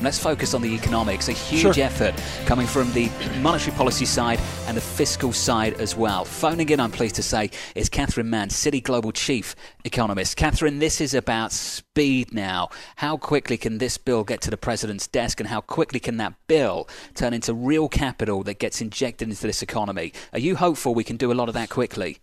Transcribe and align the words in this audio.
Let's 0.00 0.18
focus 0.18 0.54
on 0.54 0.62
the 0.62 0.72
economics. 0.74 1.28
A 1.28 1.32
huge 1.32 1.74
sure. 1.74 1.84
effort 1.84 2.14
coming 2.46 2.66
from 2.66 2.92
the 2.92 3.10
monetary 3.40 3.76
policy 3.76 4.04
side 4.04 4.40
and 4.66 4.76
the 4.76 4.80
fiscal 4.80 5.32
side 5.32 5.74
as 5.80 5.96
well. 5.96 6.24
Phoning 6.24 6.68
in, 6.68 6.80
I'm 6.80 6.90
pleased 6.90 7.16
to 7.16 7.22
say, 7.22 7.50
is 7.74 7.88
Catherine 7.88 8.30
Mann, 8.30 8.48
Citi 8.48 8.82
Global 8.82 9.12
Chief 9.12 9.56
Economist. 9.84 10.36
Catherine, 10.36 10.78
this 10.78 11.00
is 11.00 11.14
about 11.14 11.52
speed 11.52 12.32
now. 12.32 12.68
How 12.96 13.16
quickly 13.16 13.56
can 13.56 13.78
this 13.78 13.98
bill 13.98 14.24
get 14.24 14.40
to 14.42 14.50
the 14.50 14.56
president's 14.56 15.06
desk, 15.06 15.40
and 15.40 15.48
how 15.48 15.60
quickly 15.60 16.00
can 16.00 16.16
that 16.18 16.34
bill 16.46 16.88
turn 17.14 17.34
into 17.34 17.52
real 17.52 17.88
capital 17.88 18.42
that 18.44 18.58
gets 18.58 18.80
injected 18.80 19.28
into 19.28 19.46
this 19.46 19.62
economy? 19.62 20.12
Are 20.32 20.38
you 20.38 20.56
hopeful 20.56 20.94
we 20.94 21.04
can 21.04 21.16
do 21.16 21.32
a 21.32 21.34
lot 21.34 21.48
of 21.48 21.54
that 21.54 21.70
quickly? 21.70 22.18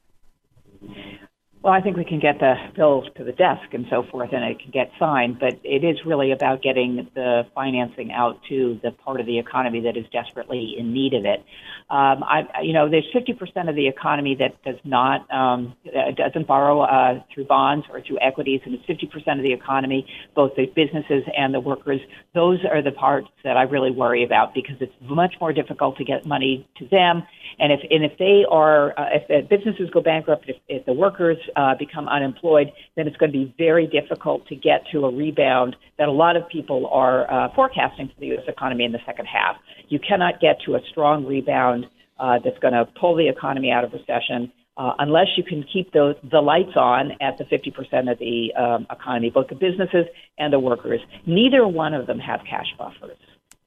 Well, 1.65 1.73
I 1.73 1.81
think 1.81 1.97
we 1.97 2.05
can 2.05 2.19
get 2.19 2.37
the 2.37 2.53
bills 2.75 3.07
to 3.17 3.23
the 3.23 3.31
desk 3.31 3.73
and 3.73 3.87
so 3.89 4.03
forth, 4.11 4.29
and 4.33 4.43
it 4.43 4.59
can 4.59 4.69
get 4.69 4.91
signed. 4.99 5.39
But 5.39 5.59
it 5.63 5.83
is 5.83 5.97
really 6.05 6.31
about 6.31 6.61
getting 6.61 7.07
the 7.15 7.41
financing 7.55 8.11
out 8.11 8.39
to 8.49 8.79
the 8.83 8.91
part 8.91 9.19
of 9.19 9.25
the 9.25 9.39
economy 9.39 9.81
that 9.81 9.97
is 9.97 10.05
desperately 10.13 10.75
in 10.77 10.93
need 10.93 11.15
of 11.15 11.25
it. 11.25 11.43
Um, 11.87 12.23
I, 12.23 12.61
you 12.63 12.73
know, 12.73 12.89
there's 12.89 13.05
50% 13.13 13.69
of 13.69 13.75
the 13.75 13.87
economy 13.87 14.35
that 14.39 14.61
does 14.63 14.81
not 14.83 15.31
um, 15.31 15.75
uh, 15.85 16.11
doesn't 16.17 16.47
borrow 16.47 16.81
uh, 16.81 17.21
through 17.31 17.45
bonds 17.45 17.85
or 17.91 18.01
through 18.01 18.17
equities, 18.21 18.61
and 18.65 18.73
it's 18.73 18.85
50% 18.85 19.37
of 19.37 19.43
the 19.43 19.53
economy, 19.53 20.07
both 20.35 20.53
the 20.55 20.65
businesses 20.75 21.23
and 21.37 21.53
the 21.53 21.59
workers. 21.59 22.01
Those 22.33 22.57
are 22.65 22.81
the 22.81 22.91
parts 22.91 23.27
that 23.43 23.55
I 23.55 23.63
really 23.63 23.91
worry 23.91 24.23
about 24.23 24.55
because 24.55 24.77
it's 24.79 24.93
much 25.01 25.35
more 25.39 25.53
difficult 25.53 25.97
to 25.97 26.03
get 26.03 26.25
money 26.25 26.67
to 26.77 26.87
them. 26.87 27.21
And 27.59 27.71
if 27.71 27.81
and 27.91 28.03
if 28.03 28.17
they 28.17 28.45
are 28.49 28.99
uh, 28.99 29.09
if 29.13 29.27
the 29.27 29.47
businesses 29.47 29.91
go 29.91 30.01
bankrupt, 30.01 30.45
if, 30.49 30.55
if 30.67 30.85
the 30.87 30.93
workers 30.93 31.37
uh, 31.55 31.75
become 31.77 32.07
unemployed, 32.07 32.71
then 32.95 33.07
it's 33.07 33.17
going 33.17 33.31
to 33.31 33.37
be 33.37 33.53
very 33.59 33.85
difficult 33.85 34.47
to 34.47 34.55
get 34.55 34.81
to 34.91 35.05
a 35.05 35.15
rebound 35.15 35.75
that 35.99 36.07
a 36.07 36.11
lot 36.11 36.35
of 36.35 36.49
people 36.49 36.87
are 36.87 37.31
uh, 37.31 37.53
forecasting 37.53 38.07
for 38.07 38.19
the 38.19 38.27
U.S. 38.27 38.43
economy 38.47 38.85
in 38.85 38.91
the 38.91 38.99
second 39.05 39.27
half. 39.27 39.55
You 39.87 39.99
cannot 39.99 40.41
get 40.41 40.57
to 40.65 40.75
a 40.75 40.79
strong 40.89 41.25
rebound 41.25 41.74
uh, 42.19 42.39
that's 42.43 42.59
going 42.59 42.73
to 42.73 42.85
pull 42.99 43.15
the 43.15 43.27
economy 43.27 43.71
out 43.71 43.83
of 43.83 43.93
recession 43.93 44.51
uh, 44.77 44.93
unless 44.99 45.27
you 45.37 45.43
can 45.43 45.63
keep 45.71 45.91
those 45.93 46.15
the 46.31 46.41
lights 46.41 46.75
on 46.75 47.13
at 47.21 47.37
the 47.37 47.45
50% 47.45 48.11
of 48.11 48.19
the 48.19 48.53
um, 48.55 48.85
economy, 48.91 49.29
both 49.29 49.47
the 49.47 49.55
businesses 49.55 50.05
and 50.37 50.51
the 50.51 50.59
workers. 50.59 50.99
Neither 51.25 51.67
one 51.67 51.93
of 51.93 52.07
them 52.07 52.19
have 52.19 52.41
cash 52.49 52.67
buffers. 52.77 53.17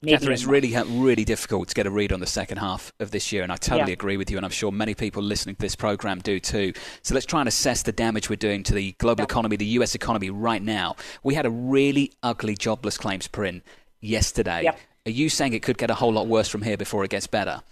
Catherine, 0.07 0.33
it's 0.33 0.45
really 0.45 0.77
really 0.87 1.25
difficult 1.25 1.69
to 1.69 1.75
get 1.75 1.85
a 1.85 1.91
read 1.91 2.13
on 2.13 2.21
the 2.21 2.27
second 2.27 2.59
half 2.59 2.93
of 3.01 3.11
this 3.11 3.33
year, 3.33 3.43
and 3.43 3.51
I 3.51 3.57
totally 3.57 3.91
yeah. 3.91 3.95
agree 3.95 4.17
with 4.17 4.31
you, 4.31 4.37
and 4.37 4.47
I'm 4.47 4.53
sure 4.53 4.71
many 4.71 4.95
people 4.95 5.25
listening 5.25 5.57
to 5.57 5.61
this 5.61 5.75
program 5.75 6.21
do 6.21 6.39
too. 6.39 6.73
So 7.03 7.15
let's 7.15 7.27
try 7.27 7.41
and 7.41 7.49
assess 7.49 7.83
the 7.83 7.91
damage 7.91 8.31
we're 8.31 8.37
doing 8.37 8.63
to 8.65 8.75
the 8.75 8.93
global 8.99 9.25
economy, 9.25 9.57
the 9.57 9.67
U.S. 9.67 9.97
economy 9.97 10.31
right 10.31 10.63
now. 10.63 10.95
We 11.25 11.35
had 11.35 11.47
a 11.47 11.51
really 11.51 12.13
ugly 12.23 12.55
jobless 12.55 12.97
claims 12.97 13.27
print 13.27 13.65
yesterday. 14.01 14.71
Are 15.05 15.11
you 15.11 15.29
saying 15.29 15.55
it 15.55 15.65
could 15.65 15.79
get 15.79 15.91
a 15.91 15.95
whole 15.95 16.13
lot 16.13 16.29
worse 16.29 16.49
from 16.49 16.63
here 16.63 16.77
before 16.77 17.03
it 17.03 17.11
gets 17.11 17.27
better? 17.27 17.63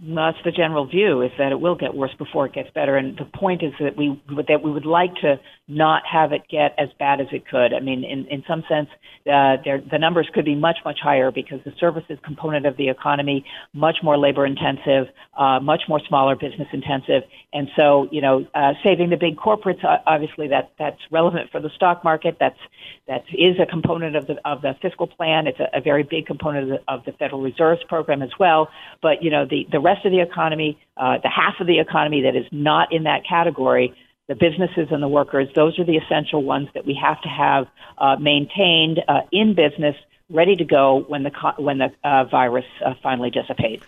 That's 0.00 0.38
the 0.44 0.52
general 0.52 0.86
view 0.86 1.22
is 1.22 1.32
that 1.38 1.50
it 1.50 1.60
will 1.60 1.74
get 1.74 1.94
worse 1.94 2.14
before 2.18 2.46
it 2.46 2.52
gets 2.52 2.70
better, 2.70 2.96
and 2.96 3.18
the 3.18 3.24
point 3.24 3.62
is 3.62 3.72
that 3.80 3.96
we 3.96 4.20
that 4.48 4.62
we 4.62 4.70
would 4.70 4.86
like 4.86 5.14
to 5.22 5.40
not 5.68 6.02
have 6.10 6.32
it 6.32 6.42
get 6.50 6.74
as 6.78 6.88
bad 6.98 7.20
as 7.20 7.26
it 7.30 7.46
could. 7.46 7.74
I 7.74 7.80
mean, 7.80 8.02
in 8.02 8.26
in 8.26 8.42
some 8.48 8.64
sense, 8.68 8.88
uh, 9.26 9.56
the 9.62 9.98
numbers 9.98 10.28
could 10.32 10.46
be 10.46 10.54
much 10.54 10.78
much 10.84 10.98
higher 11.02 11.30
because 11.30 11.60
the 11.64 11.72
services 11.78 12.18
component 12.24 12.64
of 12.64 12.76
the 12.78 12.88
economy 12.88 13.44
much 13.74 13.98
more 14.02 14.16
labor 14.16 14.46
intensive, 14.46 15.12
uh, 15.36 15.60
much 15.60 15.82
more 15.88 16.00
smaller 16.08 16.36
business 16.36 16.68
intensive, 16.72 17.22
and 17.52 17.68
so 17.76 18.08
you 18.10 18.22
know, 18.22 18.46
uh, 18.54 18.72
saving 18.82 19.10
the 19.10 19.16
big 19.16 19.36
corporates 19.36 19.84
obviously 20.06 20.48
that 20.48 20.72
that's 20.78 21.00
relevant 21.10 21.50
for 21.50 21.60
the 21.60 21.70
stock 21.76 22.02
market. 22.02 22.38
That's 22.40 22.58
that 23.06 23.24
is 23.32 23.56
a 23.60 23.66
component 23.66 24.16
of 24.16 24.26
the 24.26 24.36
of 24.44 24.62
the 24.62 24.74
fiscal 24.80 25.06
plan. 25.06 25.46
It's 25.46 25.60
a, 25.60 25.68
a 25.76 25.80
very 25.80 26.02
big 26.02 26.26
component 26.26 26.64
of 26.64 26.78
the, 26.78 26.92
of 26.92 27.04
the 27.04 27.12
Federal 27.12 27.42
Reserve's 27.42 27.84
program 27.88 28.22
as 28.22 28.30
well. 28.40 28.68
But 29.02 29.22
you 29.22 29.30
know, 29.30 29.44
the 29.44 29.66
the 29.70 29.80
rest 29.80 30.06
of 30.06 30.12
the 30.12 30.20
economy, 30.20 30.78
uh, 30.96 31.18
the 31.22 31.28
half 31.28 31.60
of 31.60 31.66
the 31.66 31.78
economy 31.78 32.22
that 32.22 32.36
is 32.36 32.46
not 32.52 32.92
in 32.92 33.04
that 33.04 33.22
category, 33.28 33.94
the 34.28 34.34
businesses 34.34 34.88
and 34.90 35.02
the 35.02 35.08
workers, 35.08 35.48
those 35.54 35.78
are 35.78 35.84
the 35.84 35.96
essential 35.96 36.42
ones 36.44 36.68
that 36.74 36.86
we 36.86 36.94
have 36.94 37.20
to 37.22 37.28
have 37.28 37.66
uh, 37.96 38.16
maintained 38.16 39.00
uh, 39.08 39.20
in 39.32 39.54
business, 39.54 39.96
ready 40.30 40.54
to 40.54 40.64
go 40.64 41.04
when 41.08 41.22
the 41.22 41.32
when 41.56 41.78
the 41.78 41.90
uh, 42.04 42.24
virus 42.24 42.66
uh, 42.84 42.94
finally 43.02 43.30
dissipates. 43.30 43.84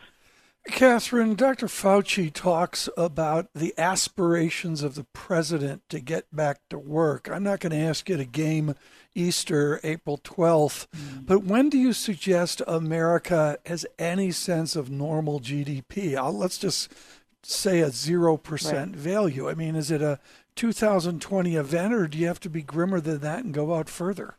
Catherine, 0.67 1.35
Dr. 1.35 1.67
Fauci 1.67 2.31
talks 2.33 2.89
about 2.97 3.49
the 3.55 3.73
aspirations 3.79 4.83
of 4.83 4.95
the 4.95 5.05
president 5.05 5.83
to 5.89 6.01
get 6.01 6.35
back 6.35 6.61
to 6.69 6.79
work. 6.79 7.29
I'm 7.31 7.43
not 7.43 7.61
going 7.61 7.73
to 7.73 7.79
ask 7.79 8.09
you 8.09 8.19
to 8.19 8.27
game 8.27 8.75
Easter, 9.15 9.81
April 9.83 10.19
12th, 10.19 10.87
mm. 10.89 11.27
but 11.27 11.45
when 11.45 11.71
do 11.71 11.79
you 11.79 11.93
suggest 11.93 12.63
America 12.67 13.59
has 13.67 13.87
any 13.99 14.31
sense 14.31 14.77
of 14.77 14.91
normal 14.91 15.41
GDP? 15.41 16.15
I'll, 16.15 16.37
let's 16.37 16.59
just 16.59 16.93
say 17.43 17.81
a 17.81 17.89
0% 17.89 18.73
right. 18.73 18.89
value. 18.89 19.49
I 19.49 19.55
mean, 19.55 19.77
is 19.77 19.91
it 19.91 20.03
a 20.03 20.19
2020 20.57 21.57
event, 21.57 21.95
or 21.95 22.07
do 22.07 22.19
you 22.19 22.27
have 22.27 22.41
to 22.41 22.51
be 22.51 22.63
grimmer 22.63 23.01
than 23.01 23.21
that 23.21 23.45
and 23.45 23.55
go 23.55 23.75
out 23.75 23.89
further? 23.89 24.37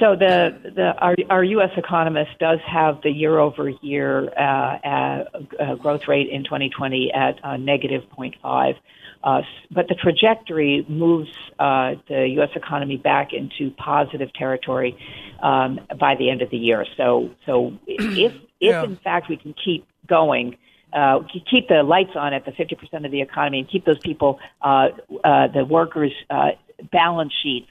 So 0.00 0.16
the, 0.16 0.72
the 0.74 0.94
our, 0.98 1.14
our 1.28 1.44
U.S. 1.44 1.70
economist 1.76 2.30
does 2.38 2.58
have 2.66 3.02
the 3.02 3.10
year-over-year 3.10 4.30
uh, 4.30 4.40
uh, 4.40 5.24
uh, 5.62 5.74
growth 5.74 6.08
rate 6.08 6.30
in 6.30 6.42
2020 6.42 7.12
at 7.12 7.60
negative 7.60 8.02
0.5, 8.18 8.76
uh, 9.22 9.42
but 9.70 9.88
the 9.88 9.94
trajectory 9.94 10.86
moves 10.88 11.28
uh, 11.58 11.96
the 12.08 12.28
U.S. 12.36 12.48
economy 12.56 12.96
back 12.96 13.34
into 13.34 13.70
positive 13.72 14.32
territory 14.32 14.96
um, 15.42 15.78
by 15.98 16.14
the 16.14 16.30
end 16.30 16.40
of 16.40 16.48
the 16.50 16.56
year. 16.56 16.86
So 16.96 17.30
so 17.44 17.74
if 17.86 18.32
if 18.32 18.40
yeah. 18.60 18.84
in 18.84 18.96
fact 18.96 19.28
we 19.28 19.36
can 19.36 19.54
keep 19.62 19.86
going. 20.10 20.56
Uh, 20.92 21.20
keep 21.48 21.68
the 21.68 21.84
lights 21.84 22.10
on 22.16 22.34
at 22.34 22.44
the 22.44 22.50
50% 22.50 23.06
of 23.06 23.12
the 23.12 23.22
economy 23.22 23.60
and 23.60 23.70
keep 23.70 23.84
those 23.84 24.00
people, 24.00 24.40
uh, 24.60 24.88
uh, 25.22 25.46
the 25.46 25.64
workers' 25.64 26.12
uh, 26.28 26.50
balance 26.90 27.32
sheets 27.42 27.70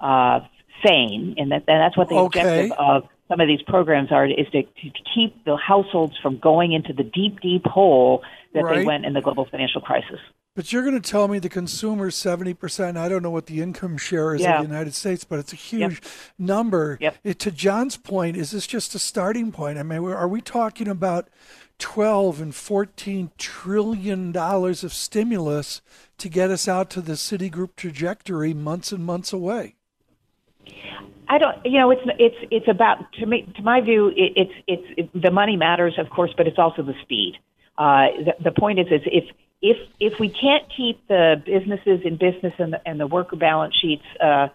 uh, 0.00 0.40
sane, 0.84 1.36
and, 1.38 1.52
that, 1.52 1.62
and 1.68 1.80
that's 1.80 1.96
what 1.96 2.08
the 2.08 2.16
okay. 2.16 2.40
objective 2.40 2.72
of 2.76 3.08
some 3.28 3.40
of 3.40 3.48
these 3.48 3.62
programs 3.62 4.12
are 4.12 4.26
is 4.26 4.46
to, 4.52 4.62
to 4.62 4.90
keep 5.14 5.44
the 5.44 5.56
households 5.56 6.16
from 6.18 6.38
going 6.38 6.72
into 6.72 6.92
the 6.92 7.02
deep, 7.02 7.40
deep 7.40 7.64
hole 7.66 8.22
that 8.54 8.64
right. 8.64 8.78
they 8.78 8.84
went 8.84 9.04
in 9.04 9.12
the 9.12 9.20
global 9.20 9.44
financial 9.44 9.80
crisis. 9.80 10.18
But 10.56 10.72
you're 10.72 10.82
going 10.82 11.00
to 11.00 11.10
tell 11.10 11.28
me 11.28 11.38
the 11.38 11.50
consumer 11.50 12.10
seventy 12.10 12.54
percent. 12.54 12.96
I 12.96 13.10
don't 13.10 13.22
know 13.22 13.30
what 13.30 13.44
the 13.44 13.60
income 13.60 13.98
share 13.98 14.34
is 14.34 14.40
yeah. 14.40 14.56
in 14.56 14.62
the 14.62 14.68
United 14.68 14.94
States, 14.94 15.22
but 15.22 15.38
it's 15.38 15.52
a 15.52 15.56
huge 15.56 15.80
yep. 15.80 16.04
number. 16.38 16.96
Yep. 16.98 17.16
It, 17.24 17.38
to 17.40 17.50
John's 17.50 17.98
point, 17.98 18.38
is 18.38 18.52
this 18.52 18.66
just 18.66 18.94
a 18.94 18.98
starting 18.98 19.52
point? 19.52 19.76
I 19.76 19.82
mean, 19.82 20.02
are 20.02 20.26
we 20.26 20.40
talking 20.40 20.88
about 20.88 21.28
twelve 21.78 22.40
and 22.40 22.54
fourteen 22.54 23.30
trillion 23.38 24.32
dollars 24.32 24.84
of 24.84 24.92
stimulus 24.92 25.82
to 26.18 26.28
get 26.28 26.50
us 26.50 26.66
out 26.68 26.90
to 26.90 27.00
the 27.00 27.12
Citigroup 27.12 27.76
trajectory 27.76 28.54
months 28.54 28.92
and 28.92 29.04
months 29.04 29.32
away? 29.32 29.74
I 31.28 31.38
don't, 31.38 31.56
you 31.64 31.78
know, 31.78 31.90
it's 31.90 32.02
it's 32.18 32.36
it's 32.50 32.68
about 32.68 32.98
to 33.14 33.26
me 33.26 33.52
to 33.56 33.62
my 33.62 33.80
view, 33.80 34.08
it, 34.08 34.32
it's 34.36 34.52
it's 34.66 34.86
it, 35.14 35.22
the 35.22 35.30
money 35.30 35.56
matters, 35.56 35.94
of 35.98 36.08
course, 36.10 36.32
but 36.36 36.46
it's 36.46 36.58
also 36.58 36.82
the 36.82 36.94
speed. 37.02 37.34
Uh, 37.76 38.06
the, 38.24 38.44
the 38.44 38.52
point 38.52 38.78
is, 38.78 38.86
is 38.86 39.02
if 39.06 39.24
if 39.60 39.76
if 39.98 40.20
we 40.20 40.28
can't 40.28 40.64
keep 40.76 41.06
the 41.08 41.42
businesses 41.44 42.00
in 42.04 42.16
business 42.16 42.54
and 42.58 42.72
the, 42.72 42.88
and 42.88 43.00
the 43.00 43.06
worker 43.06 43.36
balance 43.36 43.74
sheets 43.80 44.04
uh, 44.22 44.48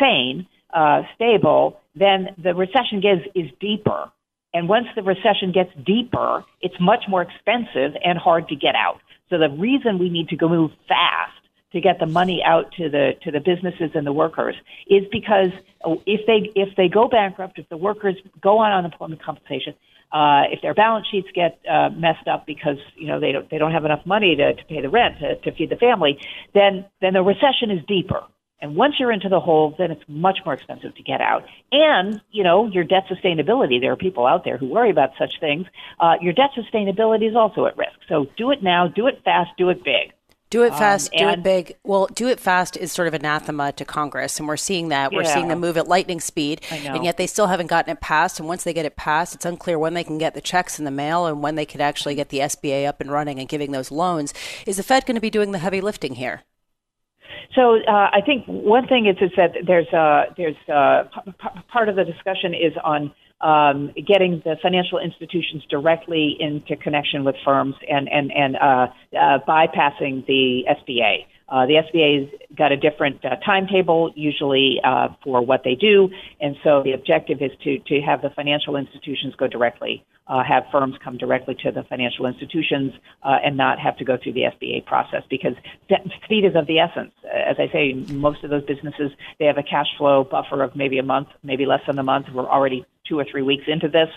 sane, 0.00 0.46
uh, 0.72 1.02
stable, 1.14 1.78
then 1.94 2.28
the 2.42 2.54
recession 2.54 3.00
gets 3.00 3.22
is 3.34 3.50
deeper. 3.60 4.10
And 4.54 4.68
once 4.68 4.86
the 4.94 5.02
recession 5.02 5.52
gets 5.52 5.70
deeper, 5.84 6.44
it's 6.62 6.76
much 6.80 7.04
more 7.08 7.22
expensive 7.22 8.00
and 8.02 8.16
hard 8.16 8.48
to 8.48 8.56
get 8.56 8.76
out. 8.76 9.00
So 9.28 9.36
the 9.36 9.50
reason 9.50 9.98
we 9.98 10.08
need 10.08 10.28
to 10.28 10.36
go 10.36 10.48
move 10.48 10.70
fast 10.88 11.32
to 11.72 11.80
get 11.80 11.98
the 11.98 12.06
money 12.06 12.40
out 12.46 12.72
to 12.78 12.88
the 12.88 13.12
to 13.24 13.32
the 13.32 13.40
businesses 13.40 13.90
and 13.94 14.06
the 14.06 14.12
workers 14.12 14.54
is 14.88 15.02
because 15.10 15.50
if 16.06 16.24
they 16.26 16.52
if 16.54 16.76
they 16.76 16.88
go 16.88 17.08
bankrupt, 17.08 17.58
if 17.58 17.68
the 17.68 17.76
workers 17.76 18.14
go 18.40 18.58
on 18.58 18.70
unemployment 18.70 19.20
compensation, 19.22 19.74
uh, 20.12 20.42
if 20.52 20.62
their 20.62 20.74
balance 20.74 21.06
sheets 21.10 21.26
get 21.34 21.58
uh, 21.68 21.90
messed 21.90 22.28
up 22.28 22.46
because 22.46 22.78
you 22.96 23.08
know 23.08 23.18
they 23.18 23.32
don't 23.32 23.50
they 23.50 23.58
don't 23.58 23.72
have 23.72 23.84
enough 23.84 24.06
money 24.06 24.36
to, 24.36 24.54
to 24.54 24.64
pay 24.66 24.80
the 24.80 24.88
rent 24.88 25.16
to, 25.18 25.34
to 25.36 25.56
feed 25.56 25.68
the 25.68 25.76
family, 25.76 26.16
then 26.54 26.84
then 27.00 27.14
the 27.14 27.22
recession 27.22 27.72
is 27.72 27.84
deeper. 27.88 28.22
And 28.60 28.76
once 28.76 28.94
you're 28.98 29.12
into 29.12 29.28
the 29.28 29.40
hole, 29.40 29.74
then 29.76 29.90
it's 29.90 30.02
much 30.08 30.38
more 30.44 30.54
expensive 30.54 30.94
to 30.94 31.02
get 31.02 31.20
out. 31.20 31.44
And, 31.70 32.20
you 32.30 32.42
know, 32.42 32.66
your 32.66 32.84
debt 32.84 33.04
sustainability, 33.10 33.80
there 33.80 33.92
are 33.92 33.96
people 33.96 34.26
out 34.26 34.44
there 34.44 34.56
who 34.56 34.66
worry 34.66 34.90
about 34.90 35.10
such 35.18 35.38
things. 35.40 35.66
Uh, 36.00 36.14
your 36.20 36.32
debt 36.32 36.50
sustainability 36.56 37.28
is 37.28 37.36
also 37.36 37.66
at 37.66 37.76
risk. 37.76 37.98
So 38.08 38.26
do 38.36 38.50
it 38.52 38.62
now, 38.62 38.88
do 38.88 39.06
it 39.06 39.20
fast, 39.24 39.50
do 39.58 39.68
it 39.68 39.84
big. 39.84 40.12
Do 40.54 40.62
it 40.62 40.70
fast, 40.70 41.12
um, 41.14 41.18
do 41.18 41.28
it 41.30 41.42
big. 41.42 41.76
Well, 41.82 42.06
do 42.06 42.28
it 42.28 42.38
fast 42.38 42.76
is 42.76 42.92
sort 42.92 43.08
of 43.08 43.14
anathema 43.14 43.72
to 43.72 43.84
Congress, 43.84 44.38
and 44.38 44.46
we're 44.46 44.56
seeing 44.56 44.90
that. 44.90 45.12
We're 45.12 45.24
seeing 45.24 45.48
them 45.48 45.58
move 45.58 45.76
at 45.76 45.88
lightning 45.88 46.20
speed, 46.20 46.60
and 46.70 47.04
yet 47.04 47.16
they 47.16 47.26
still 47.26 47.48
haven't 47.48 47.66
gotten 47.66 47.90
it 47.90 48.00
passed. 48.00 48.38
And 48.38 48.46
once 48.46 48.62
they 48.62 48.72
get 48.72 48.86
it 48.86 48.94
passed, 48.94 49.34
it's 49.34 49.44
unclear 49.44 49.80
when 49.80 49.94
they 49.94 50.04
can 50.04 50.16
get 50.16 50.34
the 50.34 50.40
checks 50.40 50.78
in 50.78 50.84
the 50.84 50.92
mail 50.92 51.26
and 51.26 51.42
when 51.42 51.56
they 51.56 51.66
could 51.66 51.80
actually 51.80 52.14
get 52.14 52.28
the 52.28 52.38
SBA 52.38 52.86
up 52.86 53.00
and 53.00 53.10
running 53.10 53.40
and 53.40 53.48
giving 53.48 53.72
those 53.72 53.90
loans. 53.90 54.32
Is 54.64 54.76
the 54.76 54.84
Fed 54.84 55.06
going 55.06 55.16
to 55.16 55.20
be 55.20 55.28
doing 55.28 55.50
the 55.50 55.58
heavy 55.58 55.80
lifting 55.80 56.14
here? 56.14 56.42
So 57.54 57.76
uh, 57.76 58.10
I 58.12 58.20
think 58.24 58.44
one 58.46 58.86
thing 58.86 59.06
is 59.06 59.16
is 59.20 59.30
that 59.36 59.52
there's 59.66 59.88
uh, 59.92 60.32
there's 60.36 60.56
uh, 60.68 61.04
p- 61.26 61.60
part 61.72 61.88
of 61.88 61.96
the 61.96 62.04
discussion 62.04 62.54
is 62.54 62.72
on 62.82 63.12
um, 63.40 63.92
getting 64.06 64.42
the 64.44 64.56
financial 64.62 64.98
institutions 64.98 65.64
directly 65.68 66.36
into 66.40 66.76
connection 66.76 67.24
with 67.24 67.36
firms 67.44 67.74
and 67.88 68.08
and 68.08 68.32
and 68.32 68.56
uh, 68.56 68.86
uh, 69.16 69.38
bypassing 69.46 70.26
the 70.26 70.64
SBA. 70.68 71.26
Uh, 71.48 71.66
the 71.66 71.74
SBA's 71.74 72.32
got 72.56 72.72
a 72.72 72.76
different 72.76 73.22
uh, 73.24 73.36
timetable 73.44 74.12
usually 74.16 74.80
uh, 74.82 75.08
for 75.22 75.44
what 75.44 75.62
they 75.62 75.74
do, 75.74 76.08
and 76.40 76.56
so 76.64 76.82
the 76.82 76.92
objective 76.92 77.42
is 77.42 77.50
to 77.62 77.78
to 77.80 78.00
have 78.00 78.22
the 78.22 78.30
financial 78.30 78.76
institutions 78.76 79.34
go 79.36 79.46
directly, 79.46 80.02
uh, 80.26 80.42
have 80.42 80.64
firms 80.72 80.94
come 81.04 81.18
directly 81.18 81.54
to 81.54 81.70
the 81.70 81.82
financial 81.84 82.24
institutions, 82.24 82.92
uh, 83.22 83.36
and 83.44 83.58
not 83.58 83.78
have 83.78 83.96
to 83.98 84.04
go 84.04 84.16
through 84.16 84.32
the 84.32 84.42
SBA 84.42 84.86
process 84.86 85.22
because 85.28 85.54
speed 86.24 86.46
is 86.46 86.56
of 86.56 86.66
the 86.66 86.78
essence. 86.78 87.12
As 87.30 87.56
I 87.58 87.70
say, 87.70 87.92
most 87.92 88.42
of 88.42 88.48
those 88.48 88.64
businesses 88.64 89.12
they 89.38 89.44
have 89.44 89.58
a 89.58 89.62
cash 89.62 89.88
flow 89.98 90.24
buffer 90.24 90.62
of 90.62 90.74
maybe 90.74 90.98
a 90.98 91.02
month, 91.02 91.28
maybe 91.42 91.66
less 91.66 91.82
than 91.86 91.98
a 91.98 92.04
month. 92.04 92.26
We're 92.32 92.48
already 92.48 92.86
two 93.06 93.18
or 93.18 93.24
three 93.24 93.42
weeks 93.42 93.64
into 93.66 93.88
this. 93.88 94.08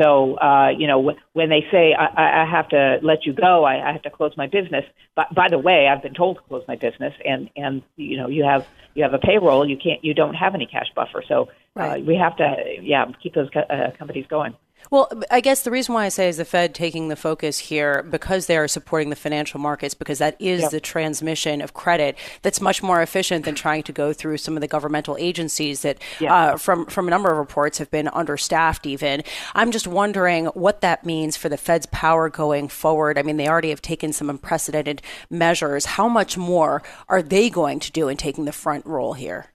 So, 0.00 0.34
uh, 0.38 0.70
you 0.76 0.86
know, 0.86 1.14
when 1.32 1.48
they 1.48 1.66
say 1.70 1.94
I-, 1.94 2.42
I 2.42 2.50
have 2.50 2.68
to 2.70 2.98
let 3.02 3.24
you 3.24 3.32
go, 3.32 3.64
I-, 3.64 3.88
I 3.88 3.92
have 3.92 4.02
to 4.02 4.10
close 4.10 4.32
my 4.36 4.46
business. 4.46 4.84
But 5.14 5.34
by 5.34 5.48
the 5.48 5.58
way, 5.58 5.88
I've 5.88 6.02
been 6.02 6.14
told 6.14 6.36
to 6.36 6.42
close 6.42 6.64
my 6.66 6.76
business, 6.76 7.14
and 7.24 7.50
and 7.56 7.82
you 7.96 8.16
know, 8.16 8.28
you 8.28 8.44
have 8.44 8.66
you 8.94 9.02
have 9.02 9.14
a 9.14 9.18
payroll, 9.18 9.68
you 9.68 9.76
can't, 9.76 10.04
you 10.04 10.14
don't 10.14 10.34
have 10.34 10.54
any 10.54 10.66
cash 10.66 10.88
buffer. 10.94 11.22
So, 11.26 11.48
uh, 11.76 11.96
we 12.06 12.16
have 12.16 12.36
to, 12.36 12.56
yeah, 12.82 13.06
keep 13.22 13.34
those 13.34 13.48
co- 13.50 13.60
uh, 13.60 13.90
companies 13.96 14.26
going. 14.28 14.54
Well, 14.92 15.10
I 15.30 15.40
guess 15.40 15.62
the 15.62 15.70
reason 15.70 15.94
why 15.94 16.04
I 16.04 16.10
say 16.10 16.28
is 16.28 16.36
the 16.36 16.44
Fed 16.44 16.74
taking 16.74 17.08
the 17.08 17.16
focus 17.16 17.58
here 17.58 18.02
because 18.02 18.44
they 18.44 18.58
are 18.58 18.68
supporting 18.68 19.08
the 19.08 19.16
financial 19.16 19.58
markets, 19.58 19.94
because 19.94 20.18
that 20.18 20.36
is 20.38 20.60
yep. 20.60 20.70
the 20.70 20.80
transmission 20.80 21.62
of 21.62 21.72
credit 21.72 22.14
that's 22.42 22.60
much 22.60 22.82
more 22.82 23.00
efficient 23.00 23.46
than 23.46 23.54
trying 23.54 23.84
to 23.84 23.92
go 23.92 24.12
through 24.12 24.36
some 24.36 24.54
of 24.54 24.60
the 24.60 24.68
governmental 24.68 25.16
agencies 25.18 25.80
that, 25.80 25.96
yep. 26.20 26.30
uh, 26.30 26.56
from 26.58 26.84
from 26.84 27.08
a 27.08 27.10
number 27.10 27.30
of 27.30 27.38
reports, 27.38 27.78
have 27.78 27.90
been 27.90 28.08
understaffed. 28.08 28.84
Even 28.84 29.22
I'm 29.54 29.70
just 29.70 29.86
wondering 29.86 30.44
what 30.48 30.82
that 30.82 31.06
means 31.06 31.38
for 31.38 31.48
the 31.48 31.56
Fed's 31.56 31.86
power 31.86 32.28
going 32.28 32.68
forward. 32.68 33.16
I 33.16 33.22
mean, 33.22 33.38
they 33.38 33.48
already 33.48 33.70
have 33.70 33.80
taken 33.80 34.12
some 34.12 34.28
unprecedented 34.28 35.00
measures. 35.30 35.86
How 35.86 36.06
much 36.06 36.36
more 36.36 36.82
are 37.08 37.22
they 37.22 37.48
going 37.48 37.80
to 37.80 37.90
do 37.92 38.08
in 38.08 38.18
taking 38.18 38.44
the 38.44 38.52
front 38.52 38.84
role 38.84 39.14
here? 39.14 39.51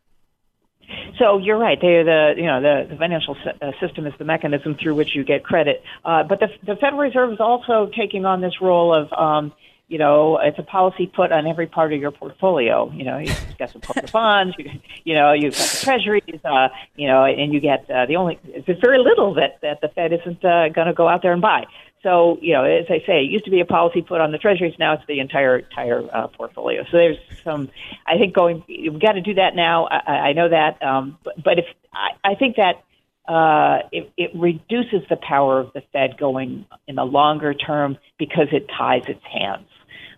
So 1.19 1.37
you're 1.37 1.57
right. 1.57 1.79
They 1.79 1.95
are 1.95 2.03
the 2.03 2.33
you 2.37 2.45
know 2.45 2.61
the, 2.61 2.87
the 2.89 2.95
financial 2.95 3.35
uh, 3.45 3.71
system 3.79 4.05
is 4.07 4.13
the 4.17 4.25
mechanism 4.25 4.75
through 4.75 4.95
which 4.95 5.15
you 5.15 5.23
get 5.23 5.43
credit. 5.43 5.83
Uh, 6.05 6.23
but 6.23 6.39
the, 6.39 6.47
the 6.65 6.75
Federal 6.75 7.01
Reserve 7.01 7.33
is 7.33 7.39
also 7.39 7.89
taking 7.95 8.25
on 8.25 8.41
this 8.41 8.61
role 8.61 8.93
of 8.93 9.11
um, 9.13 9.51
you 9.87 9.97
know 9.97 10.37
it's 10.37 10.59
a 10.59 10.63
policy 10.63 11.07
put 11.07 11.31
on 11.31 11.47
every 11.47 11.67
part 11.67 11.93
of 11.93 11.99
your 11.99 12.11
portfolio. 12.11 12.91
You 12.91 13.03
know 13.03 13.17
you've 13.17 13.57
got 13.57 13.71
some 13.71 13.81
corporate 13.81 14.11
bonds. 14.11 14.55
You, 14.57 14.71
you 15.03 15.13
know 15.15 15.33
you've 15.33 15.57
got 15.57 15.67
the 15.67 15.79
treasuries. 15.83 16.39
Uh, 16.45 16.69
you 16.95 17.07
know 17.07 17.25
and 17.25 17.53
you 17.53 17.59
get 17.59 17.89
uh, 17.89 18.05
the 18.05 18.15
only 18.15 18.39
there's 18.65 18.79
very 18.79 18.99
little 18.99 19.33
that 19.35 19.59
that 19.61 19.81
the 19.81 19.89
Fed 19.89 20.13
isn't 20.13 20.45
uh, 20.45 20.69
going 20.69 20.87
to 20.87 20.93
go 20.93 21.07
out 21.07 21.21
there 21.21 21.33
and 21.33 21.41
buy. 21.41 21.65
So, 22.03 22.37
you 22.41 22.53
know, 22.53 22.63
as 22.63 22.85
I 22.89 22.99
say, 23.05 23.23
it 23.23 23.31
used 23.31 23.45
to 23.45 23.51
be 23.51 23.59
a 23.59 23.65
policy 23.65 24.01
put 24.01 24.21
on 24.21 24.31
the 24.31 24.37
treasuries. 24.37 24.75
Now 24.77 24.93
it's 24.93 25.03
the 25.07 25.19
entire 25.19 25.59
entire 25.59 26.03
uh, 26.13 26.27
portfolio. 26.27 26.83
So 26.91 26.97
there's 26.97 27.17
some, 27.43 27.69
I 28.05 28.17
think, 28.17 28.35
going. 28.35 28.63
We've 28.67 28.99
got 28.99 29.13
to 29.13 29.21
do 29.21 29.33
that 29.35 29.55
now. 29.55 29.87
I, 29.87 30.29
I 30.29 30.33
know 30.33 30.49
that, 30.49 30.81
um, 30.83 31.17
but, 31.23 31.43
but 31.43 31.59
if 31.59 31.65
I, 31.91 32.31
I 32.31 32.35
think 32.35 32.57
that 32.57 32.83
uh, 33.27 33.87
it, 33.91 34.11
it 34.15 34.31
reduces 34.35 35.01
the 35.09 35.17
power 35.17 35.59
of 35.59 35.73
the 35.73 35.81
Fed 35.91 36.17
going 36.17 36.65
in 36.87 36.95
the 36.95 37.03
longer 37.03 37.53
term 37.53 37.97
because 38.17 38.47
it 38.51 38.67
ties 38.77 39.03
its 39.07 39.23
hands. 39.23 39.67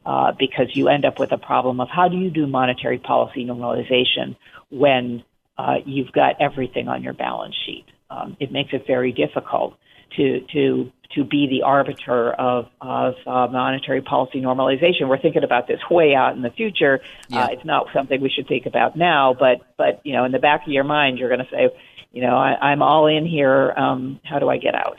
Uh, 0.05 0.31
because 0.39 0.67
you 0.73 0.87
end 0.87 1.03
up 1.05 1.19
with 1.19 1.31
a 1.33 1.37
problem 1.37 1.81
of 1.81 1.89
how 1.89 2.07
do 2.07 2.15
you 2.17 2.31
do 2.31 2.47
monetary 2.47 2.97
policy 2.97 3.45
normalization 3.45 4.35
when 4.71 5.21
uh, 5.57 5.75
you've 5.85 6.11
got 6.13 6.35
everything 6.39 6.87
on 6.87 7.03
your 7.03 7.13
balance 7.13 7.53
sheet. 7.65 7.85
Um, 8.09 8.37
it 8.39 8.51
makes 8.51 8.73
it 8.73 8.87
very 8.87 9.11
difficult 9.11 9.77
to 10.15 10.39
to 10.53 10.91
to 11.15 11.23
be 11.23 11.47
the 11.47 11.63
arbiter 11.63 12.31
of, 12.33 12.67
of 12.81 13.15
uh, 13.25 13.47
monetary 13.51 14.01
policy 14.01 14.41
normalization. 14.41 15.07
We're 15.07 15.19
thinking 15.19 15.43
about 15.43 15.67
this 15.67 15.79
way 15.89 16.13
out 16.13 16.35
in 16.35 16.43
the 16.43 16.51
future. 16.51 16.99
Yeah. 17.29 17.45
Uh, 17.45 17.47
it's 17.51 17.65
not 17.65 17.87
something 17.93 18.21
we 18.21 18.29
should 18.29 18.47
think 18.47 18.65
about 18.65 18.95
now, 18.95 19.35
but 19.37 19.61
but 19.77 20.01
you 20.03 20.13
know, 20.13 20.23
in 20.25 20.31
the 20.31 20.39
back 20.39 20.67
of 20.67 20.71
your 20.71 20.83
mind, 20.83 21.17
you're 21.17 21.29
going 21.29 21.43
to 21.43 21.51
say, 21.51 21.69
you 22.11 22.21
know, 22.21 22.35
I, 22.37 22.71
am 22.71 22.81
all 22.81 23.07
in 23.07 23.25
here. 23.25 23.71
Um, 23.75 24.19
how 24.23 24.39
do 24.39 24.49
I 24.49 24.57
get 24.57 24.75
out? 24.75 24.97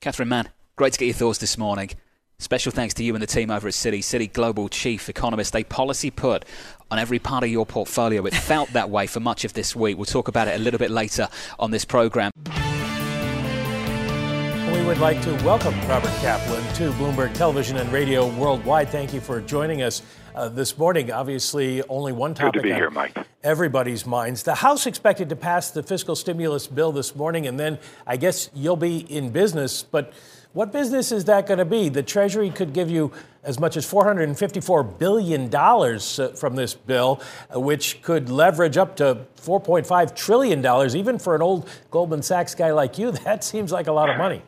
Catherine 0.00 0.28
Mann, 0.28 0.48
great 0.76 0.94
to 0.94 0.98
get 0.98 1.06
your 1.06 1.14
thoughts 1.14 1.38
this 1.38 1.56
morning. 1.56 1.90
Special 2.38 2.72
thanks 2.72 2.92
to 2.94 3.04
you 3.04 3.14
and 3.14 3.22
the 3.22 3.26
team 3.28 3.52
over 3.52 3.68
at 3.68 3.74
Citi, 3.74 4.02
City 4.02 4.26
Global 4.26 4.68
Chief 4.68 5.08
Economist. 5.08 5.54
A 5.54 5.62
policy 5.62 6.10
put 6.10 6.44
on 6.90 6.98
every 6.98 7.20
part 7.20 7.44
of 7.44 7.50
your 7.50 7.64
portfolio. 7.64 8.26
It 8.26 8.34
felt 8.34 8.70
that 8.70 8.90
way 8.90 9.06
for 9.06 9.20
much 9.20 9.44
of 9.44 9.52
this 9.52 9.76
week. 9.76 9.96
We'll 9.96 10.06
talk 10.06 10.26
about 10.26 10.48
it 10.48 10.56
a 10.56 10.58
little 10.58 10.78
bit 10.78 10.90
later 10.90 11.28
on 11.60 11.70
this 11.70 11.84
program 11.84 12.32
we 14.82 14.88
would 14.88 14.98
like 14.98 15.22
to 15.22 15.32
welcome 15.44 15.72
Robert 15.86 16.10
Kaplan 16.20 16.60
to 16.74 16.90
Bloomberg 16.94 17.32
Television 17.34 17.76
and 17.76 17.92
Radio 17.92 18.26
Worldwide. 18.34 18.88
Thank 18.88 19.14
you 19.14 19.20
for 19.20 19.40
joining 19.40 19.80
us 19.80 20.02
uh, 20.34 20.48
this 20.48 20.76
morning. 20.76 21.12
Obviously, 21.12 21.84
only 21.84 22.10
one 22.10 22.34
topic 22.34 22.54
Good 22.54 22.58
to 22.58 22.62
be 22.64 22.74
here, 22.74 22.90
Mike. 22.90 23.16
everybody's 23.44 24.04
minds. 24.04 24.42
The 24.42 24.56
House 24.56 24.88
expected 24.88 25.28
to 25.28 25.36
pass 25.36 25.70
the 25.70 25.84
fiscal 25.84 26.16
stimulus 26.16 26.66
bill 26.66 26.90
this 26.90 27.14
morning, 27.14 27.46
and 27.46 27.60
then 27.60 27.78
I 28.08 28.16
guess 28.16 28.50
you'll 28.54 28.74
be 28.74 28.98
in 28.98 29.30
business. 29.30 29.84
But 29.84 30.12
what 30.52 30.72
business 30.72 31.12
is 31.12 31.26
that 31.26 31.46
going 31.46 31.58
to 31.58 31.64
be? 31.64 31.88
The 31.88 32.02
Treasury 32.02 32.50
could 32.50 32.72
give 32.72 32.90
you 32.90 33.12
as 33.44 33.60
much 33.60 33.76
as 33.76 33.88
$454 33.88 34.98
billion 34.98 35.54
uh, 35.54 36.36
from 36.36 36.56
this 36.56 36.74
bill, 36.74 37.22
uh, 37.54 37.60
which 37.60 38.02
could 38.02 38.28
leverage 38.28 38.76
up 38.76 38.96
to 38.96 39.26
$4.5 39.36 40.16
trillion, 40.16 40.96
even 40.96 41.20
for 41.20 41.36
an 41.36 41.42
old 41.42 41.68
Goldman 41.92 42.22
Sachs 42.22 42.56
guy 42.56 42.72
like 42.72 42.98
you. 42.98 43.12
That 43.22 43.44
seems 43.44 43.70
like 43.70 43.86
a 43.86 43.92
lot 43.92 44.10
of 44.10 44.16
money. 44.16 44.42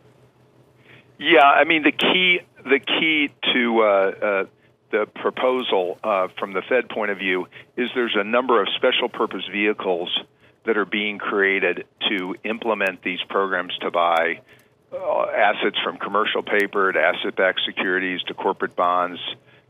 Yeah, 1.18 1.44
I 1.44 1.64
mean 1.64 1.82
the 1.82 1.92
key 1.92 2.40
the 2.64 2.80
key 2.80 3.30
to 3.52 3.80
uh, 3.80 3.84
uh, 3.84 4.44
the 4.90 5.06
proposal 5.06 5.98
uh, 6.02 6.28
from 6.38 6.52
the 6.52 6.62
Fed 6.62 6.88
point 6.88 7.10
of 7.10 7.18
view 7.18 7.46
is 7.76 7.88
there's 7.94 8.16
a 8.16 8.24
number 8.24 8.60
of 8.60 8.68
special 8.76 9.08
purpose 9.08 9.44
vehicles 9.50 10.16
that 10.64 10.76
are 10.76 10.86
being 10.86 11.18
created 11.18 11.84
to 12.08 12.34
implement 12.44 13.02
these 13.02 13.20
programs 13.28 13.76
to 13.78 13.90
buy 13.90 14.40
uh, 14.92 15.26
assets 15.30 15.76
from 15.84 15.98
commercial 15.98 16.42
paper 16.42 16.90
to 16.90 16.98
asset-backed 16.98 17.60
securities 17.66 18.22
to 18.22 18.34
corporate 18.34 18.74
bonds. 18.76 19.20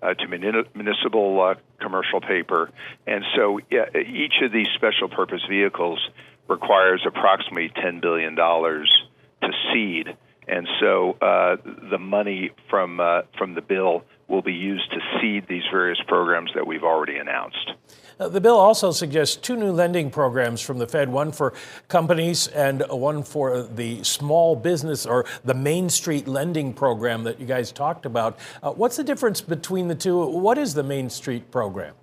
Uh, 0.02 0.12
to 0.12 0.28
municipal 0.28 1.40
uh, 1.40 1.54
commercial 1.80 2.20
paper. 2.20 2.70
And 3.06 3.24
so 3.34 3.58
each 3.70 4.34
of 4.42 4.52
these 4.52 4.66
special 4.74 5.08
purpose 5.08 5.40
vehicles 5.48 5.98
requires 6.46 7.02
approximately 7.06 7.70
$10 7.70 8.02
billion 8.02 8.36
to 8.36 9.52
seed. 9.72 10.14
And 10.46 10.68
so 10.80 11.16
uh, 11.20 11.56
the 11.90 11.98
money 11.98 12.50
from 12.68 13.00
uh, 13.00 13.22
from 13.38 13.54
the 13.54 13.62
bill 13.62 14.04
will 14.28 14.42
be 14.42 14.52
used 14.52 14.90
to 14.90 14.98
seed 15.20 15.46
these 15.48 15.64
various 15.70 15.98
programs 16.06 16.50
that 16.54 16.66
we've 16.66 16.82
already 16.82 17.16
announced. 17.16 17.72
Uh, 18.18 18.28
the 18.28 18.40
bill 18.40 18.56
also 18.56 18.92
suggests 18.92 19.36
two 19.36 19.56
new 19.56 19.72
lending 19.72 20.10
programs 20.10 20.60
from 20.60 20.78
the 20.78 20.86
Fed 20.86 21.08
one 21.08 21.32
for 21.32 21.52
companies 21.88 22.46
and 22.48 22.84
one 22.88 23.22
for 23.22 23.62
the 23.62 24.02
small 24.04 24.54
business 24.54 25.04
or 25.04 25.24
the 25.44 25.54
Main 25.54 25.88
Street 25.88 26.28
lending 26.28 26.72
program 26.72 27.24
that 27.24 27.40
you 27.40 27.46
guys 27.46 27.72
talked 27.72 28.06
about. 28.06 28.38
Uh, 28.62 28.70
what's 28.70 28.96
the 28.96 29.04
difference 29.04 29.40
between 29.40 29.88
the 29.88 29.94
two? 29.94 30.24
What 30.26 30.58
is 30.58 30.74
the 30.74 30.84
Main 30.84 31.10
Street 31.10 31.50
program? 31.50 31.94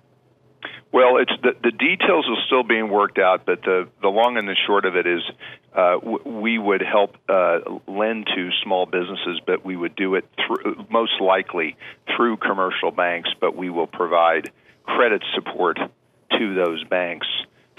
Well, 0.92 1.16
it's 1.16 1.32
the, 1.42 1.52
the 1.62 1.70
details 1.70 2.26
are 2.28 2.36
still 2.46 2.62
being 2.62 2.90
worked 2.90 3.18
out, 3.18 3.46
but 3.46 3.62
the, 3.62 3.88
the 4.02 4.08
long 4.08 4.36
and 4.36 4.46
the 4.46 4.56
short 4.66 4.84
of 4.84 4.94
it 4.94 5.06
is 5.06 5.22
uh, 5.74 5.94
w- 5.94 6.22
we 6.24 6.58
would 6.58 6.82
help 6.82 7.16
uh, 7.30 7.60
lend 7.88 8.26
to 8.26 8.50
small 8.62 8.84
businesses, 8.84 9.40
but 9.46 9.64
we 9.64 9.74
would 9.74 9.96
do 9.96 10.16
it 10.16 10.26
through, 10.46 10.84
most 10.90 11.18
likely 11.18 11.76
through 12.14 12.36
commercial 12.36 12.90
banks, 12.90 13.30
but 13.40 13.56
we 13.56 13.70
will 13.70 13.86
provide 13.86 14.52
credit 14.84 15.22
support 15.34 15.78
to 16.38 16.54
those 16.54 16.84
banks 16.84 17.26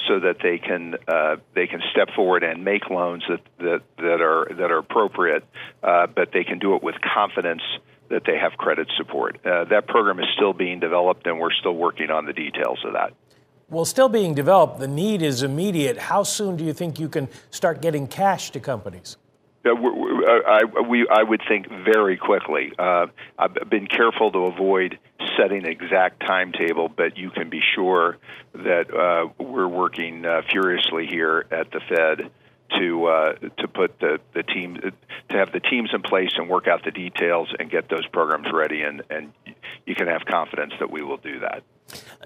so 0.07 0.19
that 0.19 0.37
they 0.41 0.57
can 0.57 0.95
uh, 1.07 1.37
they 1.53 1.67
can 1.67 1.81
step 1.91 2.09
forward 2.15 2.43
and 2.43 2.65
make 2.65 2.89
loans 2.89 3.23
that 3.29 3.39
that, 3.59 3.81
that 3.97 4.21
are 4.21 4.47
that 4.55 4.71
are 4.71 4.79
appropriate, 4.79 5.43
uh, 5.83 6.07
but 6.07 6.31
they 6.33 6.43
can 6.43 6.57
do 6.57 6.75
it 6.75 6.83
with 6.83 6.95
confidence 7.13 7.61
that 8.13 8.23
they 8.25 8.37
have 8.37 8.53
credit 8.53 8.87
support. 8.95 9.43
Uh, 9.45 9.65
that 9.65 9.87
program 9.87 10.19
is 10.19 10.27
still 10.35 10.53
being 10.53 10.79
developed, 10.79 11.25
and 11.25 11.39
we're 11.39 11.51
still 11.51 11.75
working 11.75 12.11
on 12.11 12.25
the 12.25 12.33
details 12.33 12.79
of 12.85 12.93
that. 12.93 13.13
Well, 13.69 13.85
still 13.85 14.09
being 14.09 14.35
developed, 14.35 14.79
the 14.79 14.87
need 14.87 15.21
is 15.23 15.41
immediate. 15.41 15.97
How 15.97 16.21
soon 16.23 16.55
do 16.55 16.63
you 16.63 16.73
think 16.73 16.99
you 16.99 17.09
can 17.09 17.27
start 17.49 17.81
getting 17.81 18.07
cash 18.07 18.51
to 18.51 18.59
companies? 18.59 19.17
Uh, 19.65 19.71
I, 19.71 20.81
we, 20.87 21.07
I 21.09 21.23
would 21.23 21.41
think 21.47 21.67
very 21.69 22.17
quickly. 22.17 22.73
Uh, 22.77 23.07
I've 23.39 23.69
been 23.69 23.87
careful 23.87 24.31
to 24.31 24.39
avoid 24.45 24.99
setting 25.37 25.65
an 25.65 25.71
exact 25.71 26.19
timetable, 26.19 26.89
but 26.89 27.17
you 27.17 27.31
can 27.31 27.49
be 27.49 27.61
sure 27.73 28.17
that 28.53 28.93
uh, 28.93 29.43
we're 29.43 29.67
working 29.67 30.25
uh, 30.25 30.41
furiously 30.51 31.07
here 31.07 31.45
at 31.49 31.71
the 31.71 31.79
Fed 31.89 32.29
to 32.79 33.05
uh, 33.05 33.33
to 33.59 33.67
put 33.67 33.99
the 33.99 34.19
the 34.33 34.43
team 34.43 34.75
to 35.29 35.37
have 35.37 35.51
the 35.51 35.59
teams 35.59 35.89
in 35.93 36.01
place 36.01 36.31
and 36.37 36.49
work 36.49 36.67
out 36.67 36.83
the 36.83 36.91
details 36.91 37.49
and 37.57 37.69
get 37.69 37.89
those 37.89 38.05
programs 38.07 38.47
ready, 38.51 38.81
and 38.81 39.03
and 39.09 39.33
you 39.85 39.95
can 39.95 40.07
have 40.07 40.25
confidence 40.25 40.73
that 40.79 40.91
we 40.91 41.03
will 41.03 41.17
do 41.17 41.39
that. 41.39 41.63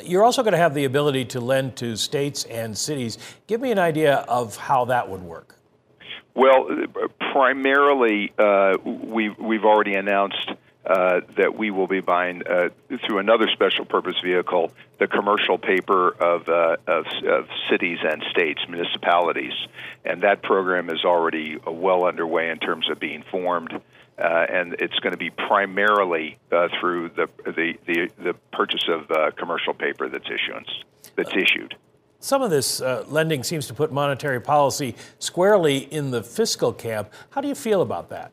You're 0.03 0.23
also 0.23 0.43
going 0.43 0.53
to 0.53 0.59
have 0.59 0.73
the 0.73 0.85
ability 0.85 1.25
to 1.25 1.39
lend 1.39 1.75
to 1.77 1.95
states 1.95 2.43
and 2.45 2.77
cities. 2.77 3.17
Give 3.47 3.59
me 3.59 3.71
an 3.71 3.79
idea 3.79 4.17
of 4.27 4.55
how 4.55 4.85
that 4.85 5.09
would 5.09 5.21
work. 5.21 5.55
Well, 6.35 6.69
primarily, 7.31 8.31
uh, 8.37 8.77
we've 8.83 9.37
we've 9.39 9.65
already 9.65 9.95
announced 9.95 10.51
uh, 10.87 11.19
that 11.35 11.57
we 11.57 11.69
will 11.69 11.87
be 11.87 11.99
buying 11.99 12.41
uh, 12.47 12.69
through 13.05 13.17
another 13.17 13.47
special 13.51 13.83
purpose 13.83 14.15
vehicle 14.23 14.71
the 14.99 15.07
commercial 15.07 15.57
paper 15.57 16.09
of, 16.09 16.47
uh, 16.47 16.77
of, 16.87 17.05
of, 17.27 17.47
cities 17.69 17.99
and 18.03 18.23
states, 18.31 18.61
municipalities, 18.69 19.51
and 20.05 20.23
that 20.23 20.41
program 20.41 20.89
is 20.89 21.03
already 21.03 21.57
uh, 21.67 21.71
well 21.71 22.05
underway 22.05 22.49
in 22.49 22.57
terms 22.57 22.89
of 22.89 22.99
being 22.99 23.23
formed. 23.29 23.73
Uh, 24.17 24.45
and 24.49 24.75
it's 24.79 24.97
going 24.99 25.11
to 25.11 25.17
be 25.17 25.29
primarily 25.29 26.37
through 26.79 27.09
the, 27.09 27.27
the, 27.45 27.77
the, 27.85 28.09
the, 28.17 28.33
purchase 28.51 28.87
of 28.87 29.35
commercial 29.35 29.75
paper 29.75 30.09
that's 30.09 30.25
issuance 30.25 30.69
that's 31.15 31.35
issued. 31.35 31.75
Some 32.19 32.41
of 32.41 32.49
this 32.49 32.81
uh, 32.81 33.05
lending 33.07 33.43
seems 33.43 33.67
to 33.67 33.73
put 33.73 33.91
monetary 33.91 34.39
policy 34.39 34.95
squarely 35.19 35.77
in 35.77 36.11
the 36.11 36.23
fiscal 36.23 36.73
camp. 36.73 37.11
How 37.31 37.41
do 37.41 37.47
you 37.47 37.55
feel 37.55 37.81
about 37.81 38.09
that? 38.09 38.31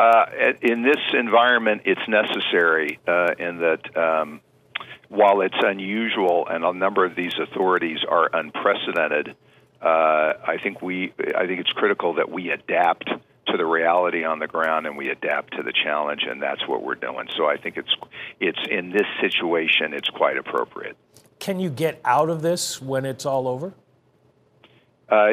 Uh, 0.00 0.54
in 0.62 0.82
this 0.82 0.96
environment, 1.12 1.82
it's 1.84 2.00
necessary 2.08 2.98
uh, 3.06 3.34
in 3.38 3.58
that 3.58 3.94
um, 3.94 4.40
while 5.10 5.42
it's 5.42 5.58
unusual 5.62 6.48
and 6.48 6.64
a 6.64 6.72
number 6.72 7.04
of 7.04 7.14
these 7.14 7.34
authorities 7.38 7.98
are 8.08 8.30
unprecedented, 8.32 9.36
uh, 9.82 10.32
I 10.46 10.56
think 10.62 10.80
we 10.80 11.12
I 11.36 11.46
think 11.46 11.60
it's 11.60 11.72
critical 11.72 12.14
that 12.14 12.30
we 12.30 12.50
adapt 12.50 13.08
to 13.48 13.56
the 13.58 13.66
reality 13.66 14.24
on 14.24 14.38
the 14.38 14.46
ground 14.46 14.86
and 14.86 14.96
we 14.96 15.10
adapt 15.10 15.54
to 15.58 15.62
the 15.62 15.72
challenge, 15.84 16.22
and 16.26 16.40
that's 16.40 16.66
what 16.66 16.82
we're 16.82 16.94
doing. 16.94 17.28
So 17.36 17.44
I 17.44 17.58
think 17.58 17.76
it's 17.76 17.94
it's 18.40 18.66
in 18.70 18.92
this 18.92 19.06
situation, 19.20 19.92
it's 19.92 20.08
quite 20.08 20.38
appropriate. 20.38 20.96
Can 21.40 21.60
you 21.60 21.68
get 21.68 22.00
out 22.06 22.30
of 22.30 22.40
this 22.40 22.80
when 22.80 23.04
it's 23.04 23.26
all 23.26 23.46
over? 23.46 23.74
Uh, 25.10 25.30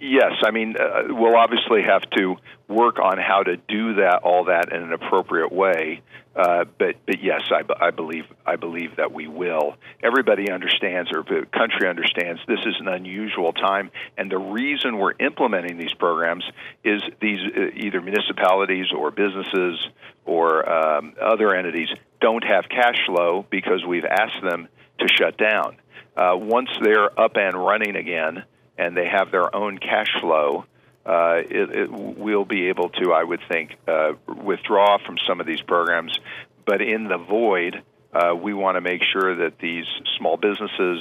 yes, 0.00 0.32
I 0.42 0.50
mean 0.50 0.76
uh, 0.80 1.02
we'll 1.08 1.36
obviously 1.36 1.82
have 1.82 2.08
to 2.16 2.36
work 2.68 2.98
on 2.98 3.18
how 3.18 3.42
to 3.42 3.56
do 3.56 3.94
that, 3.96 4.20
all 4.22 4.44
that 4.44 4.72
in 4.72 4.82
an 4.82 4.92
appropriate 4.92 5.52
way. 5.52 6.00
Uh, 6.34 6.64
but 6.78 6.94
but 7.04 7.22
yes, 7.22 7.42
I, 7.50 7.62
I 7.88 7.90
believe 7.90 8.24
I 8.46 8.56
believe 8.56 8.96
that 8.96 9.12
we 9.12 9.26
will. 9.26 9.74
Everybody 10.02 10.50
understands, 10.50 11.10
or 11.12 11.22
the 11.22 11.44
country 11.52 11.86
understands, 11.86 12.40
this 12.48 12.60
is 12.64 12.76
an 12.80 12.88
unusual 12.88 13.52
time, 13.52 13.90
and 14.16 14.30
the 14.30 14.38
reason 14.38 14.96
we're 14.96 15.14
implementing 15.20 15.76
these 15.76 15.92
programs 15.98 16.44
is 16.82 17.02
these 17.20 17.40
uh, 17.54 17.76
either 17.76 18.00
municipalities 18.00 18.86
or 18.96 19.10
businesses 19.10 19.86
or 20.24 20.66
um, 20.66 21.12
other 21.20 21.54
entities 21.54 21.88
don't 22.22 22.44
have 22.44 22.64
cash 22.70 22.96
flow 23.06 23.44
because 23.50 23.84
we've 23.86 24.06
asked 24.06 24.42
them 24.48 24.68
to 24.98 25.08
shut 25.08 25.36
down. 25.36 25.76
Uh, 26.16 26.36
once 26.36 26.68
they're 26.82 27.18
up 27.20 27.32
and 27.36 27.54
running 27.54 27.96
again 27.96 28.44
and 28.80 28.96
they 28.96 29.06
have 29.06 29.30
their 29.30 29.54
own 29.54 29.78
cash 29.78 30.10
flow, 30.20 30.64
uh, 31.04 31.36
it, 31.38 31.70
it, 31.70 31.90
we'll 31.90 32.46
be 32.46 32.68
able 32.68 32.88
to, 32.90 33.12
I 33.12 33.22
would 33.22 33.40
think, 33.46 33.76
uh, 33.86 34.12
withdraw 34.26 34.98
from 35.04 35.16
some 35.28 35.40
of 35.40 35.46
these 35.46 35.60
programs. 35.60 36.18
But 36.64 36.80
in 36.80 37.08
the 37.08 37.18
void, 37.18 37.82
uh, 38.12 38.34
we 38.34 38.54
want 38.54 38.76
to 38.76 38.80
make 38.80 39.02
sure 39.02 39.36
that 39.36 39.58
these 39.58 39.84
small 40.16 40.36
businesses, 40.36 40.98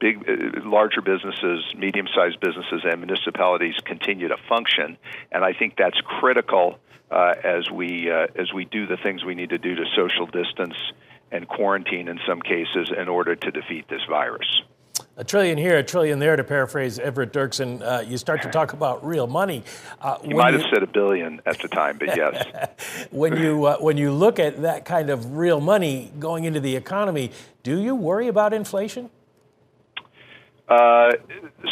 big, 0.00 0.28
uh, 0.28 0.68
larger 0.68 1.02
businesses, 1.02 1.64
medium-sized 1.76 2.40
businesses, 2.40 2.82
and 2.84 3.00
municipalities 3.00 3.74
continue 3.84 4.28
to 4.28 4.36
function. 4.48 4.96
And 5.30 5.44
I 5.44 5.52
think 5.52 5.76
that's 5.76 6.00
critical 6.00 6.78
uh, 7.10 7.34
as 7.44 7.70
we 7.70 8.10
uh, 8.10 8.26
as 8.36 8.52
we 8.52 8.64
do 8.64 8.86
the 8.86 8.98
things 8.98 9.24
we 9.24 9.34
need 9.34 9.50
to 9.50 9.58
do 9.58 9.74
to 9.74 9.84
social 9.96 10.26
distance 10.26 10.76
and 11.30 11.46
quarantine 11.48 12.08
in 12.08 12.18
some 12.26 12.40
cases 12.40 12.90
in 12.96 13.08
order 13.08 13.34
to 13.34 13.50
defeat 13.50 13.88
this 13.88 14.02
virus. 14.08 14.62
A 15.18 15.24
trillion 15.24 15.58
here, 15.58 15.76
a 15.76 15.82
trillion 15.82 16.20
there, 16.20 16.36
to 16.36 16.44
paraphrase 16.44 17.00
Everett 17.00 17.32
Dirksen. 17.32 17.82
Uh, 17.82 18.02
you 18.02 18.16
start 18.16 18.40
to 18.42 18.50
talk 18.50 18.72
about 18.72 19.04
real 19.04 19.26
money. 19.26 19.64
Uh, 20.00 20.16
you 20.22 20.36
might 20.36 20.52
you, 20.52 20.60
have 20.60 20.68
said 20.72 20.84
a 20.84 20.86
billion 20.86 21.40
at 21.44 21.60
the 21.60 21.66
time, 21.66 21.98
but 21.98 22.16
yes. 22.16 22.46
when 23.10 23.36
you 23.36 23.64
uh, 23.64 23.78
when 23.78 23.96
you 23.96 24.12
look 24.12 24.38
at 24.38 24.62
that 24.62 24.84
kind 24.84 25.10
of 25.10 25.36
real 25.36 25.60
money 25.60 26.12
going 26.20 26.44
into 26.44 26.60
the 26.60 26.76
economy, 26.76 27.32
do 27.64 27.80
you 27.80 27.96
worry 27.96 28.28
about 28.28 28.52
inflation? 28.52 29.10
Uh, 30.68 31.10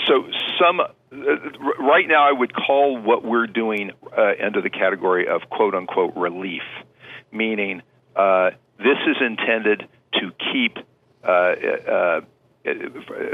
so 0.09 0.29
some 0.61 0.81
uh, 0.81 0.89
right 1.79 2.09
now, 2.09 2.29
I 2.29 2.33
would 2.33 2.53
call 2.53 3.01
what 3.01 3.25
we're 3.25 3.47
doing 3.47 3.93
uh, 4.11 4.45
under 4.45 4.61
the 4.61 4.71
category 4.71 5.29
of 5.29 5.43
quote 5.51 5.77
unquote 5.77 6.17
relief, 6.17 6.65
meaning 7.31 7.83
this 8.17 8.99
is 9.07 9.17
intended 9.21 9.87
to 10.15 10.33
keep 10.53 10.79
uh, 11.27 11.31
uh, 11.33 12.21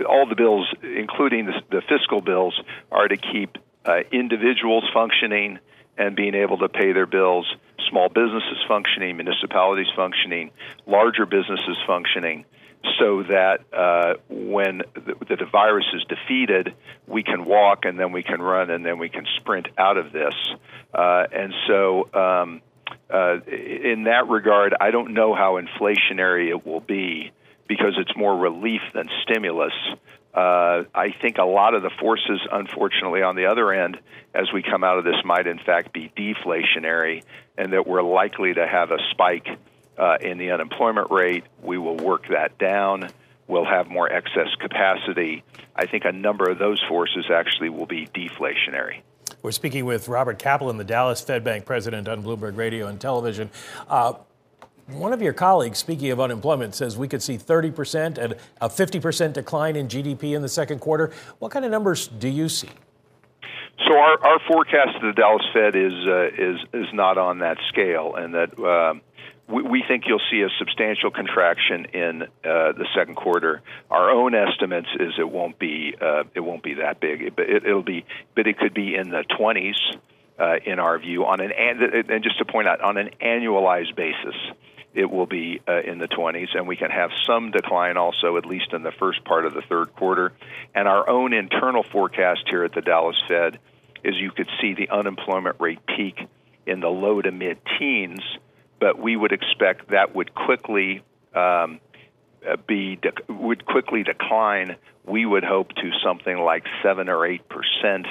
all 0.09 0.27
the 0.27 0.35
bills, 0.37 0.67
including 0.83 1.47
the, 1.47 1.63
the, 1.71 1.83
fiscal 1.89 2.21
bills, 2.21 2.61
are 2.91 3.09
to 3.09 3.17
keep 3.17 3.59
uh, 3.85 4.01
individuals 4.11 4.85
functioning 4.93 5.59
and 5.97 6.17
being 6.17 6.35
able 6.35 6.59
to 6.59 6.69
pay 6.69 6.93
their 6.93 7.07
bills, 7.07 7.47
small 7.89 8.09
businesses 8.09 8.59
functioning, 8.67 9.17
municipalities 9.17 9.89
functioning, 9.95 10.51
larger 10.87 11.27
businesses 11.27 11.77
functioning, 11.87 12.45
so 12.99 13.23
that 13.23 13.61
uh, 13.73 14.15
when 14.29 14.83
the, 14.95 15.37
the, 15.37 15.47
virus 15.51 15.85
is 15.95 16.05
defeated, 16.09 16.75
we 17.07 17.23
can 17.23 17.45
walk 17.45 17.85
and 17.85 17.99
then 17.99 18.13
we 18.13 18.23
can 18.23 18.41
run 18.41 18.71
and 18.71 18.85
then 18.85 18.99
we 18.99 19.09
can 19.09 19.25
sprint 19.37 19.69
out 19.79 19.97
of 19.97 20.13
this. 20.13 20.35
Uh, 20.93 21.25
and 21.33 21.55
so, 21.67 22.09
um, 22.13 22.61
uh, 23.09 23.39
in 23.47 24.05
that 24.05 24.29
regard, 24.29 24.75
I 24.81 24.91
don't 24.91 25.15
know 25.15 25.35
how 25.35 25.61
inflationary 25.61 26.49
it 26.49 26.67
will 26.67 26.81
be 26.81 27.31
because 27.69 27.95
it's 27.99 28.17
more 28.17 28.37
relief 28.37 28.83
than 28.95 29.09
stimulus. 29.23 29.73
Uh, 30.35 30.85
I 30.95 31.15
think 31.21 31.39
a 31.39 31.45
lot 31.45 31.75
of 31.75 31.83
the 31.83 31.91
forces, 32.01 32.41
unfortunately, 32.51 33.23
on 33.23 33.37
the 33.37 33.47
other 33.47 33.73
end, 33.73 33.99
as 34.35 34.51
we 34.53 34.63
come 34.63 34.83
out 34.83 34.99
of 34.99 35.05
this, 35.05 35.17
might 35.25 35.47
in 35.47 35.59
fact 35.59 35.93
be 35.93 36.11
deflationary, 36.17 37.23
and 37.59 37.73
that 37.75 37.87
we're 37.87 38.03
likely 38.03 38.55
to 38.55 38.67
have 38.67 38.91
a 38.91 38.99
spike 39.11 39.47
uh, 39.99 40.17
in 40.21 40.39
the 40.39 40.53
unemployment 40.53 41.11
rate. 41.11 41.45
We 41.63 41.77
will 41.77 41.97
work 41.97 42.29
that 42.29 42.59
down. 42.59 43.11
We'll 43.47 43.67
have 43.67 43.89
more 43.89 44.11
excess 44.11 44.49
capacity. 44.59 45.45
I 45.77 45.87
think 45.87 46.05
a 46.07 46.13
number 46.13 46.49
of 46.49 46.59
those 46.59 46.83
forces 46.89 47.27
actually 47.31 47.69
will 47.69 47.87
be 47.87 48.07
deflationary. 48.07 49.03
We're 49.43 49.51
speaking 49.51 49.85
with 49.85 50.09
Robert 50.09 50.39
Kaplan, 50.39 50.77
the 50.77 50.85
Dallas 50.85 51.21
Fed 51.21 51.43
Bank 51.43 51.67
president, 51.67 52.09
on 52.09 52.23
Bloomberg 52.23 52.57
Radio 52.57 52.87
and 52.87 53.01
Television. 53.01 53.51
Uh, 53.89 54.15
one 54.89 55.13
of 55.13 55.23
your 55.23 55.33
colleagues, 55.33 55.79
speaking 55.79 56.11
of 56.11 56.21
unemployment, 56.21 56.75
says 56.75 56.97
we 56.97 57.09
could 57.09 57.23
see 57.23 57.39
30% 57.39 58.19
and 58.19 58.35
a 58.61 58.69
50% 58.69 59.33
decline 59.33 59.77
in 59.77 59.89
GDP 59.89 60.35
in 60.35 60.43
the 60.43 60.49
second 60.49 60.81
quarter. 60.81 61.13
What 61.39 61.53
kind 61.53 61.65
of 61.65 61.71
numbers 61.71 62.09
do 62.09 62.29
you 62.29 62.49
see? 62.49 62.71
So 63.87 63.95
our, 63.95 64.25
our 64.25 64.39
forecast 64.47 64.97
of 64.97 65.03
the 65.03 65.13
Dallas 65.13 65.43
Fed 65.53 65.75
is 65.75 65.93
uh, 66.07 66.29
is 66.39 66.59
is 66.73 66.93
not 66.93 67.19
on 67.19 67.39
that 67.39 67.57
scale, 67.69 68.15
and 68.15 68.35
that 68.35 68.59
uh, 68.59 68.95
we, 69.49 69.63
we 69.63 69.85
think 69.87 70.05
you'll 70.07 70.21
see 70.31 70.43
a 70.43 70.49
substantial 70.59 71.11
contraction 71.11 71.87
in 71.87 72.23
uh, 72.23 72.27
the 72.45 72.87
second 72.95 73.17
quarter. 73.17 73.63
Our 73.91 74.11
own 74.11 74.35
estimates 74.35 74.89
is 75.01 75.15
it 75.19 75.29
won't 75.29 75.59
be 75.59 75.95
uh, 76.01 76.25
it 76.35 76.41
won't 76.41 76.63
be 76.63 76.75
that 76.75 77.01
big, 77.01 77.35
but 77.35 77.49
it, 77.49 77.65
it'll 77.65 77.83
be 77.83 78.05
but 78.37 78.47
it 78.47 78.59
could 78.59 78.75
be 78.75 78.95
in 78.95 79.11
the 79.11 79.25
20s 79.39 79.75
uh, 80.39 80.57
in 80.65 80.79
our 80.79 80.99
view 80.99 81.25
on 81.25 81.41
an 81.41 81.51
and 81.53 82.23
just 82.23 82.39
to 82.39 82.45
point 82.45 82.69
out 82.69 82.81
on 82.81 82.97
an 82.99 83.11
annualized 83.21 83.97
basis. 83.97 84.35
It 84.95 85.11
will 85.11 85.27
be 85.27 85.61
uh, 85.67 85.81
in 85.81 85.99
the 85.99 86.09
20s, 86.09 86.55
and 86.55 86.69
we 86.69 86.77
can 86.77 86.91
have 86.91 87.11
some 87.27 87.51
decline 87.51 87.97
also, 87.97 88.37
at 88.37 88.45
least 88.45 88.73
in 88.73 88.83
the 88.83 88.93
first 88.93 89.25
part 89.25 89.47
of 89.47 89.55
the 89.55 89.63
third 89.63 89.95
quarter. 89.97 90.33
And 90.75 90.87
our 90.87 91.09
own 91.09 91.33
internal 91.33 91.83
forecast 91.83 92.43
here 92.49 92.65
at 92.65 92.73
the 92.75 92.83
Dallas 92.83 93.17
Fed 93.27 93.59
is 94.05 94.17
you 94.17 94.31
could 94.31 94.49
see 94.61 94.75
the 94.75 94.91
unemployment 94.91 95.57
rate 95.61 95.81
peak 95.87 96.29
in 96.67 96.81
the 96.81 96.89
low 96.89 97.23
to 97.23 97.33
mid 97.33 97.59
teens 97.79 98.21
but 98.83 98.99
we 98.99 99.15
would 99.15 99.31
expect 99.31 99.91
that 99.91 100.13
would 100.13 100.35
quickly 100.35 101.03
um, 101.37 101.79
uh, 102.45 102.57
be 102.67 102.99
would 103.29 103.65
quickly 103.65 104.03
decline. 104.03 104.75
We 105.07 105.25
would 105.25 105.45
hope 105.45 105.69
to 105.77 105.91
something 106.05 106.37
like 106.37 106.65
seven 106.83 107.09
or 107.09 107.25
eight 107.25 107.49
percent 107.49 108.09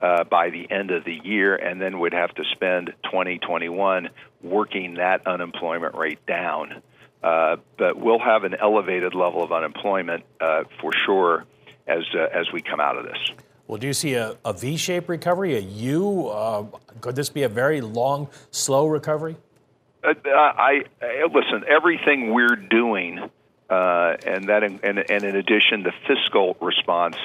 uh, 0.00 0.24
by 0.24 0.50
the 0.50 0.70
end 0.70 0.90
of 0.90 1.04
the 1.04 1.20
year, 1.24 1.56
and 1.56 1.80
then 1.80 1.98
would 2.00 2.12
have 2.12 2.34
to 2.34 2.44
spend 2.52 2.92
2021 3.04 4.10
working 4.42 4.94
that 4.94 5.26
unemployment 5.26 5.94
rate 5.94 6.24
down. 6.26 6.82
Uh, 7.22 7.56
but 7.78 7.98
we'll 7.98 8.20
have 8.20 8.44
an 8.44 8.54
elevated 8.54 9.14
level 9.14 9.42
of 9.42 9.52
unemployment 9.52 10.24
uh, 10.40 10.64
for 10.80 10.92
sure 11.06 11.44
as 11.86 12.04
uh, 12.14 12.28
as 12.32 12.46
we 12.52 12.60
come 12.60 12.80
out 12.80 12.96
of 12.96 13.04
this. 13.04 13.18
Well, 13.66 13.78
do 13.78 13.86
you 13.88 13.94
see 13.94 14.14
a, 14.14 14.36
a 14.44 14.52
V-shaped 14.52 15.08
recovery, 15.08 15.56
a 15.56 15.60
U? 15.60 16.28
Uh, 16.28 16.66
could 17.00 17.16
this 17.16 17.30
be 17.30 17.42
a 17.42 17.48
very 17.48 17.80
long, 17.80 18.28
slow 18.52 18.86
recovery? 18.86 19.36
Uh, 20.04 20.14
I, 20.34 20.82
I 21.02 21.24
listen. 21.24 21.64
Everything 21.68 22.32
we're 22.32 22.54
doing, 22.54 23.18
uh, 23.68 24.16
and 24.24 24.48
that, 24.48 24.62
in, 24.62 24.78
and, 24.84 24.98
and 25.10 25.24
in 25.24 25.34
addition, 25.34 25.82
the 25.82 25.92
fiscal 26.06 26.56
response 26.60 27.16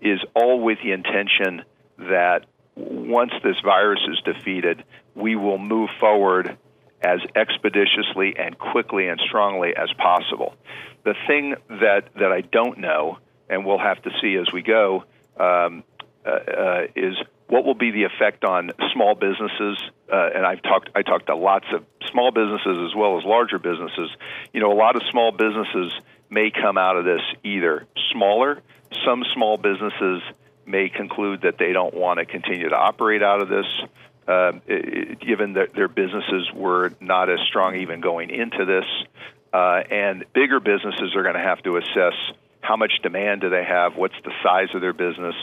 is 0.00 0.18
all 0.34 0.60
with 0.60 0.78
the 0.82 0.90
intention 0.90 1.62
that 1.98 2.46
once 2.76 3.32
this 3.42 3.56
virus 3.64 4.00
is 4.10 4.20
defeated, 4.24 4.84
we 5.14 5.36
will 5.36 5.58
move 5.58 5.90
forward 6.00 6.56
as 7.02 7.20
expeditiously 7.36 8.34
and 8.38 8.58
quickly 8.58 9.08
and 9.08 9.20
strongly 9.20 9.74
as 9.76 9.92
possible. 9.98 10.54
The 11.04 11.14
thing 11.26 11.54
that 11.68 12.08
that 12.14 12.32
I 12.32 12.40
don't 12.40 12.78
know, 12.78 13.18
and 13.48 13.64
we'll 13.64 13.78
have 13.78 14.02
to 14.02 14.10
see 14.20 14.36
as 14.36 14.50
we 14.52 14.62
go, 14.62 15.04
um, 15.38 15.84
uh, 16.24 16.30
uh, 16.30 16.86
is 16.96 17.14
what 17.48 17.64
will 17.64 17.74
be 17.74 17.90
the 17.90 18.04
effect 18.04 18.44
on 18.44 18.70
small 18.92 19.14
businesses. 19.14 19.78
Uh, 20.10 20.30
and 20.34 20.46
I've 20.46 20.62
talked 20.62 20.90
I 20.94 21.02
talked 21.02 21.26
to 21.26 21.36
lots 21.36 21.66
of 21.72 21.84
small 22.10 22.30
businesses 22.30 22.88
as 22.88 22.94
well 22.96 23.18
as 23.18 23.24
larger 23.24 23.58
businesses. 23.58 24.10
You 24.52 24.60
know, 24.60 24.72
a 24.72 24.78
lot 24.78 24.96
of 24.96 25.02
small 25.10 25.30
businesses 25.30 25.92
may 26.30 26.50
come 26.50 26.78
out 26.78 26.96
of 26.96 27.04
this 27.04 27.20
either 27.44 27.86
smaller. 28.12 28.60
Some 29.04 29.24
small 29.34 29.58
businesses 29.58 30.22
may 30.66 30.88
conclude 30.88 31.42
that 31.42 31.58
they 31.58 31.72
don't 31.72 31.94
want 31.94 32.18
to 32.18 32.26
continue 32.26 32.68
to 32.68 32.76
operate 32.76 33.22
out 33.22 33.42
of 33.42 33.48
this. 33.48 33.66
Uh, 34.26 34.52
given 35.20 35.52
that 35.52 35.74
their 35.74 35.86
businesses 35.86 36.50
were 36.54 36.92
not 36.98 37.28
as 37.28 37.38
strong 37.46 37.76
even 37.76 38.00
going 38.00 38.30
into 38.30 38.64
this, 38.64 38.86
uh, 39.52 39.82
and 39.90 40.24
bigger 40.32 40.60
businesses 40.60 41.14
are 41.14 41.22
going 41.22 41.34
to 41.34 41.42
have 41.42 41.62
to 41.62 41.76
assess 41.76 42.14
how 42.62 42.76
much 42.76 42.92
demand 43.02 43.42
do 43.42 43.50
they 43.50 43.62
have, 43.62 43.96
what's 43.96 44.14
the 44.24 44.32
size 44.42 44.68
of 44.74 44.80
their 44.80 44.94
business, 44.94 45.34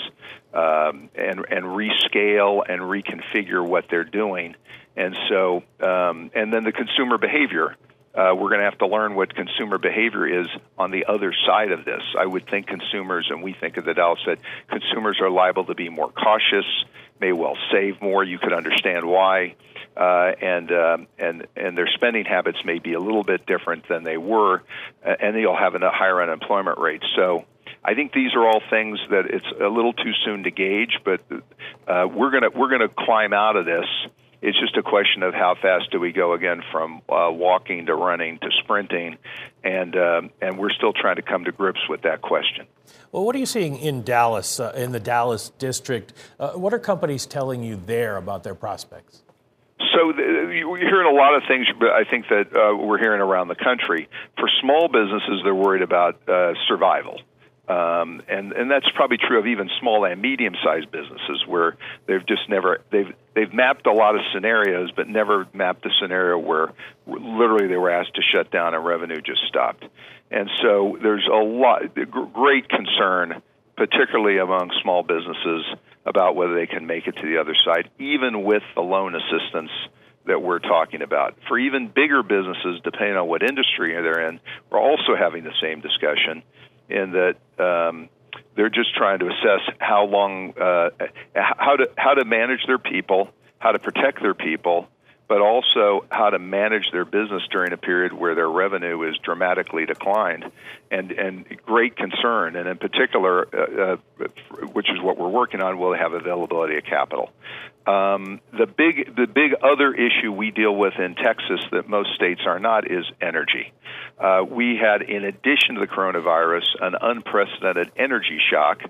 um, 0.53 1.09
and 1.13 1.45
and 1.49 1.65
rescale 1.65 2.63
and 2.67 2.81
reconfigure 2.81 3.65
what 3.65 3.85
they're 3.89 4.03
doing. 4.03 4.55
And 4.97 5.15
so, 5.29 5.63
um, 5.79 6.31
and 6.33 6.51
then 6.51 6.63
the 6.63 6.71
consumer 6.71 7.17
behavior. 7.17 7.75
Uh, 8.13 8.35
we're 8.35 8.49
going 8.49 8.59
to 8.59 8.65
have 8.65 8.77
to 8.77 8.87
learn 8.87 9.15
what 9.15 9.33
consumer 9.33 9.77
behavior 9.77 10.41
is 10.41 10.47
on 10.77 10.91
the 10.91 11.05
other 11.05 11.33
side 11.47 11.71
of 11.71 11.85
this. 11.85 12.01
I 12.17 12.25
would 12.25 12.45
think 12.45 12.67
consumers, 12.67 13.27
and 13.29 13.41
we 13.41 13.53
think 13.53 13.77
of 13.77 13.85
the 13.85 13.93
Dallas 13.93 14.19
that 14.25 14.39
consumers 14.67 15.19
are 15.21 15.29
liable 15.29 15.65
to 15.65 15.75
be 15.75 15.87
more 15.87 16.11
cautious, 16.11 16.65
may 17.21 17.31
well 17.31 17.57
save 17.71 18.01
more. 18.01 18.23
You 18.23 18.37
could 18.37 18.51
understand 18.51 19.05
why, 19.05 19.55
uh, 19.95 20.31
and 20.41 20.71
um, 20.71 21.07
and 21.17 21.47
and 21.55 21.77
their 21.77 21.87
spending 21.93 22.25
habits 22.25 22.57
may 22.65 22.79
be 22.79 22.93
a 22.93 22.99
little 22.99 23.23
bit 23.23 23.45
different 23.45 23.87
than 23.87 24.03
they 24.03 24.17
were, 24.17 24.61
uh, 25.05 25.15
and 25.19 25.33
they'll 25.33 25.55
have 25.55 25.75
a 25.75 25.91
higher 25.91 26.21
unemployment 26.21 26.79
rate. 26.79 27.03
So. 27.15 27.45
I 27.83 27.95
think 27.95 28.13
these 28.13 28.35
are 28.35 28.45
all 28.45 28.61
things 28.69 28.99
that 29.09 29.25
it's 29.25 29.45
a 29.59 29.67
little 29.67 29.93
too 29.93 30.11
soon 30.23 30.43
to 30.43 30.51
gauge, 30.51 30.99
but 31.03 31.21
uh, 31.87 32.07
we're 32.13 32.29
gonna 32.29 32.51
we're 32.51 32.69
gonna 32.69 32.89
climb 32.89 33.33
out 33.33 33.55
of 33.55 33.65
this. 33.65 33.87
It's 34.41 34.59
just 34.59 34.75
a 34.75 34.81
question 34.81 35.21
of 35.21 35.33
how 35.33 35.55
fast 35.61 35.91
do 35.91 35.99
we 35.99 36.11
go 36.11 36.33
again 36.33 36.63
from 36.71 37.01
uh, 37.07 37.29
walking 37.31 37.85
to 37.85 37.95
running 37.95 38.39
to 38.39 38.49
sprinting, 38.63 39.17
and 39.63 39.95
uh, 39.95 40.21
and 40.41 40.57
we're 40.57 40.71
still 40.71 40.93
trying 40.93 41.17
to 41.17 41.21
come 41.21 41.45
to 41.45 41.51
grips 41.51 41.81
with 41.87 42.01
that 42.01 42.21
question. 42.21 42.65
Well, 43.11 43.23
what 43.23 43.35
are 43.35 43.39
you 43.39 43.45
seeing 43.45 43.77
in 43.77 44.03
Dallas, 44.03 44.59
uh, 44.59 44.73
in 44.75 44.93
the 44.93 44.99
Dallas 44.99 45.51
district? 45.59 46.13
Uh, 46.39 46.53
what 46.53 46.73
are 46.73 46.79
companies 46.79 47.25
telling 47.25 47.61
you 47.61 47.75
there 47.75 48.17
about 48.17 48.43
their 48.43 48.55
prospects? 48.55 49.21
So 49.93 50.13
the, 50.13 50.23
you're 50.55 50.77
hearing 50.77 51.13
a 51.13 51.15
lot 51.15 51.35
of 51.35 51.43
things, 51.47 51.67
but 51.77 51.89
I 51.89 52.03
think 52.03 52.27
that 52.29 52.55
uh, 52.55 52.77
we're 52.77 52.97
hearing 52.97 53.21
around 53.21 53.49
the 53.49 53.55
country. 53.55 54.07
For 54.37 54.49
small 54.61 54.87
businesses, 54.87 55.41
they're 55.43 55.53
worried 55.53 55.81
about 55.81 56.27
uh, 56.27 56.53
survival. 56.67 57.19
Um, 57.71 58.21
and 58.27 58.51
and 58.51 58.69
that's 58.69 58.89
probably 58.95 59.15
true 59.17 59.39
of 59.39 59.47
even 59.47 59.69
small 59.79 60.03
and 60.03 60.21
medium 60.21 60.55
sized 60.61 60.91
businesses 60.91 61.45
where 61.47 61.77
they've 62.05 62.25
just 62.27 62.49
never 62.49 62.81
they've 62.91 63.13
they've 63.33 63.53
mapped 63.53 63.87
a 63.87 63.93
lot 63.93 64.15
of 64.15 64.21
scenarios 64.33 64.89
but 64.93 65.07
never 65.07 65.47
mapped 65.53 65.85
a 65.85 65.89
scenario 66.01 66.37
where 66.37 66.73
literally 67.07 67.67
they 67.67 67.77
were 67.77 67.89
asked 67.89 68.15
to 68.15 68.21
shut 68.33 68.51
down 68.51 68.73
and 68.73 68.83
revenue 68.83 69.21
just 69.21 69.39
stopped 69.47 69.85
and 70.31 70.49
so 70.61 70.97
there's 71.01 71.25
a 71.31 71.43
lot 71.43 71.83
great 72.33 72.67
concern 72.67 73.41
particularly 73.77 74.37
among 74.37 74.69
small 74.81 75.01
businesses 75.01 75.63
about 76.05 76.35
whether 76.35 76.55
they 76.55 76.67
can 76.67 76.87
make 76.87 77.07
it 77.07 77.15
to 77.15 77.25
the 77.25 77.39
other 77.39 77.55
side 77.63 77.89
even 77.99 78.43
with 78.43 78.63
the 78.75 78.81
loan 78.81 79.15
assistance 79.15 79.71
that 80.27 80.39
we're 80.39 80.59
talking 80.59 81.01
about. 81.01 81.35
For 81.47 81.57
even 81.57 81.87
bigger 81.87 82.21
businesses, 82.21 82.79
depending 82.83 83.17
on 83.17 83.27
what 83.27 83.41
industry 83.41 83.93
they're 83.93 84.29
in, 84.29 84.39
we're 84.69 84.79
also 84.79 85.15
having 85.17 85.43
the 85.43 85.53
same 85.59 85.81
discussion 85.81 86.43
in 86.91 87.11
that 87.11 87.35
um, 87.63 88.09
they're 88.55 88.69
just 88.69 88.95
trying 88.95 89.19
to 89.19 89.27
assess 89.27 89.75
how 89.79 90.05
long, 90.05 90.53
uh, 90.59 90.89
how 91.35 91.75
to 91.75 91.89
how 91.97 92.13
to 92.13 92.25
manage 92.25 92.65
their 92.67 92.77
people, 92.77 93.29
how 93.59 93.71
to 93.71 93.79
protect 93.79 94.21
their 94.21 94.33
people, 94.33 94.87
but 95.27 95.39
also 95.39 96.05
how 96.09 96.29
to 96.29 96.39
manage 96.39 96.91
their 96.91 97.05
business 97.05 97.41
during 97.51 97.71
a 97.71 97.77
period 97.77 98.11
where 98.11 98.35
their 98.35 98.49
revenue 98.49 99.01
is 99.09 99.15
dramatically 99.23 99.85
declined, 99.85 100.51
and 100.91 101.11
and 101.11 101.45
great 101.65 101.95
concern, 101.95 102.55
and 102.55 102.67
in 102.67 102.77
particular, 102.77 103.47
uh, 103.53 103.93
uh, 103.93 104.27
which 104.73 104.89
is 104.89 105.01
what 105.01 105.17
we're 105.17 105.29
working 105.29 105.61
on, 105.61 105.79
will 105.79 105.93
have 105.93 106.13
availability 106.13 106.77
of 106.77 106.83
capital. 106.83 107.31
Um, 107.87 108.41
the 108.51 108.67
big 108.67 109.15
the 109.15 109.25
big 109.25 109.55
other 109.63 109.91
issue 109.93 110.31
we 110.31 110.51
deal 110.51 110.75
with 110.75 110.93
in 110.99 111.15
Texas 111.15 111.61
that 111.71 111.89
most 111.89 112.13
states 112.13 112.41
are 112.45 112.59
not 112.59 112.89
is 112.89 113.05
energy. 113.19 113.73
Uh, 114.19 114.43
we 114.47 114.77
had, 114.77 115.01
in 115.01 115.23
addition 115.25 115.75
to 115.75 115.79
the 115.79 115.87
coronavirus, 115.87 116.65
an 116.79 116.93
unprecedented 117.01 117.91
energy 117.97 118.39
shock 118.51 118.83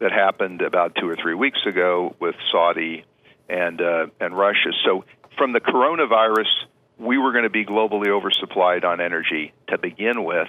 that 0.00 0.12
happened 0.12 0.60
about 0.60 0.94
two 1.00 1.08
or 1.08 1.16
three 1.16 1.34
weeks 1.34 1.60
ago 1.66 2.14
with 2.20 2.34
Saudi 2.52 3.04
and 3.48 3.80
uh, 3.80 4.06
and 4.20 4.36
Russia. 4.36 4.72
So 4.84 5.04
from 5.38 5.54
the 5.54 5.60
coronavirus, 5.60 6.66
we 6.98 7.16
were 7.16 7.32
going 7.32 7.44
to 7.44 7.50
be 7.50 7.64
globally 7.64 8.08
oversupplied 8.08 8.84
on 8.84 9.00
energy 9.00 9.54
to 9.68 9.78
begin 9.78 10.24
with, 10.24 10.48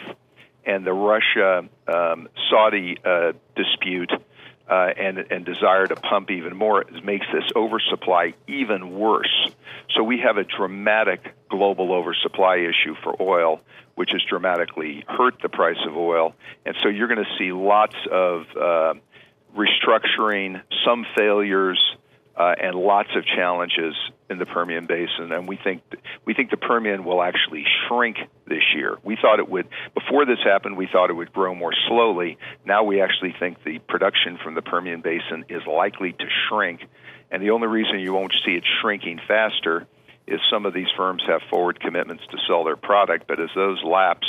and 0.65 0.85
the 0.85 0.93
Russia 0.93 1.69
um, 1.87 2.27
Saudi 2.49 2.97
uh, 3.05 3.31
dispute 3.55 4.11
uh, 4.69 4.89
and, 4.97 5.17
and 5.31 5.45
desire 5.45 5.87
to 5.87 5.95
pump 5.95 6.29
even 6.29 6.55
more 6.55 6.85
makes 7.03 7.25
this 7.31 7.43
oversupply 7.55 8.33
even 8.47 8.97
worse. 8.97 9.49
So 9.95 10.03
we 10.03 10.19
have 10.19 10.37
a 10.37 10.43
dramatic 10.43 11.33
global 11.49 11.93
oversupply 11.93 12.57
issue 12.57 12.95
for 13.03 13.15
oil, 13.21 13.61
which 13.95 14.09
has 14.11 14.21
dramatically 14.29 15.05
hurt 15.07 15.41
the 15.41 15.49
price 15.49 15.77
of 15.87 15.95
oil. 15.95 16.35
And 16.65 16.75
so 16.83 16.89
you're 16.89 17.07
going 17.07 17.23
to 17.23 17.37
see 17.37 17.51
lots 17.51 17.95
of 18.11 18.45
uh, 18.55 18.93
restructuring, 19.55 20.61
some 20.85 21.05
failures, 21.17 21.79
uh, 22.35 22.53
and 22.61 22.75
lots 22.75 23.09
of 23.15 23.25
challenges 23.25 23.95
in 24.29 24.39
the 24.39 24.45
Permian 24.45 24.87
Basin, 24.87 25.31
and 25.31 25.47
we 25.47 25.57
think 25.61 25.81
we 26.25 26.33
think 26.33 26.49
the 26.49 26.57
Permian 26.57 27.05
will 27.05 27.21
actually 27.21 27.63
shrink 27.87 28.17
this 28.45 28.63
year. 28.75 28.97
We 29.03 29.17
thought 29.21 29.39
it 29.39 29.49
would 29.49 29.67
before 29.93 30.25
this 30.25 30.39
happened. 30.43 30.77
We 30.77 30.87
thought 30.91 31.09
it 31.09 31.13
would 31.13 31.31
grow 31.31 31.55
more 31.55 31.73
slowly. 31.87 32.37
Now 32.65 32.83
we 32.83 33.01
actually 33.01 33.33
think 33.39 33.63
the 33.63 33.79
production 33.79 34.37
from 34.43 34.55
the 34.55 34.61
Permian 34.61 35.01
Basin 35.01 35.45
is 35.49 35.61
likely 35.65 36.11
to 36.11 36.25
shrink, 36.49 36.81
and 37.31 37.41
the 37.41 37.51
only 37.51 37.67
reason 37.67 37.99
you 37.99 38.13
won't 38.13 38.33
see 38.45 38.53
it 38.53 38.63
shrinking 38.81 39.19
faster 39.27 39.87
is 40.27 40.41
some 40.51 40.65
of 40.65 40.73
these 40.73 40.87
firms 40.97 41.23
have 41.25 41.41
forward 41.49 41.79
commitments 41.79 42.23
to 42.31 42.37
sell 42.47 42.65
their 42.65 42.75
product, 42.75 43.27
but 43.27 43.39
as 43.39 43.49
those 43.55 43.81
lapse, 43.83 44.27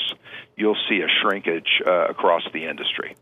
you'll 0.57 0.77
see 0.89 1.01
a 1.01 1.09
shrinkage 1.21 1.83
uh, 1.87 2.07
across 2.07 2.43
the 2.53 2.67
industry. 2.67 3.17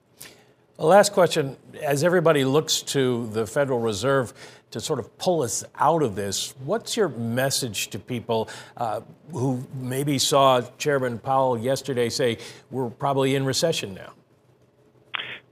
Last 0.85 1.13
question: 1.13 1.57
As 1.83 2.05
everybody 2.05 2.45
looks 2.45 2.83
to 2.83 3.29
the 3.29 3.47
Federal 3.47 3.79
Reserve 3.79 4.35
to 4.71 4.81
sort 4.81 4.99
of 4.99 5.17
pull 5.19 5.43
us 5.43 5.65
out 5.79 6.03
of 6.03 6.15
this. 6.17 6.55
What's 6.65 6.97
your 6.97 7.09
message 7.09 7.89
to 7.89 7.99
people 7.99 8.49
uh, 8.77 9.01
who 9.33 9.65
maybe 9.75 10.19
saw 10.19 10.61
Chairman 10.77 11.19
Powell 11.19 11.59
yesterday 11.59 12.09
say 12.09 12.39
we're 12.71 12.91
probably 12.91 13.35
in 13.35 13.45
recession 13.45 13.95
now? 13.95 14.13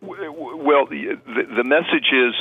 Well, 0.03 0.87
the, 0.87 1.19
the 1.57 1.65
message 1.65 2.13
is 2.13 2.35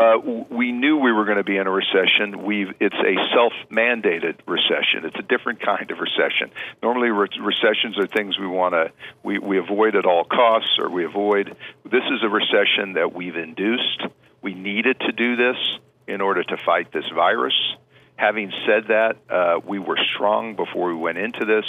uh, 0.00 0.16
we 0.50 0.72
knew 0.72 0.96
we 0.96 1.12
were 1.12 1.26
going 1.26 1.36
to 1.36 1.44
be 1.44 1.58
in 1.58 1.66
a 1.66 1.70
recession. 1.70 2.42
We've, 2.42 2.68
it's 2.80 2.96
a 2.96 3.14
self-mandated 3.34 4.38
recession. 4.46 5.04
It's 5.04 5.18
a 5.18 5.22
different 5.22 5.60
kind 5.60 5.90
of 5.90 5.98
recession. 5.98 6.50
Normally, 6.82 7.10
re- 7.10 7.28
recessions 7.38 7.98
are 7.98 8.06
things 8.06 8.38
we 8.38 8.46
want 8.46 8.72
to 8.72 8.92
we, 9.22 9.38
we 9.38 9.58
avoid 9.58 9.96
at 9.96 10.06
all 10.06 10.24
costs, 10.24 10.78
or 10.80 10.88
we 10.88 11.04
avoid. 11.04 11.54
This 11.84 12.04
is 12.10 12.22
a 12.22 12.28
recession 12.28 12.94
that 12.94 13.12
we've 13.12 13.36
induced. 13.36 14.02
We 14.40 14.54
needed 14.54 14.98
to 15.00 15.12
do 15.12 15.36
this 15.36 15.56
in 16.06 16.22
order 16.22 16.42
to 16.44 16.56
fight 16.56 16.92
this 16.92 17.08
virus. 17.14 17.54
Having 18.16 18.52
said 18.66 18.88
that, 18.88 19.16
uh, 19.28 19.60
we 19.66 19.78
were 19.78 19.98
strong 20.14 20.56
before 20.56 20.88
we 20.88 20.94
went 20.94 21.18
into 21.18 21.44
this, 21.44 21.66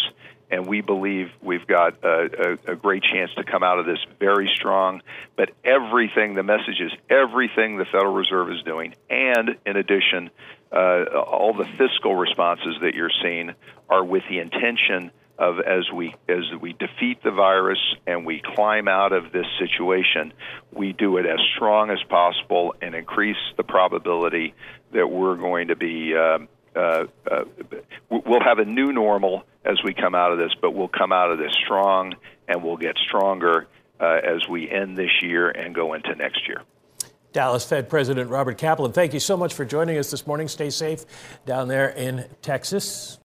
and 0.51 0.67
we 0.67 0.81
believe 0.81 1.31
we've 1.41 1.65
got 1.65 2.03
a, 2.03 2.57
a, 2.67 2.73
a, 2.73 2.75
great 2.75 3.03
chance 3.03 3.31
to 3.35 3.43
come 3.43 3.63
out 3.63 3.79
of 3.79 3.85
this 3.85 3.99
very 4.19 4.51
strong. 4.55 5.01
But 5.37 5.51
everything, 5.63 6.35
the 6.35 6.43
message 6.43 6.79
is 6.79 6.91
everything 7.09 7.77
the 7.77 7.85
Federal 7.85 8.13
Reserve 8.13 8.51
is 8.51 8.61
doing, 8.63 8.93
and 9.09 9.57
in 9.65 9.77
addition, 9.77 10.29
uh, 10.71 11.05
all 11.05 11.53
the 11.53 11.65
fiscal 11.77 12.15
responses 12.15 12.75
that 12.81 12.93
you're 12.93 13.11
seeing 13.23 13.53
are 13.89 14.03
with 14.03 14.23
the 14.29 14.39
intention 14.39 15.11
of 15.37 15.59
as 15.59 15.91
we 15.91 16.13
as 16.29 16.43
we 16.61 16.73
defeat 16.73 17.23
the 17.23 17.31
virus 17.31 17.79
and 18.05 18.25
we 18.25 18.41
climb 18.55 18.87
out 18.87 19.11
of 19.11 19.31
this 19.31 19.47
situation, 19.57 20.33
we 20.71 20.93
do 20.93 21.17
it 21.17 21.25
as 21.25 21.39
strong 21.55 21.89
as 21.89 22.01
possible 22.09 22.75
and 22.81 22.93
increase 22.93 23.37
the 23.57 23.63
probability 23.63 24.53
that 24.91 25.07
we're 25.07 25.35
going 25.35 25.69
to 25.69 25.75
be. 25.75 26.13
Uh, 26.15 26.39
uh, 26.75 27.05
uh, 27.29 27.43
we'll 28.09 28.43
have 28.43 28.59
a 28.59 28.65
new 28.65 28.93
normal 28.93 29.43
as 29.65 29.77
we 29.83 29.93
come 29.93 30.15
out 30.15 30.31
of 30.31 30.37
this, 30.37 30.51
but 30.61 30.71
we'll 30.71 30.87
come 30.87 31.11
out 31.11 31.31
of 31.31 31.37
this 31.37 31.53
strong 31.63 32.13
and 32.47 32.63
we'll 32.63 32.77
get 32.77 32.97
stronger 32.97 33.67
uh, 33.99 34.19
as 34.23 34.47
we 34.49 34.69
end 34.69 34.97
this 34.97 35.21
year 35.21 35.49
and 35.49 35.75
go 35.75 35.93
into 35.93 36.15
next 36.15 36.47
year. 36.47 36.61
Dallas 37.33 37.63
Fed 37.63 37.89
President 37.89 38.29
Robert 38.29 38.57
Kaplan, 38.57 38.91
thank 38.91 39.13
you 39.13 39.19
so 39.19 39.37
much 39.37 39.53
for 39.53 39.63
joining 39.63 39.97
us 39.97 40.11
this 40.11 40.27
morning. 40.27 40.47
Stay 40.47 40.69
safe 40.69 41.05
down 41.45 41.67
there 41.67 41.89
in 41.89 42.25
Texas. 42.41 43.19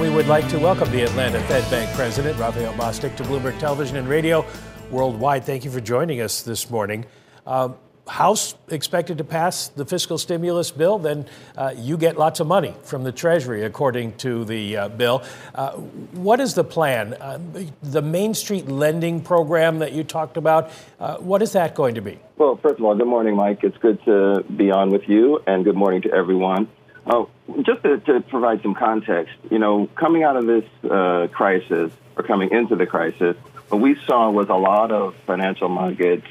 We 0.00 0.10
would 0.10 0.28
like 0.28 0.48
to 0.50 0.58
welcome 0.58 0.90
the 0.90 1.02
Atlanta 1.02 1.40
Fed 1.42 1.68
Bank 1.70 1.94
President, 1.94 2.38
Raphael 2.38 2.72
Bostic, 2.74 3.16
to 3.16 3.22
Bloomberg 3.24 3.58
Television 3.58 3.96
and 3.96 4.08
Radio 4.08 4.46
Worldwide. 4.90 5.44
Thank 5.44 5.64
you 5.64 5.70
for 5.70 5.80
joining 5.80 6.20
us 6.20 6.42
this 6.42 6.70
morning. 6.70 7.04
Um, 7.46 7.76
House 8.08 8.54
expected 8.68 9.18
to 9.18 9.24
pass 9.24 9.68
the 9.68 9.84
fiscal 9.84 10.16
stimulus 10.16 10.70
bill, 10.70 10.98
then 10.98 11.26
uh, 11.56 11.74
you 11.76 11.96
get 11.96 12.16
lots 12.16 12.38
of 12.38 12.46
money 12.46 12.74
from 12.84 13.02
the 13.02 13.10
Treasury, 13.10 13.64
according 13.64 14.16
to 14.18 14.44
the 14.44 14.76
uh, 14.76 14.88
bill. 14.88 15.24
Uh, 15.54 15.72
what 15.72 16.38
is 16.38 16.54
the 16.54 16.62
plan? 16.62 17.14
Uh, 17.14 17.38
the 17.82 18.02
Main 18.02 18.34
Street 18.34 18.68
lending 18.68 19.20
program 19.20 19.80
that 19.80 19.92
you 19.92 20.04
talked 20.04 20.36
about, 20.36 20.70
uh, 21.00 21.16
what 21.18 21.42
is 21.42 21.52
that 21.52 21.74
going 21.74 21.96
to 21.96 22.00
be? 22.00 22.18
Well, 22.36 22.56
first 22.56 22.78
of 22.78 22.84
all, 22.84 22.94
good 22.94 23.08
morning, 23.08 23.34
Mike. 23.34 23.64
It's 23.64 23.78
good 23.78 24.02
to 24.04 24.44
be 24.44 24.70
on 24.70 24.90
with 24.90 25.08
you, 25.08 25.42
and 25.46 25.64
good 25.64 25.76
morning 25.76 26.02
to 26.02 26.12
everyone. 26.12 26.68
Oh, 27.06 27.28
just 27.62 27.82
to, 27.82 27.98
to 27.98 28.20
provide 28.20 28.62
some 28.62 28.74
context, 28.74 29.34
you 29.50 29.58
know, 29.58 29.88
coming 29.96 30.22
out 30.22 30.36
of 30.36 30.46
this 30.46 30.64
uh, 30.88 31.28
crisis 31.32 31.92
or 32.16 32.22
coming 32.22 32.50
into 32.50 32.76
the 32.76 32.86
crisis, 32.86 33.36
what 33.68 33.80
we 33.80 33.96
saw 34.06 34.30
was 34.30 34.48
a 34.48 34.54
lot 34.54 34.92
of 34.92 35.14
financial 35.26 35.68
markets 35.68 36.26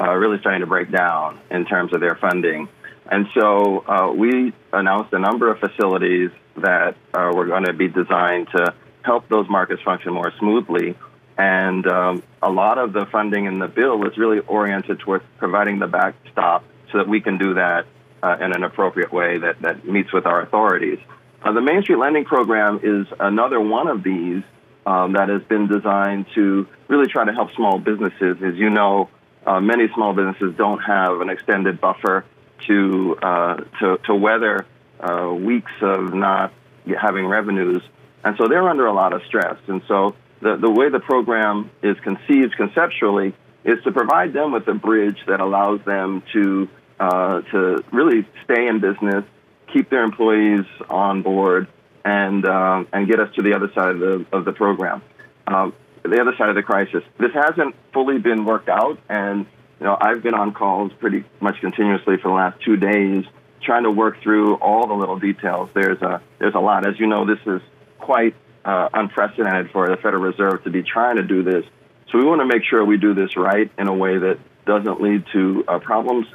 uh, 0.00 0.12
really 0.12 0.38
starting 0.40 0.60
to 0.60 0.66
break 0.66 0.90
down 0.90 1.38
in 1.50 1.64
terms 1.64 1.92
of 1.94 2.00
their 2.00 2.16
funding. 2.16 2.68
And 3.10 3.26
so 3.38 3.84
uh, 3.86 4.12
we 4.12 4.52
announced 4.72 5.12
a 5.12 5.18
number 5.18 5.50
of 5.50 5.58
facilities 5.58 6.30
that 6.56 6.96
uh, 7.14 7.30
were 7.34 7.46
going 7.46 7.64
to 7.64 7.72
be 7.72 7.88
designed 7.88 8.48
to 8.56 8.74
help 9.02 9.28
those 9.28 9.48
markets 9.48 9.82
function 9.82 10.12
more 10.12 10.32
smoothly. 10.38 10.96
And 11.38 11.86
um, 11.86 12.22
a 12.42 12.50
lot 12.50 12.78
of 12.78 12.92
the 12.92 13.06
funding 13.06 13.44
in 13.44 13.58
the 13.58 13.68
bill 13.68 13.98
was 13.98 14.16
really 14.16 14.40
oriented 14.40 15.00
towards 15.00 15.24
providing 15.38 15.78
the 15.78 15.86
backstop 15.86 16.64
so 16.90 16.98
that 16.98 17.08
we 17.08 17.20
can 17.20 17.38
do 17.38 17.54
that 17.54 17.86
uh, 18.22 18.36
in 18.40 18.52
an 18.52 18.64
appropriate 18.64 19.12
way 19.12 19.38
that, 19.38 19.60
that 19.62 19.86
meets 19.86 20.12
with 20.12 20.26
our 20.26 20.42
authorities. 20.42 20.98
Uh, 21.42 21.52
the 21.52 21.60
Main 21.60 21.82
Street 21.82 21.98
Lending 21.98 22.24
Program 22.24 22.80
is 22.82 23.06
another 23.20 23.60
one 23.60 23.86
of 23.86 24.02
these 24.02 24.42
um, 24.86 25.12
that 25.12 25.28
has 25.28 25.42
been 25.42 25.68
designed 25.68 26.26
to 26.34 26.66
really 26.88 27.06
try 27.06 27.24
to 27.24 27.32
help 27.32 27.54
small 27.54 27.78
businesses. 27.78 28.38
As 28.42 28.54
you 28.54 28.70
know, 28.70 29.10
uh, 29.46 29.60
many 29.60 29.88
small 29.94 30.12
businesses 30.12 30.54
don't 30.56 30.80
have 30.80 31.20
an 31.20 31.30
extended 31.30 31.80
buffer 31.80 32.24
to 32.66 33.16
uh, 33.22 33.56
to, 33.80 33.98
to 34.06 34.14
weather 34.14 34.66
uh, 35.00 35.32
weeks 35.32 35.72
of 35.80 36.14
not 36.14 36.52
having 37.00 37.26
revenues, 37.26 37.82
and 38.24 38.36
so 38.38 38.48
they're 38.48 38.68
under 38.68 38.86
a 38.86 38.92
lot 38.92 39.12
of 39.12 39.22
stress. 39.26 39.58
And 39.68 39.82
so 39.86 40.16
the 40.40 40.56
the 40.56 40.70
way 40.70 40.88
the 40.88 41.00
program 41.00 41.70
is 41.82 41.96
conceived 42.00 42.56
conceptually 42.56 43.34
is 43.64 43.82
to 43.84 43.92
provide 43.92 44.32
them 44.32 44.52
with 44.52 44.66
a 44.68 44.74
bridge 44.74 45.18
that 45.26 45.40
allows 45.40 45.80
them 45.84 46.22
to 46.32 46.68
uh, 46.98 47.42
to 47.42 47.84
really 47.92 48.26
stay 48.44 48.66
in 48.68 48.80
business, 48.80 49.24
keep 49.72 49.90
their 49.90 50.02
employees 50.02 50.64
on 50.88 51.22
board, 51.22 51.68
and 52.04 52.46
um, 52.46 52.88
and 52.92 53.08
get 53.08 53.20
us 53.20 53.34
to 53.36 53.42
the 53.42 53.54
other 53.54 53.70
side 53.74 53.90
of 53.90 54.00
the 54.00 54.26
of 54.32 54.44
the 54.44 54.52
program. 54.52 55.02
Um, 55.46 55.74
the 56.10 56.20
other 56.20 56.34
side 56.36 56.48
of 56.48 56.54
the 56.54 56.62
crisis. 56.62 57.02
This 57.18 57.32
hasn't 57.34 57.74
fully 57.92 58.18
been 58.18 58.44
worked 58.44 58.68
out, 58.68 58.98
and 59.08 59.46
you 59.80 59.86
know 59.86 59.96
I've 60.00 60.22
been 60.22 60.34
on 60.34 60.52
calls 60.52 60.92
pretty 60.98 61.24
much 61.40 61.60
continuously 61.60 62.16
for 62.22 62.28
the 62.28 62.34
last 62.34 62.62
two 62.64 62.76
days, 62.76 63.24
trying 63.62 63.84
to 63.84 63.90
work 63.90 64.22
through 64.22 64.54
all 64.56 64.86
the 64.86 64.94
little 64.94 65.18
details. 65.18 65.70
There's 65.74 66.00
a 66.02 66.22
there's 66.38 66.54
a 66.54 66.60
lot. 66.60 66.86
As 66.86 66.98
you 66.98 67.06
know, 67.06 67.26
this 67.26 67.40
is 67.46 67.60
quite 67.98 68.34
uh, 68.64 68.88
unprecedented 68.92 69.70
for 69.70 69.88
the 69.88 69.96
Federal 69.96 70.22
Reserve 70.22 70.64
to 70.64 70.70
be 70.70 70.82
trying 70.82 71.16
to 71.16 71.22
do 71.22 71.42
this. 71.42 71.64
So 72.10 72.18
we 72.18 72.24
want 72.24 72.40
to 72.40 72.46
make 72.46 72.62
sure 72.64 72.84
we 72.84 72.98
do 72.98 73.14
this 73.14 73.36
right 73.36 73.70
in 73.78 73.88
a 73.88 73.94
way 73.94 74.18
that 74.18 74.38
doesn't 74.64 75.00
lead 75.00 75.24
to 75.32 75.64
uh, 75.66 75.78
problems 75.78 76.26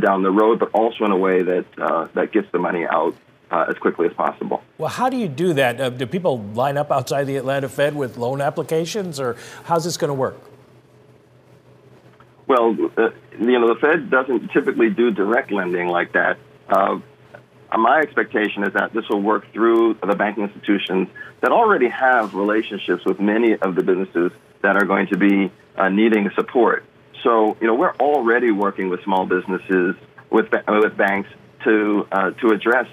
down 0.00 0.22
the 0.22 0.30
road, 0.30 0.58
but 0.58 0.70
also 0.72 1.04
in 1.04 1.10
a 1.10 1.16
way 1.16 1.42
that 1.42 1.64
uh, 1.78 2.08
that 2.14 2.32
gets 2.32 2.50
the 2.52 2.58
money 2.58 2.84
out 2.86 3.16
uh, 3.50 3.66
as 3.68 3.76
quickly 3.76 4.06
as 4.06 4.12
possible. 4.14 4.62
Well, 4.78 4.88
how 4.88 5.08
do 5.08 5.16
you 5.16 5.28
do 5.28 5.52
that? 5.54 5.80
Uh, 5.80 5.90
do 5.90 6.06
people 6.06 6.38
line 6.54 6.76
up 6.76 6.90
outside 6.90 7.24
the 7.24 7.36
Atlanta 7.36 7.68
Fed 7.68 7.94
with 7.94 8.16
loan 8.16 8.40
applications, 8.40 9.20
or 9.20 9.36
how's 9.64 9.84
this 9.84 9.96
going 9.96 10.08
to 10.08 10.14
work? 10.14 10.36
Well, 12.46 12.76
uh, 12.96 13.10
you 13.38 13.58
know, 13.58 13.68
the 13.68 13.78
Fed 13.80 14.10
doesn't 14.10 14.48
typically 14.52 14.90
do 14.90 15.10
direct 15.10 15.50
lending 15.50 15.88
like 15.88 16.12
that. 16.12 16.38
Uh, 16.68 17.00
my 17.76 17.98
expectation 18.00 18.62
is 18.62 18.72
that 18.74 18.92
this 18.92 19.08
will 19.08 19.20
work 19.20 19.52
through 19.52 19.94
the 19.94 20.14
banking 20.14 20.44
institutions 20.44 21.08
that 21.40 21.50
already 21.50 21.88
have 21.88 22.34
relationships 22.34 23.04
with 23.04 23.20
many 23.20 23.56
of 23.56 23.74
the 23.74 23.82
businesses 23.82 24.30
that 24.62 24.76
are 24.76 24.84
going 24.84 25.08
to 25.08 25.16
be 25.16 25.50
uh, 25.76 25.88
needing 25.88 26.30
support. 26.34 26.84
So, 27.22 27.56
you 27.60 27.66
know, 27.66 27.74
we're 27.74 27.94
already 27.96 28.52
working 28.52 28.88
with 28.88 29.02
small 29.02 29.26
businesses, 29.26 29.96
with, 30.30 30.52
with 30.68 30.96
banks 30.96 31.28
to, 31.64 32.06
uh, 32.12 32.30
to 32.30 32.48
address 32.48 32.86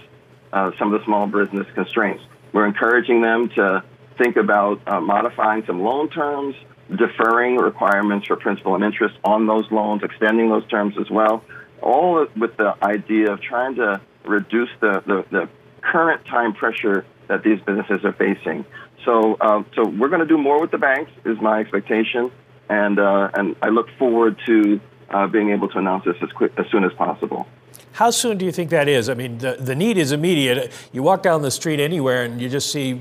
uh, 0.53 0.71
some 0.79 0.93
of 0.93 0.99
the 0.99 1.05
small 1.05 1.27
business 1.27 1.67
constraints. 1.73 2.23
We're 2.53 2.67
encouraging 2.67 3.21
them 3.21 3.49
to 3.55 3.83
think 4.17 4.37
about 4.37 4.81
uh, 4.87 5.01
modifying 5.01 5.63
some 5.65 5.81
loan 5.81 6.09
terms, 6.09 6.55
deferring 6.95 7.57
requirements 7.57 8.27
for 8.27 8.35
principal 8.35 8.75
and 8.75 8.83
interest 8.83 9.15
on 9.23 9.47
those 9.47 9.69
loans, 9.71 10.03
extending 10.03 10.49
those 10.49 10.65
terms 10.67 10.95
as 10.99 11.09
well, 11.09 11.43
all 11.81 12.25
with 12.37 12.55
the 12.57 12.75
idea 12.83 13.31
of 13.31 13.41
trying 13.41 13.75
to 13.75 13.99
reduce 14.25 14.69
the, 14.79 15.01
the, 15.05 15.25
the 15.31 15.49
current 15.81 16.23
time 16.25 16.53
pressure 16.53 17.05
that 17.27 17.43
these 17.43 17.59
businesses 17.61 18.05
are 18.05 18.13
facing. 18.13 18.63
So, 19.05 19.35
uh, 19.41 19.63
so 19.75 19.87
we're 19.87 20.09
going 20.09 20.21
to 20.21 20.27
do 20.27 20.37
more 20.37 20.61
with 20.61 20.71
the 20.71 20.77
banks, 20.77 21.11
is 21.25 21.37
my 21.41 21.59
expectation, 21.59 22.31
and 22.69 22.99
uh, 22.99 23.29
and 23.33 23.55
I 23.61 23.69
look 23.69 23.87
forward 23.99 24.39
to 24.45 24.79
uh, 25.09 25.27
being 25.27 25.49
able 25.49 25.67
to 25.69 25.77
announce 25.77 26.05
this 26.05 26.15
as 26.21 26.31
quick 26.31 26.53
as 26.57 26.65
soon 26.71 26.83
as 26.85 26.93
possible. 26.93 27.47
How 27.93 28.09
soon 28.09 28.39
do 28.39 28.45
you 28.45 28.51
think 28.51 28.71
that 28.71 28.87
is? 28.87 29.07
I 29.07 29.13
mean, 29.13 29.37
the, 29.37 29.53
the 29.59 29.75
need 29.75 29.97
is 29.97 30.11
immediate. 30.11 30.71
You 30.91 31.03
walk 31.03 31.21
down 31.21 31.43
the 31.43 31.51
street 31.51 31.79
anywhere 31.79 32.23
and 32.23 32.41
you 32.41 32.49
just 32.49 32.71
see 32.71 32.99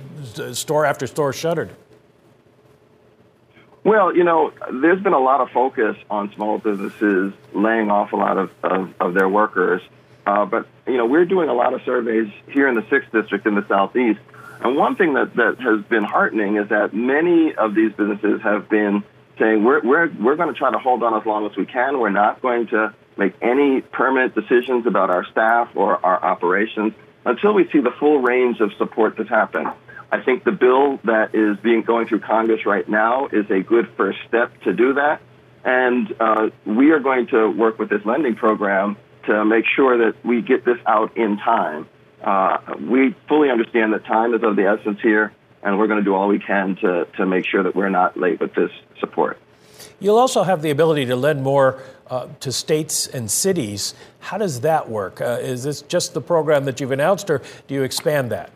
store 0.53 0.85
after 0.85 1.07
store 1.07 1.33
shuttered. 1.33 1.71
Well, 3.85 4.15
you 4.15 4.23
know, 4.23 4.53
there's 4.71 5.03
been 5.03 5.15
a 5.15 5.19
lot 5.19 5.41
of 5.41 5.51
focus 5.51 5.97
on 6.11 6.33
small 6.35 6.59
businesses 6.59 7.33
laying 7.55 7.91
off 7.91 8.13
a 8.13 8.17
lot 8.17 8.37
of, 8.37 8.53
of, 8.63 8.95
of 9.01 9.15
their 9.15 9.29
workers. 9.29 9.81
Uh, 10.27 10.45
but, 10.45 10.67
you 10.87 10.99
know, 10.99 11.07
we're 11.07 11.25
doing 11.25 11.49
a 11.49 11.55
lot 11.55 11.73
of 11.73 11.83
surveys 11.83 12.31
here 12.49 12.69
in 12.69 12.75
the 12.75 12.83
6th 12.83 13.11
District 13.11 13.47
in 13.47 13.55
the 13.55 13.67
Southeast. 13.67 14.21
And 14.61 14.77
one 14.77 14.95
thing 14.95 15.15
that, 15.15 15.35
that 15.35 15.59
has 15.59 15.83
been 15.87 16.05
heartening 16.05 16.57
is 16.57 16.69
that 16.69 16.95
many 16.95 17.55
of 17.55 17.75
these 17.75 17.93
businesses 17.93 18.43
have 18.43 18.69
been 18.69 19.03
saying, 19.39 19.65
we're, 19.65 19.81
we're, 19.81 20.09
we're 20.21 20.37
going 20.37 20.53
to 20.53 20.59
try 20.59 20.71
to 20.71 20.79
hold 20.79 21.03
on 21.03 21.19
as 21.19 21.27
long 21.27 21.47
as 21.51 21.57
we 21.57 21.65
can. 21.65 21.99
We're 21.99 22.11
not 22.11 22.43
going 22.43 22.67
to 22.69 22.95
make 23.17 23.35
any 23.43 23.81
permanent 23.81 24.35
decisions 24.35 24.87
about 24.87 25.11
our 25.11 25.25
staff 25.31 25.71
or 25.75 26.05
our 26.05 26.23
operations 26.23 26.95
until 27.25 27.53
we 27.55 27.69
see 27.71 27.81
the 27.81 27.93
full 27.99 28.21
range 28.21 28.61
of 28.61 28.73
support 28.79 29.17
that's 29.17 29.29
happened. 29.29 29.69
I 30.11 30.21
think 30.21 30.45
the 30.45 30.53
bill 30.53 30.99
that 31.05 31.35
is 31.35 31.57
being 31.63 31.83
going 31.83 32.07
through 32.07 32.21
Congress 32.21 32.67
right 32.67 32.87
now 32.87 33.29
is 33.29 33.51
a 33.51 33.61
good 33.61 33.89
first 33.97 34.19
step 34.29 34.53
to 34.63 34.73
do 34.73 34.95
that. 34.95 35.23
And 35.65 36.15
uh, 36.21 36.51
we 36.67 36.91
are 36.91 37.01
going 37.01 37.29
to 37.29 37.49
work 37.51 37.79
with 37.79 37.89
this 37.89 38.05
lending 38.05 38.35
program 38.35 38.97
to 39.27 39.45
make 39.45 39.65
sure 39.77 39.99
that 39.99 40.25
we 40.25 40.43
get 40.43 40.65
this 40.65 40.79
out 40.87 41.17
in 41.17 41.39
time. 41.39 41.89
Uh, 42.23 42.59
we 42.81 43.15
fully 43.29 43.51
understand 43.51 43.93
that 43.93 44.05
time 44.05 44.35
is 44.35 44.43
of 44.43 44.57
the 44.57 44.67
essence 44.67 45.01
here, 45.01 45.33
and 45.63 45.79
we're 45.79 45.87
going 45.87 46.01
to 46.01 46.05
do 46.05 46.15
all 46.15 46.29
we 46.29 46.39
can 46.39 46.77
to, 46.77 47.07
to 47.17 47.25
make 47.25 47.47
sure 47.47 47.63
that 47.63 47.75
we're 47.75 47.89
not 47.89 48.17
late 48.17 48.41
with 48.41 48.55
this 48.55 48.71
support. 49.01 49.39
You'll 50.01 50.19
also 50.19 50.43
have 50.43 50.63
the 50.63 50.71
ability 50.71 51.07
to 51.07 51.17
lend 51.17 51.43
more 51.43 51.83
uh, 52.09 52.29
to 52.41 52.53
states 52.53 53.07
and 53.07 53.31
cities. 53.31 53.95
How 54.21 54.39
does 54.39 54.61
that 54.61 54.89
work? 54.89 55.21
Uh, 55.21 55.39
is 55.41 55.63
this 55.63 55.83
just 55.83 56.15
the 56.15 56.21
program 56.21 56.65
that 56.67 56.81
you've 56.81 56.93
announced, 56.93 57.31
or 57.31 57.41
do 57.69 57.75
you 57.75 57.83
expand 57.83 58.31
that? 58.31 58.51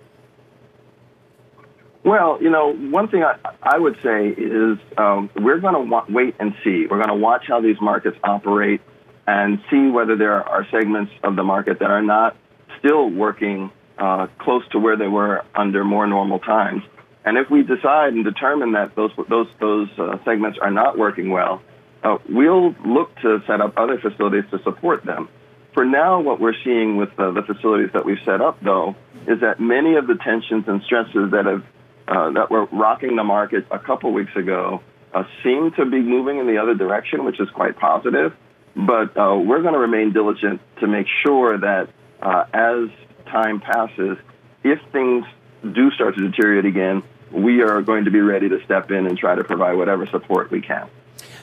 Well, 2.05 2.39
you 2.41 2.51
know, 2.51 2.73
one 2.73 3.09
thing 3.09 3.25
I, 3.25 3.37
I 3.61 3.79
would 3.79 3.97
say 4.01 4.29
is 4.29 4.79
um, 4.97 5.29
we're 5.35 5.59
going 5.59 5.75
to 5.75 5.81
wa- 5.81 6.05
wait 6.09 6.37
and 6.39 6.55
see. 6.63 6.87
We're 6.89 7.03
going 7.03 7.09
to 7.09 7.15
watch 7.15 7.47
how 7.49 7.61
these 7.61 7.81
markets 7.81 8.17
operate 8.23 8.81
and 9.27 9.61
see 9.71 9.89
whether 9.89 10.17
there 10.17 10.49
are 10.49 10.65
segments 10.71 11.13
of 11.25 11.35
the 11.35 11.43
market 11.43 11.81
that 11.81 11.91
are 11.91 12.03
not 12.03 12.37
still 12.79 13.11
working 13.11 13.73
uh, 13.99 14.29
close 14.39 14.63
to 14.69 14.79
where 14.79 14.97
they 14.97 15.09
were 15.09 15.45
under 15.55 15.83
more 15.83 16.07
normal 16.07 16.39
times. 16.39 16.83
And 17.27 17.37
if 17.37 17.51
we 17.51 17.65
decide 17.65 18.13
and 18.15 18.25
determine 18.25 18.73
that 18.73 18.95
those 18.95 19.11
those 19.29 19.49
those 19.59 19.89
uh, 19.99 20.17
segments 20.25 20.59
are 20.63 20.71
not 20.71 20.97
working 20.97 21.31
well, 21.31 21.61
uh, 22.05 22.19
we'll 22.29 22.75
look 22.87 23.15
to 23.17 23.43
set 23.49 23.61
up 23.61 23.75
other 23.77 23.99
facilities 23.99 24.49
to 24.53 24.63
support 24.63 25.05
them. 25.05 25.29
For 25.75 25.85
now, 25.85 26.21
what 26.21 26.41
we're 26.41 26.55
seeing 26.65 26.97
with 26.97 27.11
the 27.17 27.43
facilities 27.45 27.91
that 27.93 28.07
we've 28.07 28.23
set 28.25 28.41
up, 28.41 28.63
though, 28.63 28.95
is 29.27 29.41
that 29.41 29.61
many 29.61 29.97
of 29.97 30.07
the 30.07 30.15
tensions 30.15 30.65
and 30.69 30.81
stresses 30.85 31.33
that 31.33 31.47
have 31.47 31.65
uh, 32.07 32.31
that 32.31 32.49
were 32.49 32.67
rocking 32.67 33.17
the 33.17 33.25
market 33.25 33.67
a 33.73 33.79
couple 33.81 34.13
weeks 34.13 34.35
ago 34.37 34.81
uh, 35.13 35.25
seem 35.43 35.73
to 35.73 35.85
be 35.85 36.01
moving 36.01 36.39
in 36.39 36.47
the 36.47 36.59
other 36.59 36.75
direction, 36.75 37.25
which 37.25 37.41
is 37.41 37.49
quite 37.51 37.77
positive. 37.77 38.33
But 38.77 39.17
uh, 39.17 39.37
we're 39.37 39.63
going 39.63 39.75
to 39.75 39.81
remain 39.81 40.13
diligent 40.13 40.61
to 40.79 40.87
make 40.87 41.07
sure 41.25 41.59
that 41.59 41.89
uh, 42.23 42.45
as 42.55 42.89
time 43.27 43.61
passes, 43.61 44.17
if 44.63 44.79
things 44.93 45.25
do 45.63 45.91
start 45.91 46.17
to 46.17 46.31
deteriorate 46.31 46.67
again, 46.67 47.03
we 47.37 47.63
are 47.63 47.83
going 47.83 48.05
to 48.05 48.11
be 48.11 48.21
ready 48.21 48.49
to 48.49 48.63
step 48.65 48.91
in 48.91 49.07
and 49.07 49.19
try 49.19 49.35
to 49.35 49.45
provide 49.45 49.77
whatever 49.77 50.07
support 50.07 50.51
we 50.51 50.61
can. 50.61 50.89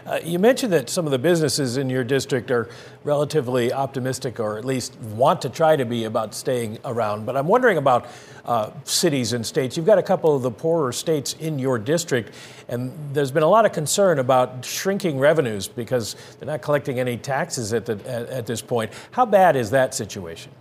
Uh, 0.05 0.19
you 0.21 0.37
mentioned 0.37 0.73
that 0.73 0.89
some 0.89 1.05
of 1.05 1.11
the 1.11 1.19
businesses 1.19 1.77
in 1.77 1.89
your 1.89 2.03
district 2.03 2.51
are 2.51 2.67
relatively 3.05 3.71
optimistic, 3.71 4.37
or 4.37 4.57
at 4.57 4.65
least 4.65 4.99
want 4.99 5.41
to 5.41 5.49
try 5.49 5.77
to 5.77 5.85
be 5.85 6.03
about 6.03 6.35
staying 6.35 6.77
around. 6.83 7.25
But 7.25 7.37
I'm 7.37 7.47
wondering 7.47 7.77
about 7.77 8.07
uh, 8.43 8.71
cities 8.83 9.31
and 9.31 9.45
states. 9.45 9.77
You've 9.77 9.85
got 9.85 9.97
a 9.97 10.03
couple 10.03 10.35
of 10.35 10.41
the 10.41 10.51
poorer 10.51 10.91
states 10.91 11.33
in 11.39 11.57
your 11.57 11.79
district, 11.79 12.33
and 12.67 12.91
there's 13.13 13.31
been 13.31 13.43
a 13.43 13.49
lot 13.49 13.65
of 13.65 13.71
concern 13.71 14.19
about 14.19 14.65
shrinking 14.65 15.19
revenues 15.19 15.69
because 15.69 16.17
they're 16.37 16.47
not 16.47 16.61
collecting 16.61 16.99
any 16.99 17.15
taxes 17.15 17.71
at, 17.71 17.85
the, 17.85 17.93
at, 18.05 18.27
at 18.27 18.45
this 18.45 18.61
point. 18.61 18.91
How 19.11 19.25
bad 19.25 19.55
is 19.55 19.71
that 19.71 19.95
situation? 19.95 20.51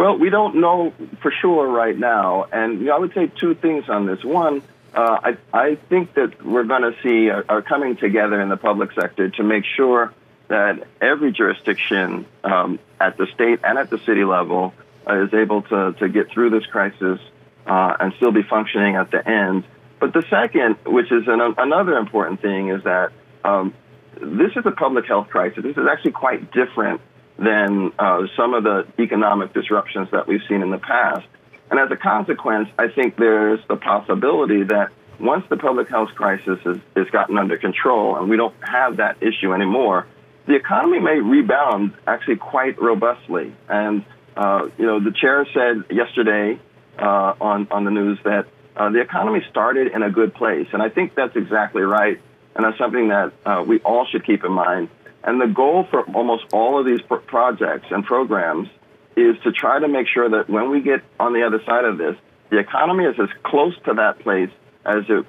Well, 0.00 0.16
we 0.16 0.30
don't 0.30 0.56
know 0.62 0.94
for 1.20 1.30
sure 1.30 1.68
right 1.68 1.94
now, 1.94 2.46
and 2.50 2.80
you 2.80 2.86
know, 2.86 2.96
I 2.96 2.98
would 2.98 3.12
say 3.12 3.26
two 3.26 3.54
things 3.54 3.86
on 3.90 4.06
this. 4.06 4.24
One 4.24 4.62
uh, 4.94 5.18
I, 5.22 5.36
I 5.52 5.74
think 5.74 6.14
that 6.14 6.42
we're 6.42 6.64
going 6.64 6.90
to 6.90 6.94
see 7.02 7.28
a, 7.28 7.40
a, 7.40 7.60
coming 7.60 7.96
together 7.96 8.40
in 8.40 8.48
the 8.48 8.56
public 8.56 8.92
sector 8.92 9.28
to 9.28 9.42
make 9.42 9.66
sure 9.76 10.10
that 10.48 10.88
every 11.02 11.32
jurisdiction 11.32 12.24
um, 12.42 12.78
at 12.98 13.18
the 13.18 13.26
state 13.34 13.60
and 13.62 13.76
at 13.76 13.90
the 13.90 13.98
city 13.98 14.24
level 14.24 14.72
uh, 15.06 15.22
is 15.22 15.34
able 15.34 15.60
to, 15.64 15.92
to 15.92 16.08
get 16.08 16.30
through 16.30 16.48
this 16.48 16.64
crisis 16.64 17.20
uh, 17.66 17.96
and 18.00 18.14
still 18.14 18.32
be 18.32 18.42
functioning 18.42 18.96
at 18.96 19.10
the 19.10 19.28
end. 19.28 19.64
But 19.98 20.14
the 20.14 20.24
second, 20.30 20.76
which 20.86 21.12
is 21.12 21.28
an, 21.28 21.42
another 21.58 21.98
important 21.98 22.40
thing, 22.40 22.70
is 22.70 22.84
that 22.84 23.12
um, 23.44 23.74
this 24.14 24.52
is 24.56 24.64
a 24.64 24.70
public 24.70 25.04
health 25.04 25.28
crisis. 25.28 25.62
This 25.62 25.76
is 25.76 25.86
actually 25.86 26.12
quite 26.12 26.50
different 26.52 27.02
than 27.40 27.92
uh, 27.98 28.26
some 28.36 28.52
of 28.54 28.64
the 28.64 28.86
economic 28.98 29.54
disruptions 29.54 30.08
that 30.12 30.28
we've 30.28 30.42
seen 30.48 30.62
in 30.62 30.70
the 30.70 30.78
past. 30.78 31.26
And 31.70 31.80
as 31.80 31.90
a 31.90 31.96
consequence, 31.96 32.68
I 32.78 32.88
think 32.88 33.16
there's 33.16 33.60
the 33.66 33.76
possibility 33.76 34.64
that 34.64 34.90
once 35.18 35.44
the 35.48 35.56
public 35.56 35.88
health 35.88 36.10
crisis 36.14 36.58
is, 36.66 36.78
is 36.96 37.08
gotten 37.10 37.38
under 37.38 37.56
control 37.56 38.16
and 38.16 38.28
we 38.28 38.36
don't 38.36 38.54
have 38.62 38.98
that 38.98 39.22
issue 39.22 39.54
anymore, 39.54 40.06
the 40.46 40.54
economy 40.54 41.00
may 41.00 41.18
rebound 41.18 41.94
actually 42.06 42.36
quite 42.36 42.80
robustly. 42.80 43.54
And, 43.68 44.04
uh, 44.36 44.68
you 44.76 44.86
know, 44.86 45.00
the 45.00 45.12
chair 45.12 45.46
said 45.54 45.96
yesterday 45.96 46.58
uh, 46.98 47.34
on, 47.40 47.68
on 47.70 47.84
the 47.84 47.90
news 47.90 48.18
that 48.24 48.46
uh, 48.76 48.90
the 48.90 49.00
economy 49.00 49.40
started 49.50 49.92
in 49.92 50.02
a 50.02 50.10
good 50.10 50.34
place. 50.34 50.66
And 50.72 50.82
I 50.82 50.88
think 50.88 51.14
that's 51.14 51.36
exactly 51.36 51.82
right. 51.82 52.20
And 52.54 52.64
that's 52.64 52.78
something 52.78 53.08
that 53.08 53.32
uh, 53.46 53.64
we 53.66 53.78
all 53.80 54.06
should 54.06 54.26
keep 54.26 54.44
in 54.44 54.52
mind. 54.52 54.88
And 55.22 55.40
the 55.40 55.46
goal 55.46 55.86
for 55.90 56.02
almost 56.12 56.44
all 56.52 56.78
of 56.78 56.86
these 56.86 57.02
pro- 57.02 57.18
projects 57.20 57.86
and 57.90 58.04
programs 58.04 58.68
is 59.16 59.36
to 59.44 59.52
try 59.52 59.78
to 59.78 59.88
make 59.88 60.06
sure 60.08 60.28
that 60.30 60.48
when 60.48 60.70
we 60.70 60.80
get 60.80 61.02
on 61.18 61.32
the 61.32 61.42
other 61.42 61.62
side 61.64 61.84
of 61.84 61.98
this, 61.98 62.16
the 62.50 62.58
economy 62.58 63.04
is 63.04 63.18
as 63.18 63.28
close 63.42 63.74
to 63.84 63.94
that 63.94 64.18
place 64.20 64.50
as 64.84 65.04
it 65.08 65.26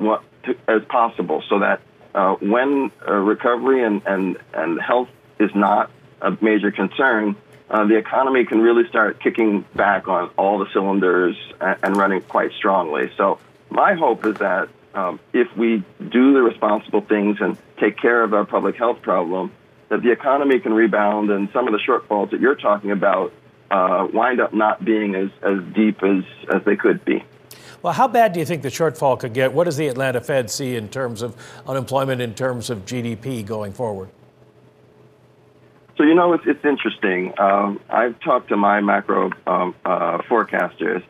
as 0.68 0.84
possible, 0.86 1.44
so 1.50 1.60
that 1.60 1.82
uh, 2.16 2.36
when 2.36 2.92
recovery 3.08 3.84
and, 3.84 4.02
and, 4.08 4.38
and 4.54 4.82
health 4.82 5.10
is 5.40 5.54
not 5.54 5.92
a 6.22 6.36
major 6.42 6.72
concern, 6.72 7.36
uh, 7.70 7.86
the 7.86 7.96
economy 7.96 8.46
can 8.46 8.60
really 8.62 8.88
start 8.88 9.20
kicking 9.20 9.62
back 9.76 10.08
on 10.08 10.30
all 10.38 10.58
the 10.58 10.68
cylinders 10.74 11.36
and, 11.60 11.78
and 11.84 11.96
running 11.96 12.22
quite 12.22 12.52
strongly. 12.54 13.12
So 13.18 13.40
my 13.70 13.94
hope 13.94 14.26
is 14.26 14.36
that 14.36 14.70
um, 14.94 15.20
if 15.32 15.56
we 15.56 15.84
do 16.00 16.34
the 16.34 16.42
responsible 16.42 17.02
things 17.02 17.38
and 17.40 17.58
take 17.78 17.98
care 17.98 18.24
of 18.24 18.34
our 18.34 18.46
public 18.46 18.76
health 18.76 19.02
problem, 19.02 19.52
that 19.92 20.02
the 20.02 20.12
economy 20.12 20.58
can 20.58 20.74
rebound 20.74 21.30
and 21.30 21.50
some 21.52 21.68
of 21.68 21.74
the 21.74 21.80
shortfalls 21.80 22.32
that 22.32 22.40
you're 22.40 22.56
talking 22.56 22.92
about 22.92 23.34
uh, 23.70 24.08
wind 24.14 24.40
up 24.40 24.54
not 24.54 24.84
being 24.84 25.16
as, 25.16 25.30
as 25.44 25.62
deep 25.76 26.02
as, 26.02 26.24
as 26.52 26.64
they 26.64 26.78
could 26.78 27.04
be. 27.04 27.22
Well, 27.82 27.92
how 27.92 28.08
bad 28.08 28.32
do 28.32 28.40
you 28.40 28.46
think 28.46 28.62
the 28.62 28.70
shortfall 28.70 29.20
could 29.20 29.34
get? 29.34 29.52
What 29.52 29.66
does 29.66 29.76
the 29.76 29.90
Atlanta 29.90 30.22
Fed 30.22 30.50
see 30.50 30.78
in 30.78 30.88
terms 30.88 31.22
of 31.22 31.36
unemployment, 31.68 32.22
in 32.22 32.34
terms 32.34 32.70
of 32.70 32.86
GDP 32.86 33.46
going 33.46 33.74
forward? 33.74 34.10
So, 35.98 36.04
you 36.04 36.16
know, 36.16 36.34
it's, 36.34 36.44
it's 36.48 36.64
interesting. 36.64 37.34
Um, 37.38 37.82
I've 37.90 38.18
talked 38.22 38.48
to 38.48 38.56
my 38.56 38.80
macro 38.80 39.32
um, 39.46 39.76
uh, 39.84 40.20
forecasters, 40.20 41.04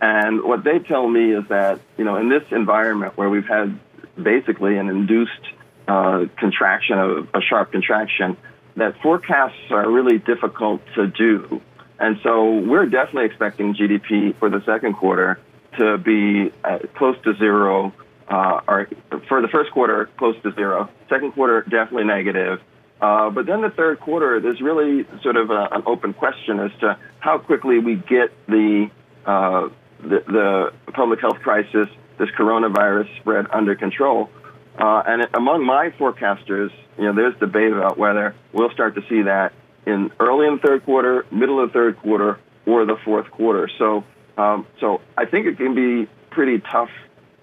and 0.00 0.42
what 0.42 0.64
they 0.64 0.78
tell 0.78 1.06
me 1.06 1.34
is 1.34 1.46
that, 1.48 1.80
you 1.98 2.04
know, 2.04 2.16
in 2.16 2.30
this 2.30 2.44
environment 2.50 3.18
where 3.18 3.28
we've 3.28 3.46
had 3.46 3.78
basically 4.20 4.78
an 4.78 4.88
induced 4.88 5.52
uh, 5.88 6.26
contraction, 6.38 6.98
a, 6.98 7.38
a 7.38 7.40
sharp 7.42 7.72
contraction, 7.72 8.36
that 8.76 9.00
forecasts 9.02 9.70
are 9.70 9.90
really 9.90 10.18
difficult 10.18 10.80
to 10.94 11.06
do 11.06 11.60
and 12.02 12.18
so 12.24 12.58
we're 12.58 12.86
definitely 12.86 13.26
expecting 13.26 13.74
GDP 13.74 14.36
for 14.36 14.50
the 14.50 14.60
second 14.66 14.94
quarter 14.94 15.38
to 15.78 15.98
be 15.98 16.52
uh, 16.64 16.80
close 16.96 17.16
to 17.22 17.34
zero, 17.36 17.92
uh, 18.26 18.60
or 18.66 18.88
for 19.28 19.40
the 19.40 19.46
first 19.46 19.70
quarter, 19.70 20.10
close 20.18 20.34
to 20.42 20.52
zero. 20.52 20.90
Second 21.08 21.32
quarter, 21.32 21.62
definitely 21.62 22.04
negative. 22.04 22.60
Uh, 23.00 23.30
but 23.30 23.46
then 23.46 23.62
the 23.62 23.70
third 23.70 24.00
quarter, 24.00 24.40
there's 24.40 24.60
really 24.60 25.06
sort 25.22 25.36
of 25.36 25.50
a, 25.50 25.68
an 25.70 25.84
open 25.86 26.12
question 26.12 26.58
as 26.58 26.72
to 26.80 26.98
how 27.20 27.38
quickly 27.38 27.78
we 27.78 27.94
get 27.94 28.30
the, 28.46 28.90
uh, 29.24 29.68
the, 30.00 30.24
the 30.26 30.72
public 30.92 31.20
health 31.20 31.38
crisis, 31.38 31.86
this 32.18 32.30
coronavirus 32.30 33.08
spread 33.20 33.46
under 33.52 33.76
control. 33.76 34.28
Uh, 34.78 35.02
and 35.06 35.26
among 35.34 35.64
my 35.64 35.90
forecasters, 35.98 36.70
you 36.98 37.04
know, 37.04 37.14
there's 37.14 37.38
debate 37.38 37.72
about 37.72 37.98
whether 37.98 38.34
we'll 38.52 38.70
start 38.70 38.94
to 38.94 39.02
see 39.08 39.22
that 39.22 39.52
in 39.86 40.10
early 40.18 40.46
in 40.46 40.56
the 40.56 40.62
third 40.62 40.84
quarter, 40.84 41.26
middle 41.30 41.62
of 41.62 41.68
the 41.68 41.72
third 41.72 41.98
quarter, 41.98 42.38
or 42.66 42.84
the 42.84 42.96
fourth 43.04 43.30
quarter. 43.30 43.68
So, 43.78 44.04
um, 44.38 44.66
so 44.80 45.00
I 45.16 45.26
think 45.26 45.46
it 45.46 45.56
can 45.56 45.74
be 45.74 46.08
pretty 46.30 46.60
tough 46.60 46.90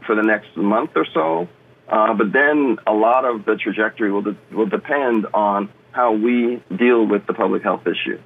for 0.06 0.16
the 0.16 0.24
next 0.24 0.56
month 0.56 0.92
or 0.96 1.06
so. 1.14 1.48
Uh, 1.88 2.14
but 2.14 2.32
then 2.32 2.78
a 2.88 2.94
lot 2.94 3.26
of 3.26 3.46
the 3.46 3.56
trajectory 3.56 4.12
will 4.12 4.22
de- 4.22 4.38
will 4.52 4.68
depend 4.68 5.26
on 5.34 5.70
how 5.92 6.14
we 6.14 6.64
deal 6.76 7.06
with 7.06 7.26
the 7.26 7.34
public 7.34 7.64
health 7.64 7.86
issue. 7.88 8.20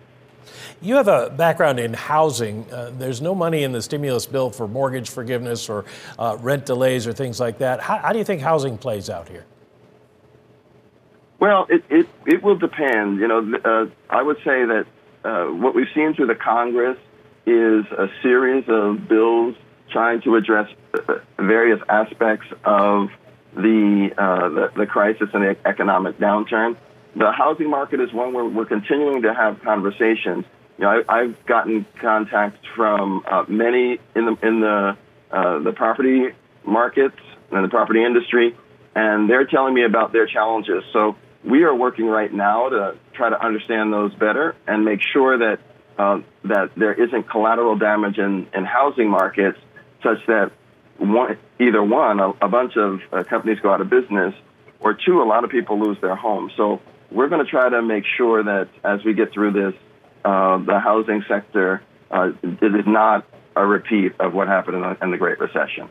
You 0.82 0.96
have 0.96 1.08
a 1.08 1.30
background 1.30 1.80
in 1.80 1.94
housing. 1.94 2.66
Uh, 2.72 2.92
there's 2.98 3.22
no 3.22 3.34
money 3.36 3.64
in 3.64 3.72
the 3.72 3.82
stimulus 3.82 4.26
bill 4.26 4.50
for 4.50 4.68
mortgage 4.68 5.10
forgiveness 5.10 5.70
or 5.70 5.86
uh, 6.20 6.38
rent 6.40 6.66
delays 6.66 7.08
or 7.08 7.14
things 7.14 7.40
like 7.40 7.60
that. 7.60 7.80
How, 7.80 7.98
how 7.98 8.12
do 8.12 8.20
you 8.20 8.26
think 8.26 8.42
housing 8.42 8.78
plays 8.78 9.10
out 9.10 9.30
here? 9.30 9.46
Well, 11.40 11.68
it, 11.70 11.84
it, 11.90 12.08
it 12.26 12.44
will 12.44 12.58
depend. 12.58 13.20
You 13.20 13.28
know, 13.28 13.58
uh, 13.66 13.86
I 14.10 14.22
would 14.22 14.38
say 14.38 14.66
that 14.66 14.86
uh, 15.24 15.46
what 15.46 15.76
we've 15.76 15.88
seen 15.94 16.14
through 16.14 16.28
the 16.28 16.36
Congress 16.36 16.98
is 17.46 17.86
a 17.92 18.08
series 18.22 18.64
of 18.68 19.08
bills 19.08 19.56
trying 19.90 20.22
to 20.22 20.36
address 20.36 20.70
uh, 20.94 21.16
various 21.38 21.82
aspects 21.90 22.48
of 22.64 23.10
the, 23.56 24.12
uh, 24.18 24.50
the, 24.50 24.72
the 24.78 24.86
crisis 24.86 25.30
and 25.34 25.44
the 25.44 25.58
economic 25.66 26.18
downturn. 26.18 26.78
The 27.16 27.32
housing 27.32 27.70
market 27.70 28.00
is 28.00 28.12
one 28.12 28.34
where 28.34 28.46
we're 28.46 28.66
continuing 28.66 29.22
to 29.24 29.34
have 29.34 29.62
conversations. 29.62 30.46
You 30.78 30.86
know, 30.86 31.04
I, 31.08 31.20
I've 31.20 31.46
gotten 31.46 31.86
contact 32.02 32.66
from 32.76 33.24
uh, 33.30 33.46
many 33.48 34.00
in 34.16 34.26
the 34.26 34.38
in 34.42 34.62
the 34.62 34.98
uh, 35.32 35.60
the 35.60 35.72
property 35.74 36.30
markets 36.66 37.18
and 37.52 37.64
the 37.64 37.70
property 37.70 38.04
industry, 38.04 38.56
and 38.96 39.30
they're 39.30 39.46
telling 39.46 39.74
me 39.74 39.84
about 39.84 40.12
their 40.12 40.26
challenges. 40.26 40.84
So 40.92 41.16
we 41.44 41.64
are 41.64 41.76
working 41.76 42.06
right 42.06 42.34
now 42.34 42.70
to 42.70 42.98
try 43.14 43.30
to 43.30 43.46
understand 43.46 43.94
those 43.94 44.14
better 44.16 44.56
and 44.66 44.84
make 44.84 45.02
sure 45.02 45.38
that 45.38 45.60
uh, 45.98 46.22
that 46.46 46.72
there 46.76 46.94
isn't 46.94 47.30
collateral 47.30 47.78
damage 47.78 48.18
in, 48.18 48.48
in 48.56 48.66
housing 48.66 49.10
markets 49.10 49.60
such 50.02 50.26
that 50.28 50.52
one, 50.98 51.38
either 51.60 51.84
one, 51.84 52.20
a, 52.20 52.30
a 52.42 52.48
bunch 52.48 52.76
of 52.78 53.02
uh, 53.12 53.24
companies 53.24 53.60
go 53.60 53.72
out 53.72 53.82
of 53.82 53.90
business, 53.90 54.34
or 54.80 54.94
two, 54.94 55.22
a 55.22 55.26
lot 55.26 55.44
of 55.44 55.50
people 55.50 55.80
lose 55.80 55.98
their 56.02 56.16
homes. 56.16 56.52
So 56.58 56.82
we're 57.14 57.30
going 57.30 57.44
to 57.46 57.50
try 57.50 57.70
to 57.70 57.82
make 57.82 58.06
sure 58.18 58.44
that 58.44 58.68
as 58.84 59.04
we 59.04 59.14
get 59.14 59.32
through 59.32 59.52
this, 59.52 59.74
uh, 60.26 60.58
the 60.58 60.80
housing 60.80 61.24
sector 61.28 61.82
uh, 62.12 62.32
not 62.86 63.26
a 63.56 63.66
repeat 63.66 64.14
of 64.20 64.34
what 64.34 64.48
happened 64.48 64.78
in 64.78 64.82
the, 64.82 64.98
in 65.04 65.12
the 65.12 65.18
Great 65.18 65.40
Recession. 65.40 65.88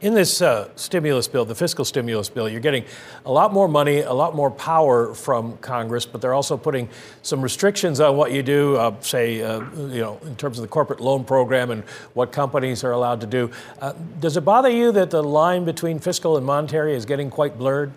In 0.00 0.14
this 0.14 0.40
uh, 0.40 0.70
stimulus 0.76 1.28
bill, 1.28 1.44
the 1.44 1.54
fiscal 1.54 1.84
stimulus 1.84 2.30
bill, 2.30 2.48
you're 2.48 2.60
getting 2.60 2.86
a 3.26 3.30
lot 3.30 3.52
more 3.52 3.68
money, 3.68 4.00
a 4.00 4.12
lot 4.12 4.34
more 4.34 4.50
power 4.50 5.14
from 5.14 5.58
Congress, 5.58 6.06
but 6.06 6.22
they're 6.22 6.32
also 6.32 6.56
putting 6.56 6.88
some 7.20 7.42
restrictions 7.42 8.00
on 8.00 8.16
what 8.16 8.32
you 8.32 8.42
do, 8.42 8.76
uh, 8.76 8.98
say, 9.00 9.42
uh, 9.42 9.60
you 9.74 10.00
know, 10.00 10.18
in 10.24 10.36
terms 10.36 10.58
of 10.58 10.62
the 10.62 10.68
corporate 10.68 11.00
loan 11.00 11.22
program 11.24 11.70
and 11.70 11.84
what 12.14 12.32
companies 12.32 12.82
are 12.82 12.92
allowed 12.92 13.20
to 13.20 13.26
do. 13.26 13.50
Uh, 13.78 13.92
does 14.20 14.38
it 14.38 14.40
bother 14.40 14.70
you 14.70 14.90
that 14.92 15.10
the 15.10 15.22
line 15.22 15.66
between 15.66 15.98
fiscal 15.98 16.38
and 16.38 16.46
monetary 16.46 16.94
is 16.94 17.04
getting 17.04 17.28
quite 17.28 17.58
blurred? 17.58 17.92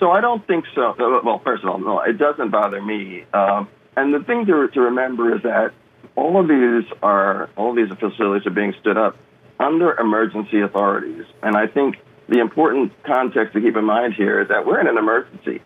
So 0.00 0.10
I 0.10 0.22
don't 0.22 0.44
think 0.46 0.64
so. 0.74 0.92
Uh, 0.92 1.20
well, 1.22 1.40
first 1.44 1.62
of 1.62 1.68
all, 1.68 1.78
no, 1.78 2.00
it 2.00 2.18
doesn't 2.18 2.50
bother 2.50 2.80
me. 2.80 3.24
Um, 3.34 3.68
and 3.96 4.12
the 4.14 4.20
thing 4.20 4.46
to, 4.46 4.68
to 4.68 4.80
remember 4.80 5.36
is 5.36 5.42
that 5.42 5.72
all 6.16 6.40
of 6.40 6.48
these 6.48 6.90
are 7.02 7.50
all 7.56 7.70
of 7.70 7.76
these 7.76 7.96
facilities 7.98 8.46
are 8.46 8.50
being 8.50 8.74
stood 8.80 8.96
up 8.96 9.16
under 9.60 9.92
emergency 9.92 10.60
authorities, 10.60 11.26
and 11.42 11.54
I 11.54 11.66
think 11.66 11.96
the 12.28 12.40
important 12.40 12.92
context 13.02 13.52
to 13.52 13.60
keep 13.60 13.76
in 13.76 13.84
mind 13.84 14.14
here 14.14 14.40
is 14.40 14.48
that 14.48 14.64
we're 14.66 14.80
in 14.80 14.86
an 14.86 14.96
emergency. 14.96 15.60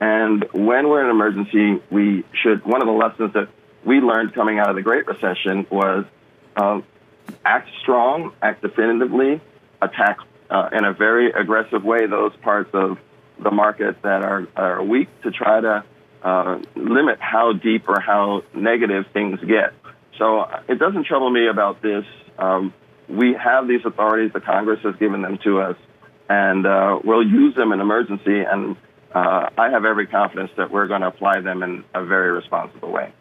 And 0.00 0.44
when 0.52 0.88
we're 0.88 1.00
in 1.00 1.06
an 1.06 1.10
emergency, 1.10 1.82
we 1.90 2.24
should, 2.42 2.64
one 2.64 2.82
of 2.82 2.86
the 2.86 2.92
lessons 2.92 3.32
that 3.34 3.48
we 3.84 4.00
learned 4.00 4.34
coming 4.34 4.58
out 4.58 4.68
of 4.68 4.76
the 4.76 4.82
Great 4.82 5.06
Recession 5.06 5.66
was 5.70 6.04
uh, 6.56 6.80
act 7.44 7.68
strong, 7.80 8.32
act 8.42 8.62
definitively, 8.62 9.40
attack 9.80 10.18
uh, 10.50 10.70
in 10.72 10.84
a 10.84 10.92
very 10.92 11.30
aggressive 11.30 11.84
way 11.84 12.06
those 12.06 12.34
parts 12.36 12.70
of 12.72 12.98
the 13.42 13.50
market 13.50 14.00
that 14.02 14.22
are, 14.22 14.46
are 14.56 14.82
weak 14.82 15.08
to 15.22 15.30
try 15.30 15.60
to 15.60 15.84
uh, 16.22 16.58
limit 16.74 17.18
how 17.20 17.52
deep 17.52 17.88
or 17.88 18.00
how 18.00 18.42
negative 18.54 19.06
things 19.12 19.38
get. 19.40 19.74
So 20.18 20.40
uh, 20.40 20.62
it 20.68 20.78
doesn't 20.78 21.06
trouble 21.06 21.30
me 21.30 21.48
about 21.48 21.82
this. 21.82 22.04
Um, 22.38 22.72
we 23.08 23.34
have 23.34 23.68
these 23.68 23.84
authorities, 23.84 24.32
the 24.32 24.40
Congress 24.40 24.80
has 24.82 24.96
given 24.96 25.22
them 25.22 25.38
to 25.44 25.60
us 25.60 25.76
and 26.28 26.66
uh, 26.66 26.98
we'll 27.04 27.26
use 27.26 27.54
them 27.54 27.72
in 27.72 27.80
emergency. 27.80 28.40
And 28.40 28.76
uh, 29.14 29.50
I 29.56 29.70
have 29.70 29.84
every 29.84 30.06
confidence 30.06 30.50
that 30.56 30.70
we're 30.70 30.88
going 30.88 31.02
to 31.02 31.08
apply 31.08 31.40
them 31.40 31.62
in 31.62 31.84
a 31.94 32.04
very 32.04 32.32
responsible 32.32 32.90
way. 32.90 33.12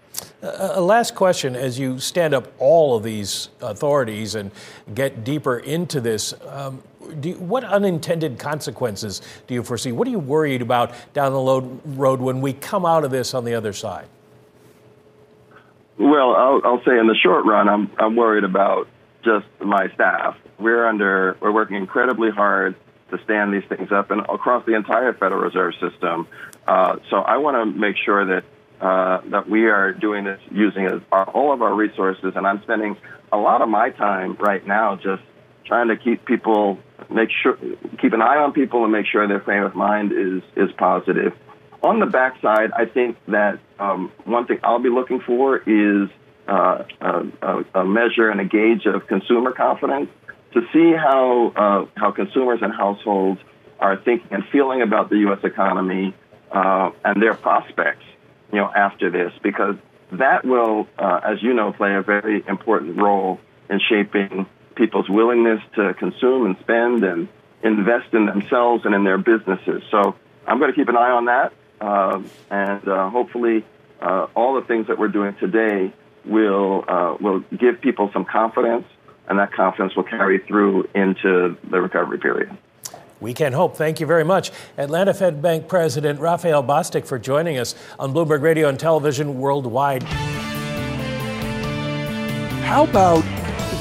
Uh, 0.42 0.74
a 0.74 0.82
last 0.82 1.16
question 1.16 1.56
as 1.56 1.80
you 1.80 2.00
stand 2.00 2.34
up 2.34 2.52
all 2.60 2.96
of 2.96 3.04
these 3.04 3.50
authorities 3.62 4.36
and 4.36 4.52
get 4.94 5.24
deeper 5.24 5.58
into 5.58 6.02
this. 6.02 6.34
Um, 6.48 6.84
you, 7.22 7.36
what 7.36 7.64
unintended 7.64 8.40
consequences 8.40 9.22
do 9.48 9.54
you 9.54 9.64
foresee? 9.64 9.92
What 9.92 10.08
are 10.08 10.12
you 10.12 10.20
worried 10.20 10.62
about 10.62 10.94
down 11.14 11.34
the 11.34 11.62
road 11.96 12.22
when 12.22 12.42
we 12.42 12.54
come 12.54 12.86
out 12.86 13.04
of 13.04 13.12
this 13.12 13.34
on 13.34 13.46
the 13.46 13.54
other 13.54 13.74
side? 13.74 14.08
Well, 15.98 16.36
I'll, 16.36 16.62
I'll 16.64 16.84
say 16.84 16.98
in 16.98 17.08
the 17.08 17.16
short 17.16 17.46
run, 17.46 17.70
I'm, 17.70 17.92
I'm 17.98 18.16
worried 18.16 18.44
about 18.44 18.88
just 19.24 19.46
my 19.60 19.90
staff. 19.94 20.38
We're 20.60 20.86
under, 20.88 21.38
we're 21.40 21.52
working 21.52 21.78
incredibly 21.78 22.32
hard 22.32 22.76
to 23.12 23.24
stand 23.24 23.54
these 23.54 23.64
things 23.70 23.92
up 23.92 24.12
and 24.12 24.22
across 24.22 24.66
the 24.66 24.76
entire 24.76 25.14
Federal 25.14 25.42
Reserve 25.42 25.74
System. 25.80 26.28
Uh, 26.68 26.98
so 27.10 27.18
I 27.18 27.38
want 27.38 27.56
to 27.56 27.80
make 27.80 27.96
sure 27.98 28.26
that 28.26 28.44
uh, 28.82 29.22
that 29.32 29.50
we 29.50 29.66
are 29.66 29.94
doing 29.94 30.26
this 30.26 30.40
using 30.52 31.02
our, 31.12 31.30
all 31.30 31.54
of 31.54 31.62
our 31.62 31.74
resources, 31.74 32.34
and 32.36 32.46
I'm 32.46 32.62
spending 32.64 32.98
a 33.32 33.38
lot 33.38 33.62
of 33.62 33.70
my 33.70 33.90
time 33.92 34.36
right 34.40 34.66
now 34.66 34.96
just 34.96 35.24
trying 35.66 35.88
to 35.88 35.98
keep 35.98 36.26
people 36.26 36.80
make 37.10 37.30
sure 37.42 37.58
keep 38.02 38.14
an 38.14 38.22
eye 38.22 38.38
on 38.38 38.54
people 38.54 38.84
and 38.84 38.92
make 38.92 39.06
sure 39.06 39.28
their 39.28 39.40
frame 39.42 39.64
of 39.64 39.76
mind 39.76 40.12
is 40.12 40.44
is 40.56 40.72
positive. 40.78 41.34
On 41.84 42.00
the 42.00 42.06
backside, 42.06 42.72
I 42.72 42.86
think 42.86 43.18
that 43.28 43.60
um, 43.80 44.12
one 44.24 44.48
thing 44.48 44.60
I'll 44.64 44.80
be 44.80 44.90
looking 44.90 45.20
for 45.20 45.58
is 45.58 46.10
uh, 46.48 46.84
a, 47.02 47.64
a 47.76 47.86
measure 47.86 48.30
and 48.30 48.40
a 48.40 48.46
gauge 48.46 48.86
of 48.86 49.08
consumer 49.08 49.52
confidence 49.52 50.10
to 50.54 50.62
see 50.74 50.94
how 50.94 51.52
uh, 51.56 51.86
how 51.96 52.12
consumers 52.12 52.60
and 52.62 52.74
households 52.74 53.40
are 53.80 53.98
thinking 53.98 54.28
and 54.32 54.44
feeling 54.52 54.82
about 54.82 55.10
the 55.10 55.18
U.S. 55.20 55.40
economy 55.44 56.16
uh, 56.52 56.92
and 57.04 57.22
their 57.22 57.34
prospects, 57.34 58.06
you 58.52 58.60
know, 58.60 58.72
after 58.74 59.10
this, 59.10 59.34
because 59.44 59.76
that 60.12 60.46
will, 60.46 60.88
uh, 60.98 61.22
as 61.24 61.42
you 61.42 61.54
know, 61.54 61.72
play 61.74 61.96
a 61.96 62.02
very 62.02 62.44
important 62.48 62.98
role 62.98 63.40
in 63.70 63.80
shaping 63.80 64.46
people's 64.76 65.10
willingness 65.10 65.62
to 65.76 65.94
consume 65.96 66.46
and 66.46 66.58
spend 66.60 67.04
and 67.04 67.28
invest 67.64 68.14
in 68.14 68.26
themselves 68.26 68.86
and 68.86 68.94
in 68.94 69.04
their 69.04 69.18
businesses. 69.18 69.84
So 69.90 70.16
I'm 70.46 70.60
going 70.60 70.72
to 70.72 70.76
keep 70.76 70.90
an 70.90 70.98
eye 70.98 71.12
on 71.12 71.26
that, 71.26 71.54
uh, 71.82 72.22
and 72.50 72.88
uh, 72.88 73.10
hopefully, 73.10 73.66
uh, 74.02 74.28
all 74.36 74.56
the 74.60 74.68
things 74.68 74.88
that 74.88 75.00
we're 75.00 75.08
doing 75.08 75.36
today 75.40 75.94
will 76.26 76.84
will 77.20 77.40
give 77.56 77.82
people 77.82 78.10
some 78.12 78.26
confidence 78.26 78.86
and 79.28 79.40
that 79.40 79.54
confidence 79.54 79.96
will 79.96 80.04
carry 80.04 80.40
through 80.40 80.88
into 80.94 81.58
the 81.70 81.82
recovery 81.82 82.20
period. 82.20 82.56
We 83.22 83.34
can 83.34 83.54
hope. 83.54 83.78
Thank 83.78 84.00
you 84.00 84.06
very 84.06 84.24
much. 84.26 84.52
Atlanta 84.78 85.14
Fed 85.14 85.42
Bank 85.42 85.68
President 85.68 86.20
Raphael 86.20 86.64
Bostic 86.64 87.06
for 87.06 87.18
joining 87.18 87.58
us 87.58 87.76
on 87.98 88.14
Bloomberg 88.14 88.42
Radio 88.42 88.68
and 88.68 88.80
Television 88.80 89.40
Worldwide. 89.40 90.04
How 92.64 92.84
about 92.84 93.24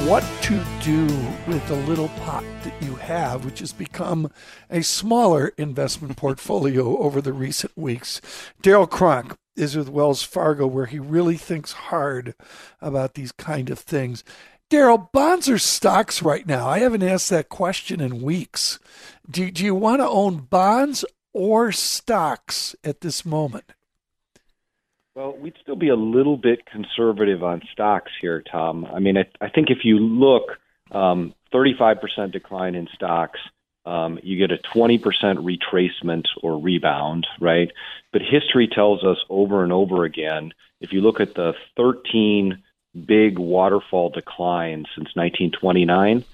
what 0.06 0.22
to 0.42 0.62
do 0.82 1.06
with 1.46 1.66
the 1.66 1.76
little 1.86 2.08
pot 2.08 2.44
that 2.62 2.74
you 2.82 2.94
have, 2.96 3.44
which 3.44 3.60
has 3.60 3.72
become 3.72 4.30
a 4.70 4.82
smaller 4.82 5.52
investment 5.56 6.16
portfolio 6.16 6.98
over 6.98 7.20
the 7.20 7.32
recent 7.32 7.72
weeks? 7.76 8.20
Darrell 8.60 8.86
Cronk 8.86 9.36
is 9.56 9.76
with 9.76 9.88
Wells 9.88 10.22
Fargo, 10.22 10.66
where 10.66 10.86
he 10.86 10.98
really 10.98 11.36
thinks 11.36 11.72
hard 11.72 12.34
about 12.80 13.14
these 13.14 13.32
kind 13.32 13.70
of 13.70 13.78
things. 13.78 14.22
Darrell, 14.74 15.08
bonds 15.12 15.48
or 15.48 15.56
stocks 15.56 16.20
right 16.20 16.44
now? 16.48 16.68
I 16.68 16.80
haven't 16.80 17.04
asked 17.04 17.30
that 17.30 17.48
question 17.48 18.00
in 18.00 18.20
weeks. 18.20 18.80
Do, 19.30 19.48
do 19.52 19.64
you 19.64 19.72
want 19.72 20.00
to 20.00 20.08
own 20.08 20.38
bonds 20.38 21.04
or 21.32 21.70
stocks 21.70 22.74
at 22.82 23.00
this 23.00 23.24
moment? 23.24 23.66
Well, 25.14 25.36
we'd 25.36 25.54
still 25.62 25.76
be 25.76 25.90
a 25.90 25.94
little 25.94 26.36
bit 26.36 26.66
conservative 26.66 27.44
on 27.44 27.62
stocks 27.72 28.10
here, 28.20 28.42
Tom. 28.42 28.84
I 28.86 28.98
mean, 28.98 29.16
I, 29.16 29.26
I 29.40 29.48
think 29.48 29.70
if 29.70 29.84
you 29.84 30.00
look, 30.00 30.58
um, 30.90 31.34
35% 31.52 32.32
decline 32.32 32.74
in 32.74 32.88
stocks, 32.92 33.38
um, 33.86 34.18
you 34.24 34.36
get 34.36 34.50
a 34.50 34.60
20% 34.76 35.00
retracement 35.04 36.24
or 36.42 36.60
rebound, 36.60 37.28
right? 37.40 37.70
But 38.12 38.22
history 38.22 38.66
tells 38.66 39.04
us 39.04 39.18
over 39.30 39.62
and 39.62 39.72
over 39.72 40.02
again, 40.02 40.50
if 40.80 40.92
you 40.92 41.00
look 41.00 41.20
at 41.20 41.36
the 41.36 41.52
13 41.76 42.60
big 42.94 43.38
waterfall 43.38 44.10
declines 44.10 44.86
since 44.94 45.08
1929. 45.14 46.24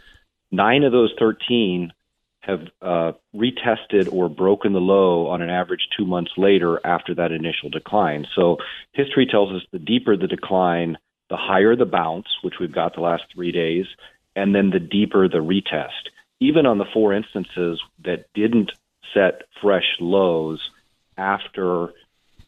Nine 0.51 0.83
of 0.85 0.93
those 0.93 1.13
13 1.19 1.93
have 2.41 2.61
uh, 2.81 3.13
retested 3.35 4.13
or 4.13 4.29
broken 4.29 4.73
the 4.73 4.81
low 4.81 5.29
on 5.29 5.43
an 5.43 5.51
average 5.51 5.89
two 5.97 6.07
months 6.07 6.33
later 6.37 6.81
after 6.85 7.15
that 7.15 7.33
initial 7.33 7.69
decline. 7.69 8.27
So 8.35 8.59
history 8.93 9.27
tells 9.27 9.53
us 9.53 9.63
the 9.73 9.79
deeper 9.79 10.17
the 10.17 10.27
decline, 10.27 10.97
the 11.29 11.37
higher 11.37 11.77
the 11.77 11.85
bounce, 11.85 12.29
which 12.43 12.55
we've 12.59 12.73
got 12.73 12.95
the 12.95 13.03
last 13.03 13.25
three 13.33 13.53
days, 13.53 13.87
and 14.35 14.55
then 14.55 14.71
the 14.71 14.81
deeper 14.81 15.29
the 15.29 15.39
retest. 15.39 16.11
Even 16.41 16.65
on 16.65 16.79
the 16.79 16.87
four 16.93 17.13
instances 17.13 17.81
that 18.05 18.27
didn't 18.35 18.73
set 19.13 19.43
fresh 19.61 19.97
lows 20.01 20.61
after 21.19 21.93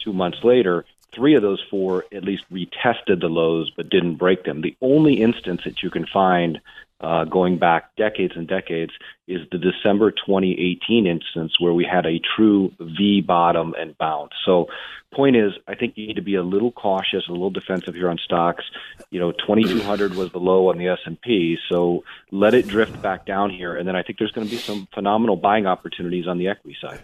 two 0.02 0.12
months 0.12 0.38
later, 0.42 0.86
three 1.14 1.34
of 1.34 1.42
those 1.42 1.62
four 1.70 2.04
at 2.12 2.24
least 2.24 2.44
retested 2.50 3.20
the 3.20 3.28
lows 3.28 3.70
but 3.76 3.90
didn't 3.90 4.16
break 4.16 4.44
them. 4.44 4.62
The 4.62 4.76
only 4.80 5.22
instance 5.22 5.62
that 5.64 5.82
you 5.82 5.90
can 5.90 6.06
find 6.06 6.60
uh, 7.02 7.24
going 7.24 7.58
back 7.58 7.94
decades 7.96 8.34
and 8.36 8.46
decades 8.46 8.92
is 9.26 9.40
the 9.50 9.58
December 9.58 10.12
2018 10.12 11.06
instance 11.06 11.58
where 11.58 11.72
we 11.72 11.84
had 11.84 12.06
a 12.06 12.20
true 12.36 12.72
V 12.80 13.20
bottom 13.20 13.74
and 13.78 13.96
bounce. 13.98 14.32
So, 14.44 14.68
point 15.12 15.36
is, 15.36 15.52
I 15.66 15.74
think 15.74 15.96
you 15.96 16.06
need 16.06 16.16
to 16.16 16.22
be 16.22 16.36
a 16.36 16.42
little 16.42 16.72
cautious, 16.72 17.28
a 17.28 17.32
little 17.32 17.50
defensive 17.50 17.94
here 17.94 18.08
on 18.08 18.18
stocks. 18.18 18.64
You 19.10 19.20
know, 19.20 19.32
2200 19.32 20.14
was 20.14 20.30
the 20.32 20.38
low 20.38 20.70
on 20.70 20.78
the 20.78 20.88
S&P, 20.88 21.58
so 21.68 22.04
let 22.30 22.54
it 22.54 22.66
drift 22.66 23.02
back 23.02 23.26
down 23.26 23.50
here, 23.50 23.76
and 23.76 23.86
then 23.86 23.96
I 23.96 24.02
think 24.02 24.18
there's 24.18 24.32
going 24.32 24.46
to 24.46 24.50
be 24.50 24.58
some 24.58 24.88
phenomenal 24.94 25.36
buying 25.36 25.66
opportunities 25.66 26.26
on 26.26 26.38
the 26.38 26.48
equity 26.48 26.76
side. 26.80 27.00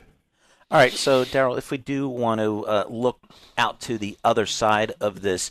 All 0.71 0.79
right, 0.79 0.93
so 0.93 1.25
Darrell, 1.25 1.57
if 1.57 1.71
we 1.71 1.79
do 1.79 2.11
want 2.11 2.43
to 2.43 2.67
uh, 2.67 2.85
look 2.91 3.21
out 3.57 3.81
to 3.83 3.97
the 3.97 4.19
other 4.23 4.45
side 4.45 4.93
of 5.01 5.23
this, 5.23 5.51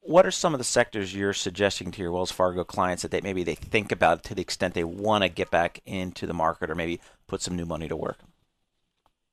what 0.00 0.26
are 0.26 0.32
some 0.32 0.52
of 0.52 0.58
the 0.58 0.64
sectors 0.64 1.14
you're 1.14 1.32
suggesting 1.32 1.92
to 1.92 2.02
your 2.02 2.10
Wells 2.10 2.32
Fargo 2.32 2.64
clients 2.64 3.02
that 3.02 3.12
they 3.12 3.20
maybe 3.20 3.44
they 3.44 3.54
think 3.54 3.92
about 3.92 4.24
to 4.24 4.34
the 4.34 4.42
extent 4.42 4.74
they 4.74 4.82
want 4.82 5.22
to 5.22 5.28
get 5.28 5.52
back 5.52 5.80
into 5.86 6.26
the 6.26 6.34
market 6.34 6.70
or 6.70 6.74
maybe 6.74 6.98
put 7.28 7.40
some 7.40 7.54
new 7.54 7.66
money 7.66 7.86
to 7.86 7.94
work? 7.94 8.18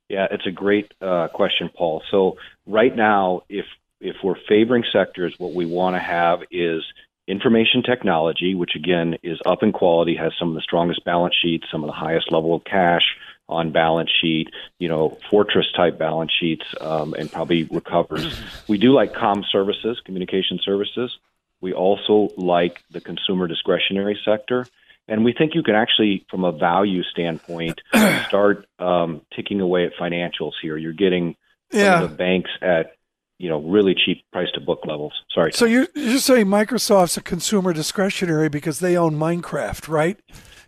Yeah, 0.09 0.27
it's 0.29 0.45
a 0.45 0.51
great 0.51 0.93
uh, 1.01 1.29
question, 1.33 1.71
Paul. 1.75 2.03
So 2.11 2.38
right 2.67 2.95
now, 2.95 3.41
if 3.49 3.65
if 3.99 4.17
we're 4.23 4.35
favoring 4.47 4.83
sectors, 4.93 5.33
what 5.39 5.53
we 5.53 5.65
want 5.65 5.95
to 5.95 5.99
have 5.99 6.41
is 6.51 6.83
information 7.27 7.83
technology, 7.83 8.55
which 8.55 8.75
again 8.75 9.17
is 9.23 9.39
up 9.45 9.63
in 9.63 9.71
quality, 9.71 10.15
has 10.15 10.33
some 10.38 10.49
of 10.49 10.55
the 10.55 10.61
strongest 10.61 11.03
balance 11.03 11.35
sheets, 11.41 11.65
some 11.71 11.83
of 11.83 11.88
the 11.88 11.93
highest 11.93 12.31
level 12.31 12.55
of 12.55 12.63
cash, 12.63 13.03
on 13.47 13.71
balance 13.71 14.09
sheet, 14.21 14.49
you 14.80 14.88
know, 14.88 15.17
fortress 15.30 15.67
type 15.76 15.97
balance 15.97 16.32
sheets, 16.39 16.65
um, 16.82 17.13
and 17.13 17.32
probably 17.32 17.63
recovers. 17.63 18.39
We 18.67 18.80
do 18.80 18.93
like 18.93 19.13
com 19.13 19.43
services, 19.51 20.01
communication 20.03 20.59
services. 20.63 21.15
We 21.61 21.73
also 21.73 22.30
like 22.36 22.84
the 22.89 22.99
consumer 22.99 23.47
discretionary 23.47 24.19
sector. 24.26 24.65
And 25.07 25.23
we 25.23 25.34
think 25.34 25.53
you 25.53 25.61
can 25.61 25.76
actually, 25.76 26.26
from 26.32 26.43
a 26.43 26.51
value 26.51 27.03
standpoint, 27.03 27.80
start 28.28 28.65
um, 28.80 29.21
ticking 29.36 29.61
away 29.61 29.86
at 29.86 29.93
financials 29.93 30.53
here. 30.61 30.78
You're 30.78 30.93
getting 30.93 31.36
yeah. 31.71 32.01
the 32.01 32.07
banks 32.07 32.49
at 32.61 32.95
you 33.38 33.49
know 33.49 33.59
really 33.61 33.95
cheap 33.95 34.23
price 34.31 34.49
to 34.53 34.61
book 34.61 34.79
levels. 34.86 35.13
Sorry. 35.33 35.51
So 35.53 35.65
you're, 35.65 35.88
you're 35.95 36.19
saying 36.19 36.45
Microsoft's 36.47 37.17
a 37.17 37.21
consumer 37.21 37.73
discretionary 37.73 38.49
because 38.49 38.79
they 38.79 38.97
own 38.97 39.15
Minecraft, 39.15 39.88
right? 39.88 40.19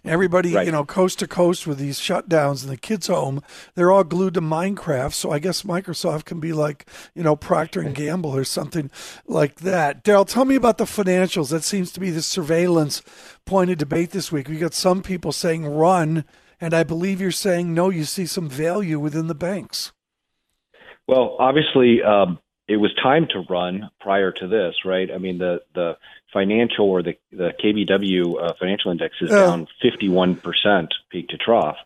Everybody, 0.05 0.53
Right. 0.53 0.65
you 0.65 0.71
know, 0.71 0.85
coast 0.85 1.19
to 1.19 1.27
coast 1.27 1.67
with 1.67 1.79
these 1.79 1.99
shutdowns 1.99 2.63
and 2.63 2.71
the 2.71 2.77
kids 2.77 3.07
home, 3.07 3.41
they're 3.75 3.91
all 3.91 4.05
glued 4.05 4.35
to 4.35 4.41
Minecraft. 4.41 5.11
So 5.13 5.31
I 5.31 5.39
guess 5.39 5.63
Microsoft 5.63 6.23
can 6.23 6.39
be 6.39 6.53
like, 6.53 6.89
you 7.13 7.23
know, 7.23 7.35
Procter 7.35 7.81
and 7.81 7.93
Gamble 7.93 8.33
or 8.33 8.45
something 8.45 8.89
like 9.25 9.55
that. 9.61 10.03
Darrell, 10.03 10.23
tell 10.23 10.45
me 10.45 10.55
about 10.55 10.77
the 10.77 10.85
financials. 10.85 11.49
That 11.49 11.63
seems 11.65 11.91
to 11.91 11.99
be 11.99 12.09
the 12.09 12.21
surveillance 12.21 13.01
point 13.43 13.69
of 13.69 13.79
debate 13.79 14.11
this 14.11 14.31
week. 14.31 14.47
We 14.47 14.57
got 14.59 14.73
some 14.73 15.01
people 15.01 15.33
saying 15.33 15.65
run, 15.65 16.23
and 16.61 16.73
I 16.73 16.83
believe 16.83 17.19
you're 17.19 17.31
saying 17.31 17.73
no. 17.73 17.89
You 17.89 18.05
see 18.05 18.27
some 18.27 18.47
value 18.47 18.99
within 18.99 19.27
the 19.27 19.35
banks. 19.35 19.91
Well, 21.05 21.35
obviously, 21.39 22.01
um, 22.03 22.39
it 22.67 22.77
was 22.77 22.93
time 23.01 23.27
to 23.27 23.45
run 23.49 23.89
prior 24.01 24.31
to 24.31 24.47
this, 24.47 24.75
right? 24.83 25.09
I 25.11 25.17
mean, 25.17 25.37
the 25.37 25.61
the 25.73 25.97
financial 26.33 26.89
or 26.89 27.01
the 27.01 27.17
the 27.31 27.53
KBW 27.63 28.41
uh, 28.41 28.53
financial 28.59 28.91
index 28.91 29.15
is 29.21 29.29
down 29.29 29.67
51 29.81 30.35
percent 30.37 30.93
peak 31.09 31.29
to 31.29 31.37
trough. 31.37 31.77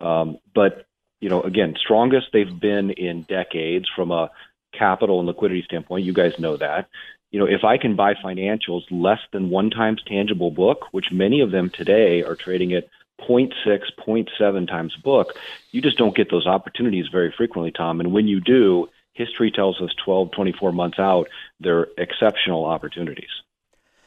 Um, 0.00 0.38
but 0.54 0.86
you 1.20 1.28
know, 1.28 1.42
again, 1.42 1.74
strongest 1.78 2.28
they've 2.32 2.60
been 2.60 2.90
in 2.90 3.22
decades 3.22 3.86
from 3.94 4.12
a 4.12 4.30
capital 4.72 5.18
and 5.18 5.26
liquidity 5.26 5.62
standpoint. 5.62 6.04
You 6.04 6.12
guys 6.12 6.38
know 6.38 6.56
that. 6.56 6.88
You 7.30 7.40
know, 7.40 7.46
if 7.46 7.64
I 7.64 7.76
can 7.76 7.96
buy 7.96 8.14
financials 8.14 8.82
less 8.90 9.20
than 9.32 9.50
one 9.50 9.70
times 9.70 10.02
tangible 10.06 10.50
book, 10.50 10.86
which 10.92 11.12
many 11.12 11.40
of 11.40 11.50
them 11.50 11.68
today 11.68 12.22
are 12.22 12.36
trading 12.36 12.72
at 12.72 12.88
0.6, 13.20 13.50
0.7 13.66 14.68
times 14.68 14.96
book, 14.96 15.34
you 15.72 15.82
just 15.82 15.98
don't 15.98 16.16
get 16.16 16.30
those 16.30 16.46
opportunities 16.46 17.06
very 17.12 17.34
frequently, 17.36 17.70
Tom. 17.70 18.00
And 18.00 18.12
when 18.12 18.28
you 18.28 18.40
do, 18.40 18.88
history 19.18 19.50
tells 19.50 19.80
us 19.82 19.90
12, 20.04 20.30
24 20.30 20.72
months 20.72 20.98
out, 20.98 21.28
they're 21.60 21.88
exceptional 21.98 22.64
opportunities. 22.64 23.28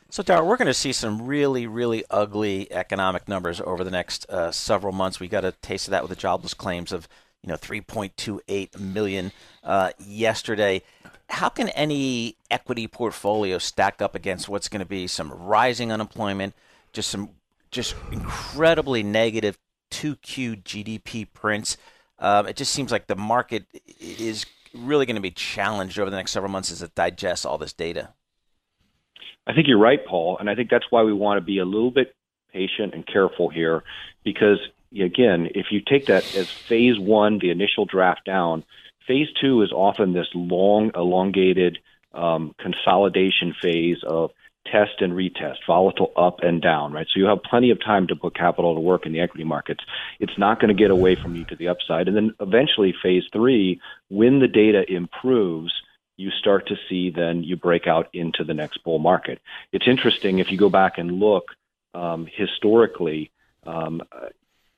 So, 0.10 0.24
Darrell, 0.24 0.48
we're 0.48 0.58
going 0.58 0.68
to 0.68 0.74
see 0.74 0.92
some 0.92 1.26
really, 1.26 1.68
really 1.68 2.04
ugly 2.10 2.72
economic 2.72 3.28
numbers 3.28 3.62
over 3.62 3.84
the 3.84 3.92
next 3.92 4.30
uh, 4.30 4.52
several 4.52 4.94
months. 4.94 5.20
We 5.20 5.28
got 5.28 5.46
a 5.46 5.54
taste 5.54 5.88
of 5.88 5.92
that 5.92 6.02
with 6.02 6.10
the 6.10 6.16
jobless 6.16 6.54
claims 6.54 6.92
of, 6.92 7.08
you 7.42 7.50
know, 7.50 7.56
3.28 7.56 8.80
million 8.80 9.32
uh, 9.64 9.92
yesterday. 10.00 10.82
How 11.30 11.48
can 11.48 11.70
any 11.70 12.36
equity 12.50 12.88
portfolio 12.88 13.58
stack 13.58 14.02
up 14.02 14.16
against 14.16 14.50
what's 14.50 14.68
going 14.68 14.82
to 14.82 14.86
be 14.86 15.08
some 15.08 15.32
rising 15.32 15.94
unemployment, 15.94 16.56
just 16.92 17.10
some 17.10 17.30
just 17.70 17.96
incredibly 18.12 19.04
negative 19.04 19.58
2Q 19.92 20.64
GDP 20.64 21.26
prints? 21.34 21.78
Um, 22.20 22.48
it 22.48 22.58
just 22.58 22.74
seems 22.74 22.92
like 22.92 23.08
the 23.08 23.16
market 23.16 23.66
is 24.00 24.46
really 24.74 25.06
going 25.06 25.16
to 25.16 25.22
be 25.22 25.32
challenged 25.32 26.00
over 26.00 26.10
the 26.10 26.18
next 26.18 26.32
several 26.32 26.52
months 26.52 26.72
as 26.72 26.82
it 26.82 26.96
digests 26.96 27.46
all 27.46 27.58
this 27.58 27.74
data. 27.74 28.14
I 29.46 29.54
think 29.54 29.68
you're 29.68 29.80
right, 29.80 30.06
Paul, 30.06 30.38
and 30.40 30.50
I 30.50 30.56
think 30.56 30.70
that's 30.70 30.86
why 30.90 31.04
we 31.04 31.14
want 31.14 31.40
to 31.40 31.46
be 31.46 31.58
a 31.58 31.66
little 31.66 31.92
bit 31.92 32.16
patient 32.54 32.94
and 32.94 33.06
careful 33.06 33.50
here, 33.50 33.84
because 34.24 34.60
again, 34.94 35.48
if 35.56 35.68
you 35.72 35.82
take 35.82 36.08
that 36.08 36.36
as 36.36 36.52
phase 36.52 37.00
one, 37.00 37.40
the 37.40 37.50
initial 37.50 37.86
draft 37.86 38.26
down, 38.26 38.64
phase 39.08 39.28
two 39.40 39.62
is 39.62 39.72
often 39.72 40.14
this 40.14 40.28
long, 40.36 40.92
elongated 40.96 41.80
um, 42.14 42.54
consolidation 42.60 43.56
phase 43.62 43.98
of 44.06 44.32
test 44.66 45.02
and 45.02 45.14
retest, 45.14 45.58
volatile 45.66 46.12
up 46.16 46.40
and 46.42 46.62
down, 46.62 46.94
right? 46.94 47.08
So 47.12 47.20
you 47.20 47.26
have 47.26 47.44
plenty 47.44 47.72
of 47.72 47.80
time 47.84 48.08
to 48.08 48.16
put 48.16 48.36
capital 48.36 48.76
to 48.76 48.80
work 48.80 49.06
in 49.06 49.12
the 49.12 49.20
equity 49.20 49.44
markets. 49.44 49.84
It's 50.20 50.38
not 50.38 50.60
going 50.60 50.76
to 50.76 50.80
get 50.80 50.92
away 50.92 51.16
from 51.16 51.36
you 51.36 51.46
to 51.46 51.56
the 51.56 51.68
upside. 51.68 52.08
And 52.08 52.16
then 52.16 52.36
eventually, 52.40 52.94
phase 53.02 53.24
three, 53.34 53.82
when 54.10 54.40
the 54.40 54.48
data 54.48 54.84
improves, 54.88 55.74
you 56.18 56.30
start 56.32 56.68
to 56.68 56.76
see 56.88 57.10
then 57.10 57.44
you 57.44 57.56
break 57.58 57.88
out 57.88 58.10
into 58.14 58.44
the 58.44 58.54
next 58.54 58.84
bull 58.84 59.00
market. 59.00 59.42
It's 59.72 59.88
interesting 59.88 60.40
if 60.40 60.52
you 60.52 60.58
go 60.58 60.70
back 60.70 60.98
and 60.98 61.20
look 61.20 61.46
um, 61.94 62.28
historically, 62.32 63.32
um, 63.66 64.02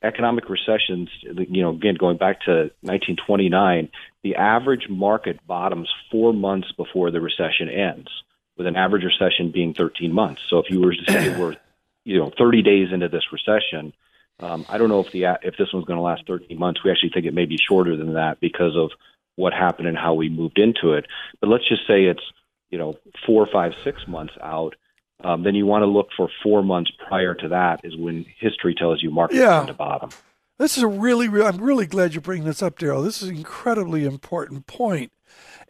economic 0.02 0.48
recessions, 0.48 1.08
you 1.22 1.62
know, 1.62 1.70
again, 1.70 1.94
going 1.94 2.18
back 2.18 2.40
to 2.42 2.70
1929, 2.82 3.88
the 4.22 4.36
average 4.36 4.88
market 4.88 5.38
bottoms 5.46 5.88
four 6.10 6.32
months 6.32 6.70
before 6.72 7.10
the 7.10 7.20
recession 7.20 7.68
ends, 7.68 8.08
with 8.56 8.66
an 8.66 8.76
average 8.76 9.04
recession 9.04 9.50
being 9.50 9.74
13 9.74 10.12
months. 10.12 10.42
So 10.48 10.58
if 10.58 10.70
you 10.70 10.80
were 10.80 10.94
to 10.94 11.04
say 11.12 11.38
we're, 11.38 11.56
you 12.04 12.18
know, 12.18 12.30
30 12.38 12.62
days 12.62 12.88
into 12.92 13.08
this 13.08 13.24
recession, 13.32 13.92
um, 14.40 14.64
I 14.68 14.78
don't 14.78 14.88
know 14.88 15.00
if 15.00 15.12
the 15.12 15.24
if 15.42 15.56
this 15.56 15.72
one's 15.72 15.86
going 15.86 15.96
to 15.98 16.02
last 16.02 16.26
13 16.26 16.58
months. 16.58 16.82
We 16.84 16.90
actually 16.90 17.10
think 17.10 17.26
it 17.26 17.34
may 17.34 17.46
be 17.46 17.56
shorter 17.56 17.96
than 17.96 18.14
that 18.14 18.40
because 18.40 18.76
of 18.76 18.90
what 19.36 19.52
happened 19.52 19.88
and 19.88 19.96
how 19.98 20.14
we 20.14 20.28
moved 20.28 20.58
into 20.58 20.92
it. 20.94 21.06
But 21.40 21.48
let's 21.50 21.68
just 21.68 21.86
say 21.86 22.04
it's 22.04 22.22
you 22.70 22.78
know 22.78 22.98
four, 23.26 23.46
five, 23.52 23.72
six 23.84 24.06
months 24.08 24.34
out. 24.42 24.74
Um, 25.22 25.42
then 25.44 25.54
you 25.54 25.64
want 25.64 25.82
to 25.82 25.86
look 25.86 26.08
for 26.16 26.28
four 26.42 26.62
months 26.62 26.90
prior 27.08 27.34
to 27.34 27.48
that 27.48 27.80
is 27.84 27.96
when 27.96 28.26
history 28.38 28.74
tells 28.74 29.02
you 29.02 29.10
markets 29.10 29.38
Yeah. 29.40 29.64
to 29.64 29.72
bottom. 29.72 30.10
This 30.58 30.76
is 30.76 30.82
a 30.82 30.88
really, 30.88 31.28
re- 31.28 31.44
I'm 31.46 31.58
really 31.58 31.86
glad 31.86 32.14
you 32.14 32.20
bring 32.20 32.44
this 32.44 32.62
up, 32.62 32.78
Darrell. 32.78 33.02
This 33.02 33.22
is 33.22 33.28
an 33.28 33.36
incredibly 33.36 34.04
important 34.04 34.66
point. 34.66 35.12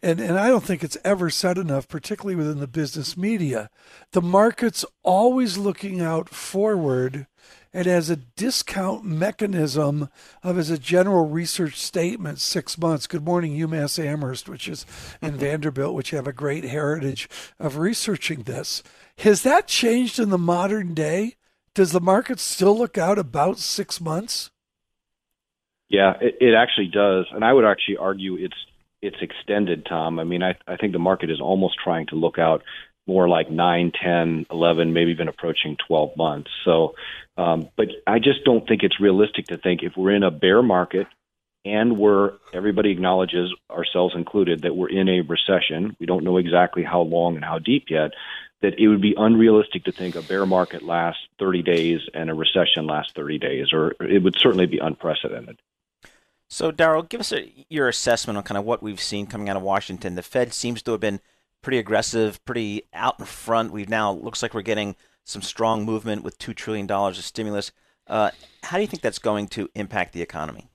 And, 0.01 0.19
and 0.19 0.37
I 0.37 0.47
don't 0.47 0.63
think 0.63 0.83
it's 0.83 0.97
ever 1.03 1.29
said 1.29 1.57
enough, 1.57 1.87
particularly 1.87 2.35
within 2.35 2.59
the 2.59 2.67
business 2.67 3.15
media. 3.15 3.69
The 4.11 4.21
market's 4.21 4.85
always 5.03 5.57
looking 5.57 6.01
out 6.01 6.29
forward 6.29 7.27
and 7.75 7.87
as 7.87 8.09
a 8.09 8.15
discount 8.15 9.03
mechanism 9.03 10.07
of 10.41 10.57
as 10.57 10.69
a 10.69 10.77
general 10.77 11.27
research 11.27 11.75
statement 11.75 12.39
six 12.39 12.77
months. 12.77 13.05
Good 13.05 13.25
morning, 13.25 13.51
UMass 13.51 14.01
Amherst, 14.01 14.47
which 14.47 14.69
is 14.69 14.85
in 15.21 15.35
Vanderbilt, 15.37 15.93
which 15.93 16.11
have 16.11 16.25
a 16.25 16.31
great 16.31 16.63
heritage 16.63 17.27
of 17.59 17.77
researching 17.77 18.43
this. 18.43 18.81
Has 19.17 19.43
that 19.43 19.67
changed 19.67 20.19
in 20.19 20.29
the 20.29 20.37
modern 20.37 20.93
day? 20.93 21.35
Does 21.73 21.91
the 21.91 21.99
market 21.99 22.39
still 22.39 22.77
look 22.77 22.97
out 22.97 23.19
about 23.19 23.59
six 23.59 23.99
months? 23.99 24.51
Yeah, 25.89 26.13
it, 26.21 26.37
it 26.39 26.53
actually 26.55 26.87
does, 26.87 27.25
and 27.31 27.43
I 27.43 27.51
would 27.51 27.65
actually 27.65 27.97
argue 27.97 28.37
it's 28.37 28.55
it's 29.05 29.21
extended, 29.21 29.85
Tom. 29.85 30.19
I 30.19 30.23
mean, 30.23 30.43
I 30.43 30.55
I 30.67 30.75
think 30.77 30.93
the 30.93 30.99
market 30.99 31.29
is 31.29 31.41
almost 31.41 31.75
trying 31.83 32.07
to 32.07 32.15
look 32.15 32.39
out 32.39 32.63
more 33.07 33.29
like 33.29 33.51
9, 33.51 33.91
10, 33.91 34.47
11, 34.49 34.93
maybe 34.93 35.11
even 35.11 35.27
approaching 35.27 35.77
12 35.87 36.17
months. 36.17 36.49
So, 36.63 36.95
um, 37.37 37.69
but 37.75 37.89
I 38.07 38.17
just 38.17 38.43
don't 38.43 38.67
think 38.67 38.81
it's 38.81 38.99
realistic 38.99 39.47
to 39.47 39.57
think 39.57 39.83
if 39.83 39.93
we're 39.95 40.15
in 40.15 40.23
a 40.23 40.31
bear 40.31 40.63
market 40.63 41.07
and 41.63 41.97
we're 41.97 42.33
everybody 42.53 42.91
acknowledges 42.91 43.53
ourselves 43.69 44.15
included 44.15 44.61
that 44.61 44.75
we're 44.75 44.89
in 44.89 45.09
a 45.09 45.21
recession. 45.21 45.95
We 45.99 46.05
don't 46.05 46.23
know 46.23 46.37
exactly 46.37 46.83
how 46.83 47.01
long 47.01 47.35
and 47.35 47.43
how 47.43 47.59
deep 47.59 47.85
yet. 47.89 48.11
That 48.61 48.79
it 48.79 48.87
would 48.87 49.01
be 49.01 49.13
unrealistic 49.15 49.83
to 49.83 49.91
think 49.91 50.15
a 50.15 50.21
bear 50.21 50.45
market 50.45 50.81
lasts 50.81 51.21
30 51.39 51.61
days 51.61 51.99
and 52.13 52.29
a 52.29 52.33
recession 52.33 52.87
lasts 52.87 53.11
30 53.13 53.37
days, 53.37 53.73
or 53.73 53.93
it 53.99 54.23
would 54.23 54.37
certainly 54.39 54.65
be 54.65 54.79
unprecedented. 54.79 55.59
So, 56.47 56.71
Darrell, 56.71 57.03
give 57.03 57.19
us 57.19 57.31
a, 57.31 57.65
your 57.69 57.87
assessment 57.87 58.37
on 58.37 58.43
kind 58.43 58.57
of 58.57 58.65
what 58.65 58.83
we've 58.83 59.01
seen 59.01 59.25
coming 59.27 59.49
out 59.49 59.57
of 59.57 59.63
Washington. 59.63 60.15
The 60.15 60.21
Fed 60.21 60.53
seems 60.53 60.81
to 60.83 60.91
have 60.91 61.01
been 61.01 61.19
pretty 61.61 61.79
aggressive, 61.79 62.43
pretty 62.45 62.83
out 62.93 63.19
in 63.19 63.25
front. 63.25 63.71
We've 63.71 63.89
now 63.89 64.11
looks 64.11 64.43
like 64.43 64.53
we're 64.53 64.61
getting 64.61 64.95
some 65.23 65.41
strong 65.41 65.83
movement 65.83 66.23
with 66.23 66.37
two 66.37 66.53
trillion 66.53 66.85
dollars 66.85 67.17
of 67.17 67.25
stimulus. 67.25 67.71
Uh, 68.07 68.29
how 68.63 68.77
do 68.77 68.81
you 68.81 68.87
think 68.87 69.01
that's 69.01 69.19
going 69.19 69.47
to 69.47 69.69
impact 69.73 70.13
the 70.13 70.21
economy? 70.21 70.69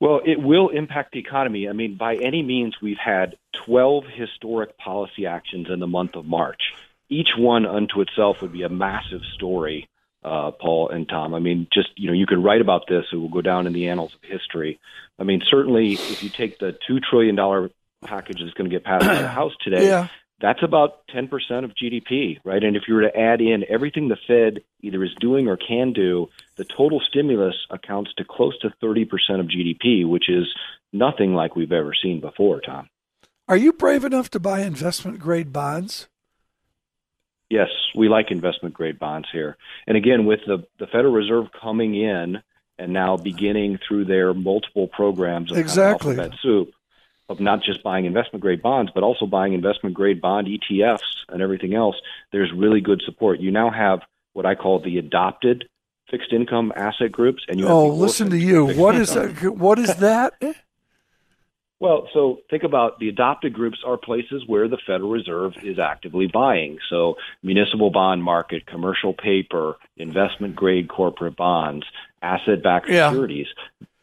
Well, 0.00 0.20
it 0.24 0.42
will 0.42 0.70
impact 0.70 1.12
the 1.12 1.20
economy. 1.20 1.68
I 1.68 1.72
mean, 1.72 1.96
by 1.96 2.16
any 2.16 2.42
means, 2.42 2.74
we've 2.82 2.96
had 2.96 3.36
12 3.66 4.04
historic 4.12 4.76
policy 4.78 5.26
actions 5.26 5.68
in 5.70 5.78
the 5.78 5.86
month 5.86 6.16
of 6.16 6.24
March. 6.24 6.60
Each 7.08 7.28
one 7.38 7.66
unto 7.66 8.00
itself 8.00 8.38
would 8.42 8.52
be 8.52 8.62
a 8.62 8.68
massive 8.68 9.20
story, 9.34 9.88
uh, 10.24 10.50
Paul 10.52 10.88
and 10.90 11.08
Tom. 11.08 11.34
I 11.34 11.38
mean, 11.40 11.66
just, 11.72 11.88
you 11.96 12.06
know, 12.06 12.12
you 12.12 12.26
could 12.26 12.42
write 12.42 12.60
about 12.60 12.82
this, 12.88 13.04
it 13.12 13.16
will 13.16 13.28
go 13.28 13.40
down 13.42 13.66
in 13.66 13.72
the 13.72 13.88
annals 13.88 14.14
of 14.14 14.20
history. 14.22 14.78
I 15.18 15.24
mean, 15.24 15.42
certainly 15.48 15.92
if 15.94 16.22
you 16.22 16.30
take 16.30 16.58
the 16.58 16.76
$2 16.88 17.00
trillion 17.02 17.36
package 18.04 18.38
that's 18.40 18.54
going 18.54 18.68
to 18.70 18.74
get 18.74 18.84
passed 18.84 19.04
by 19.06 19.20
the 19.22 19.28
House 19.28 19.52
today, 19.62 19.86
Yeah. 19.88 20.08
that's 20.40 20.62
about 20.62 21.06
10% 21.14 21.28
of 21.64 21.72
GDP, 21.74 22.38
right? 22.44 22.62
And 22.62 22.76
if 22.76 22.84
you 22.88 22.94
were 22.94 23.02
to 23.02 23.16
add 23.16 23.40
in 23.40 23.64
everything 23.68 24.08
the 24.08 24.16
Fed 24.26 24.62
either 24.80 25.02
is 25.04 25.14
doing 25.20 25.48
or 25.48 25.56
can 25.56 25.92
do, 25.92 26.28
the 26.56 26.64
total 26.64 27.00
stimulus 27.00 27.54
accounts 27.70 28.12
to 28.18 28.24
close 28.24 28.58
to 28.60 28.70
30% 28.82 29.08
of 29.40 29.46
GDP, 29.46 30.08
which 30.08 30.28
is 30.28 30.46
nothing 30.92 31.34
like 31.34 31.54
we've 31.56 31.72
ever 31.72 31.92
seen 32.00 32.20
before, 32.20 32.60
Tom. 32.60 32.88
Are 33.48 33.56
you 33.56 33.72
brave 33.72 34.04
enough 34.04 34.30
to 34.30 34.40
buy 34.40 34.60
investment 34.60 35.18
grade 35.18 35.52
bonds? 35.52 36.08
Yes, 37.52 37.68
we 37.94 38.08
like 38.08 38.30
investment 38.30 38.74
grade 38.74 38.98
bonds 38.98 39.28
here. 39.30 39.58
And 39.86 39.94
again, 39.94 40.24
with 40.24 40.40
the, 40.46 40.64
the 40.78 40.86
Federal 40.86 41.12
Reserve 41.12 41.48
coming 41.60 41.94
in 41.94 42.38
and 42.78 42.94
now 42.94 43.18
beginning 43.18 43.78
through 43.86 44.06
their 44.06 44.32
multiple 44.32 44.88
programs 44.88 45.52
of 45.52 45.58
Exactly. 45.58 46.12
alphabet 46.16 46.38
soup 46.40 46.70
of 47.28 47.40
not 47.40 47.62
just 47.62 47.82
buying 47.82 48.06
investment 48.06 48.40
grade 48.40 48.62
bonds, 48.62 48.90
but 48.94 49.02
also 49.02 49.26
buying 49.26 49.52
investment 49.52 49.94
grade 49.94 50.18
bond 50.22 50.48
ETFs 50.48 51.00
and 51.28 51.42
everything 51.42 51.74
else, 51.74 51.96
there's 52.32 52.50
really 52.56 52.80
good 52.80 53.02
support. 53.04 53.38
You 53.38 53.50
now 53.50 53.70
have 53.70 54.00
what 54.32 54.46
I 54.46 54.54
call 54.54 54.80
the 54.80 54.96
adopted 54.96 55.68
fixed 56.10 56.32
income 56.32 56.72
asset 56.74 57.12
groups, 57.12 57.42
and 57.48 57.60
you 57.60 57.66
have 57.66 57.74
Oh, 57.74 57.88
listen 57.88 58.30
to 58.30 58.38
you. 58.38 58.64
What 58.64 58.94
is 58.94 59.12
that? 59.12 59.42
What 59.58 59.78
is 59.78 59.94
that? 59.96 60.32
Well, 61.82 62.06
so 62.14 62.38
think 62.48 62.62
about 62.62 63.00
the 63.00 63.08
adopted 63.08 63.52
groups 63.52 63.78
are 63.84 63.96
places 63.96 64.44
where 64.46 64.68
the 64.68 64.78
Federal 64.86 65.10
Reserve 65.10 65.54
is 65.64 65.80
actively 65.80 66.28
buying. 66.32 66.78
So 66.88 67.16
municipal 67.42 67.90
bond 67.90 68.22
market, 68.22 68.66
commercial 68.66 69.12
paper, 69.12 69.74
investment 69.96 70.54
grade 70.54 70.88
corporate 70.88 71.34
bonds, 71.34 71.84
asset 72.22 72.62
backed 72.62 72.88
yeah. 72.88 73.10
securities. 73.10 73.48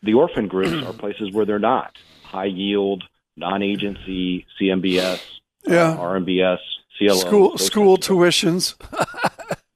The 0.04 0.14
orphan 0.14 0.50
groups 0.50 0.86
are 0.86 0.92
places 0.92 1.32
where 1.32 1.46
they're 1.46 1.58
not. 1.58 1.98
High 2.24 2.52
yield, 2.52 3.06
non 3.38 3.64
agency, 3.64 4.46
CMBS, 4.60 5.22
yeah. 5.66 5.96
RMBS, 5.96 6.60
CLO. 6.98 7.16
School 7.16 7.58
school 7.58 7.98
tuitions. 7.98 8.76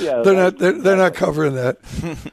yeah, 0.00 0.22
they're 0.24 0.34
not 0.34 0.58
they're, 0.58 0.72
they're 0.72 0.96
not 0.96 1.14
covering 1.14 1.54
that. 1.54 1.78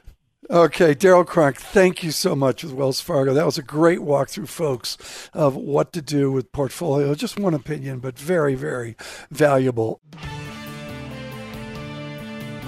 Okay, 0.48 0.94
Darrell 0.94 1.24
Cronk, 1.24 1.56
thank 1.56 2.04
you 2.04 2.12
so 2.12 2.36
much 2.36 2.62
with 2.62 2.72
Wells 2.72 3.00
Fargo. 3.00 3.34
That 3.34 3.46
was 3.46 3.58
a 3.58 3.64
great 3.64 3.98
walkthrough, 3.98 4.46
folks, 4.46 4.96
of 5.34 5.56
what 5.56 5.92
to 5.94 6.00
do 6.00 6.30
with 6.30 6.52
portfolio. 6.52 7.16
Just 7.16 7.36
one 7.36 7.52
opinion, 7.52 7.98
but 7.98 8.16
very, 8.16 8.54
very 8.54 8.94
valuable. 9.28 10.00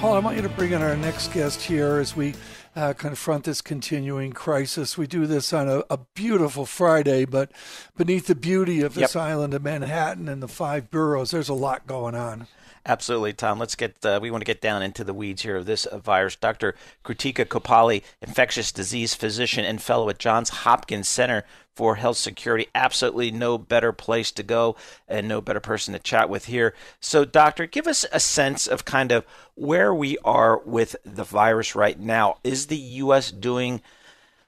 Paul, 0.01 0.15
I 0.15 0.19
want 0.19 0.35
you 0.35 0.43
to 0.43 0.49
bring 0.49 0.73
in 0.73 0.83
our 0.83 0.97
next 0.97 1.33
guest 1.33 1.63
here 1.63 1.99
as 1.99 2.17
we 2.17 2.35
uh, 2.75 2.95
confront 2.95 3.45
this 3.45 3.61
continuing 3.61 4.33
crisis. 4.33 4.99
We 4.99 5.07
do 5.07 5.27
this 5.27 5.53
on 5.53 5.69
a, 5.69 5.85
a, 5.89 5.99
beautiful 6.15 6.67
Friday, 6.67 7.27
but 7.27 7.53
beneath 7.97 8.27
the 8.27 8.35
beauty 8.35 8.83
of 8.83 8.95
this 8.95 9.15
yep. 9.15 9.23
island 9.23 9.55
of 9.55 9.63
Manhattan 9.63 10.29
and 10.29 10.43
the 10.43 10.49
five 10.49 10.91
boroughs, 10.91 11.31
there's 11.31 11.49
a 11.49 11.55
lot 11.55 11.87
going 11.87 12.17
on. 12.17 12.49
Absolutely, 12.89 13.35
Tom. 13.35 13.59
Let's 13.59 13.75
get 13.75 14.03
uh, 14.05 14.19
we 14.21 14.31
want 14.31 14.41
to 14.41 14.47
get 14.47 14.63
down 14.63 14.81
into 14.81 15.05
the 15.05 15.13
weeds 15.13 15.43
here 15.43 15.57
of 15.57 15.67
this 15.67 15.85
uh, 15.85 15.99
virus. 15.99 16.37
Dr. 16.37 16.75
Krutika 17.05 17.45
Kuppalli, 17.45 18.03
infectious 18.23 18.73
disease 18.73 19.15
physician 19.15 19.63
and 19.63 19.83
fellow 19.83 20.09
at 20.09 20.19
Johns 20.19 20.49
Hopkins 20.49 21.07
Center 21.07 21.45
for 21.75 21.97
Health 21.97 22.17
Security. 22.17 22.69
Absolutely 22.75 23.31
no 23.31 23.59
better 23.59 23.93
place 23.93 24.33
to 24.33 24.43
go 24.43 24.75
and 25.07 25.29
no 25.29 25.43
better 25.43 25.61
person 25.61 25.93
to 25.93 26.01
chat 26.01 26.31
with 26.31 26.47
here. 26.47 26.75
So, 26.99 27.27
doctor, 27.27 27.67
give 27.67 27.87
us 27.87 28.07
a 28.11 28.19
sense 28.19 28.67
of 28.67 28.87
kind 28.87 29.13
of 29.13 29.27
where 29.55 29.95
we 29.95 30.17
are 30.25 30.59
with 30.65 30.97
the 31.05 31.25
virus 31.25 31.75
right 31.75 32.01
now. 32.01 32.39
Is 32.43 32.69
the 32.69 32.79
U.S. 32.79 33.31
doing 33.31 33.83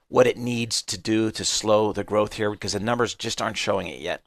what 0.07 0.25
it 0.25 0.37
needs 0.37 0.81
to 0.81 0.97
do 0.97 1.29
to 1.29 1.45
slow 1.45 1.93
the 1.93 2.03
growth 2.03 2.33
here? 2.33 2.49
Because 2.49 2.73
the 2.73 2.79
numbers 2.79 3.13
just 3.13 3.39
aren't 3.39 3.57
showing 3.57 3.85
it 3.85 3.99
yet. 3.99 4.23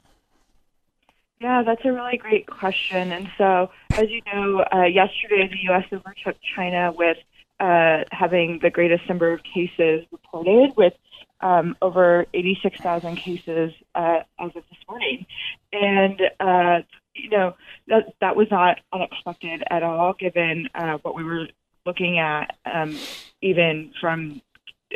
Yeah, 1.41 1.63
that's 1.65 1.85
a 1.85 1.93
really 1.93 2.17
great 2.17 2.47
question. 2.47 3.13
And 3.13 3.29
so, 3.37 3.71
as 3.93 4.09
you 4.09 4.21
know, 4.33 4.65
uh, 4.73 4.85
yesterday 4.85 5.49
the 5.49 5.59
U.S. 5.65 5.85
overtook 5.93 6.37
China 6.57 6.93
with 6.97 7.19
uh, 7.61 8.05
having 8.11 8.61
the 8.63 8.71
greatest 8.71 9.09
number 9.09 9.33
of 9.33 9.41
cases 9.43 10.07
reported, 10.11 10.77
with 10.77 10.95
um, 11.41 11.77
over 11.83 12.27
86,000 12.33 13.17
cases 13.17 13.73
uh, 13.95 14.21
as 14.39 14.51
of 14.57 14.63
this 14.71 14.79
morning. 14.89 15.27
And, 15.73 16.21
uh, 16.41 16.83
you 17.15 17.31
know, 17.31 17.55
that, 17.89 18.15
that 18.21 18.37
was 18.37 18.49
not 18.51 18.81
unexpected 18.93 19.63
at 19.71 19.83
all, 19.83 20.15
given 20.15 20.69
uh, 20.75 20.99
what 21.03 21.15
we 21.15 21.23
were 21.23 21.49
looking 21.85 22.19
at 22.19 22.57
um, 22.65 22.97
even 23.43 23.93
from 24.01 24.41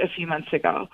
a 0.03 0.09
few 0.09 0.26
months 0.26 0.53
ago. 0.53 0.89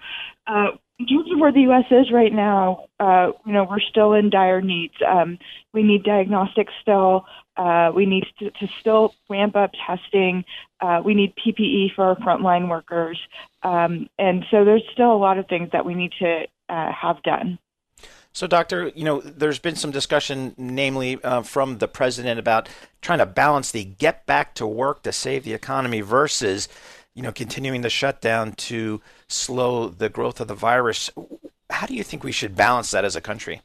Uh, 0.47 0.73
in 0.99 1.07
terms 1.07 1.31
of 1.33 1.41
where 1.41 1.53
the 1.53 1.63
U.S. 1.63 1.87
is 1.91 2.13
right 2.13 2.33
now, 2.33 2.87
uh, 3.01 3.33
you 3.45 3.53
know, 3.53 3.67
we're 3.69 3.81
still 3.81 4.13
in 4.13 4.31
dire 4.31 4.61
needs. 4.61 4.95
Um, 5.07 5.39
we 5.73 5.83
need 5.83 6.05
diagnostics 6.05 6.73
still. 6.81 7.27
Uh, 7.57 7.91
we 7.95 8.07
need 8.07 8.25
to, 8.39 8.51
to, 8.51 8.69
still 8.81 9.15
ramp 9.29 9.57
up 9.57 9.73
testing. 9.87 10.45
Uh, 10.81 11.01
we 11.05 11.15
need 11.15 11.35
PPE 11.37 11.95
for 11.95 12.05
our 12.05 12.17
frontline 12.17 12.69
workers. 12.69 13.19
Um, 13.63 14.09
and 14.19 14.45
so 14.51 14.65
there's 14.65 14.83
still 14.93 15.13
a 15.13 15.19
lot 15.19 15.39
of 15.39 15.47
things 15.47 15.71
that 15.73 15.85
we 15.85 15.95
need 15.95 16.13
to 16.19 16.45
uh, 16.69 16.93
have 16.93 17.23
done. 17.23 17.59
So, 18.33 18.49
Doctor, 18.49 18.91
you 18.97 19.05
know, 19.05 19.21
there's 19.21 19.61
been 19.61 19.77
some 19.77 19.93
discussion, 19.93 20.55
namely 20.59 21.23
uh, 21.23 21.43
from 21.43 21.79
the 21.79 21.87
president, 21.87 22.41
about 22.41 22.69
trying 23.01 23.21
to 23.21 23.27
balance 23.27 23.71
the 23.71 23.85
get 23.85 24.27
back 24.27 24.55
to 24.57 24.67
work 24.67 25.05
to 25.05 25.13
save 25.13 25.45
the 25.45 25.55
economy 25.55 26.01
versus 26.01 26.69
you 27.15 27.23
know, 27.23 27.33
continuing 27.33 27.83
the 27.83 27.91
shutdown 27.91 28.53
to 28.53 29.01
slow 29.29 29.89
the 29.89 30.09
growth 30.09 30.41
of 30.41 30.49
the 30.49 30.55
virus. 30.55 31.11
How 31.71 31.87
do 31.87 31.95
you 31.95 32.03
think 32.03 32.25
we 32.25 32.33
should 32.33 32.57
balance 32.57 32.91
that 32.91 33.05
as 33.05 33.17
a 33.17 33.21
country? 33.21 33.63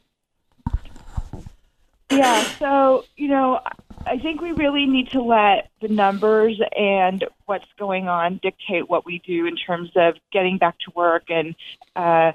Yeah, 2.10 2.42
so, 2.58 3.04
you 3.16 3.28
know, 3.28 3.60
I 4.06 4.18
think 4.18 4.40
we 4.40 4.52
really 4.52 4.86
need 4.86 5.10
to 5.10 5.22
let 5.22 5.70
the 5.80 5.88
numbers 5.88 6.60
and 6.76 7.24
what's 7.46 7.66
going 7.78 8.08
on 8.08 8.40
dictate 8.42 8.88
what 8.88 9.04
we 9.04 9.20
do 9.24 9.46
in 9.46 9.56
terms 9.56 9.90
of 9.94 10.14
getting 10.32 10.58
back 10.58 10.78
to 10.80 10.92
work 10.94 11.24
and 11.28 11.54
uh, 11.94 12.32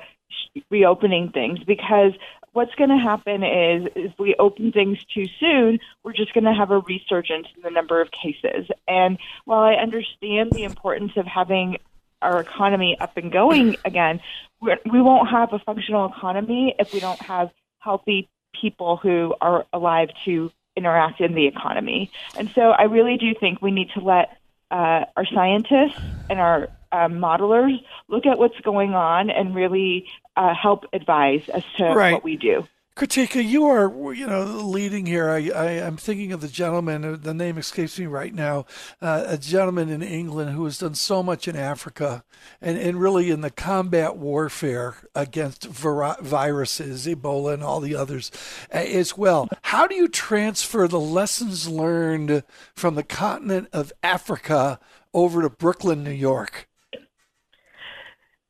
reopening 0.70 1.30
things 1.32 1.60
because 1.66 2.14
what's 2.56 2.74
going 2.76 2.90
to 2.90 2.98
happen 2.98 3.44
is 3.44 3.90
if 3.96 4.18
we 4.18 4.34
open 4.40 4.72
things 4.72 4.98
too 5.14 5.26
soon, 5.42 5.78
we're 6.04 6.14
just 6.14 6.34
going 6.34 6.46
to 6.46 6.54
have 6.54 6.72
a 6.72 6.80
resurgence 6.80 7.48
in 7.54 7.62
the 7.62 7.70
number 7.70 8.00
of 8.00 8.10
cases. 8.12 8.66
And 8.88 9.18
while 9.44 9.60
I 9.60 9.74
understand 9.74 10.54
the 10.54 10.64
importance 10.64 11.12
of 11.18 11.26
having 11.26 11.80
our 12.22 12.40
economy 12.40 12.98
up 12.98 13.18
and 13.18 13.30
going 13.30 13.76
again, 13.86 14.22
we 14.62 15.02
won't 15.02 15.30
have 15.30 15.52
a 15.52 15.60
functional 15.60 16.06
economy 16.06 16.74
if 16.80 16.94
we 16.94 17.02
don't 17.02 17.22
have 17.22 17.52
healthy 17.80 18.30
people 18.60 18.96
who 18.96 19.36
are 19.42 19.66
alive 19.74 20.08
to 20.24 20.50
interact 20.78 21.20
in 21.20 21.36
the 21.36 21.48
economy. 21.48 22.10
And 22.38 22.50
so 22.56 22.72
I 22.72 22.84
really 22.84 23.18
do 23.18 23.34
think 23.38 23.62
we 23.62 23.72
need 23.72 23.90
to 23.96 24.00
let 24.00 24.38
uh, 24.72 25.04
our 25.18 25.26
scientists 25.26 26.00
and 26.30 26.40
our 26.40 26.70
um, 26.94 27.16
modelers 27.16 27.84
look 28.08 28.26
at 28.26 28.38
what's 28.38 28.60
going 28.62 28.94
on 28.94 29.30
and 29.30 29.54
really 29.54 30.08
uh, 30.36 30.54
help 30.54 30.86
advise 30.94 31.48
as 31.50 31.64
to 31.78 31.86
right. 31.86 32.14
what 32.14 32.24
we 32.24 32.38
do. 32.38 32.68
Krutika, 32.96 33.46
you 33.46 33.66
are, 33.66 34.14
you 34.14 34.26
know, 34.26 34.46
leading 34.46 35.06
here. 35.06 35.30
I, 35.30 35.50
I, 35.50 35.72
am 35.72 35.98
thinking 35.98 36.32
of 36.32 36.40
the 36.40 36.48
gentleman, 36.48 37.04
uh, 37.04 37.18
the 37.22 37.34
name 37.34 37.58
escapes 37.58 38.00
me 38.00 38.06
right 38.06 38.34
now, 38.34 38.66
uh, 39.02 39.26
a 39.28 39.38
gentleman 39.38 39.90
in 39.90 40.02
England 40.02 40.52
who 40.52 40.64
has 40.64 40.78
done 40.78 40.96
so 40.96 41.22
much 41.22 41.46
in 41.46 41.58
Africa 41.58 42.24
and, 42.62 42.78
and 42.78 43.02
really 43.02 43.32
in 43.32 43.42
the 43.42 43.50
combat 43.50 44.16
warfare 44.16 44.96
against 45.14 45.66
vir- 45.66 46.16
viruses, 46.22 47.06
Ebola, 47.06 47.56
and 47.56 47.64
all 47.64 47.82
the 47.82 47.96
others 47.96 48.32
uh, 48.74 48.78
as 48.78 49.18
well. 49.18 49.50
How 49.64 49.88
do 49.88 49.96
you 49.96 50.08
transfer 50.08 50.88
the 50.88 50.98
lessons 50.98 51.68
learned 51.68 52.44
from 52.74 52.96
the 52.96 53.04
continent 53.04 53.68
of 53.74 53.92
Africa 54.04 54.80
over 55.14 55.42
to 55.42 55.50
Brooklyn, 55.50 56.02
New 56.02 56.12
York? 56.12 56.70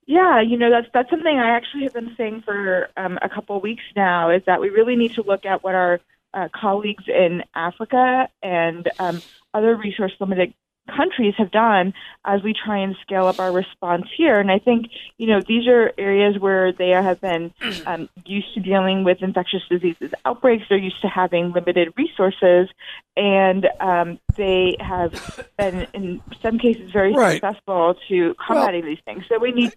Yeah, 0.08 0.41
you 0.41 0.58
know 0.58 0.70
that's 0.70 0.88
that's 0.93 1.10
something 1.10 1.38
I 1.38 1.56
actually 1.56 1.84
have 1.84 1.93
been 1.93 2.14
saying 2.16 2.43
for 2.45 2.89
um, 2.95 3.18
a 3.22 3.30
couple 3.30 3.58
of 3.58 3.64
weeks 3.64 3.84
now. 3.95 4.30
Is 4.30 4.43
that 4.45 4.62
we 4.62 4.70
really 4.70 4.95
need 4.95 5.16
to 5.16 5.24
look 5.24 5.45
at 5.45 5.64
what 5.64 5.74
our 5.74 5.99
uh, 6.34 6.47
colleagues 6.53 7.06
in 7.08 7.43
Africa 7.56 8.30
and 8.43 8.88
um, 8.99 9.22
other 9.53 9.76
resource 9.76 10.14
limited 10.20 10.53
countries 10.95 11.34
have 11.38 11.49
done 11.49 11.93
as 12.26 12.43
we 12.43 12.53
try 12.53 12.78
and 12.78 12.95
scale 13.01 13.26
up 13.26 13.39
our 13.39 13.51
response 13.51 14.06
here. 14.16 14.39
And 14.39 14.51
I 14.51 14.60
think 14.60 14.88
you 15.18 15.26
know 15.26 15.41
these 15.41 15.68
are 15.68 15.91
areas 15.97 16.38
where 16.39 16.72
they 16.72 16.89
have 16.89 17.20
been 17.20 17.51
um, 17.88 18.08
used 18.26 18.53
to 18.53 18.60
dealing 18.60 19.03
with 19.03 19.24
infectious 19.24 19.64
diseases 19.70 20.12
outbreaks. 20.24 20.66
They're 20.70 20.78
used 20.78 21.01
to 21.01 21.08
having 21.08 21.51
limited 21.51 21.93
resources, 21.97 22.70
and 23.18 23.68
um, 23.80 24.20
they 24.36 24.78
have 24.80 25.49
been 25.58 25.88
in 25.93 26.22
some 26.43 26.60
cases 26.60 26.91
very 26.91 27.14
right. 27.14 27.41
successful 27.41 27.95
to 28.08 28.36
combating 28.45 28.82
well, 28.82 28.89
these 28.91 29.03
things. 29.03 29.24
So 29.28 29.39
we 29.39 29.51
need 29.51 29.74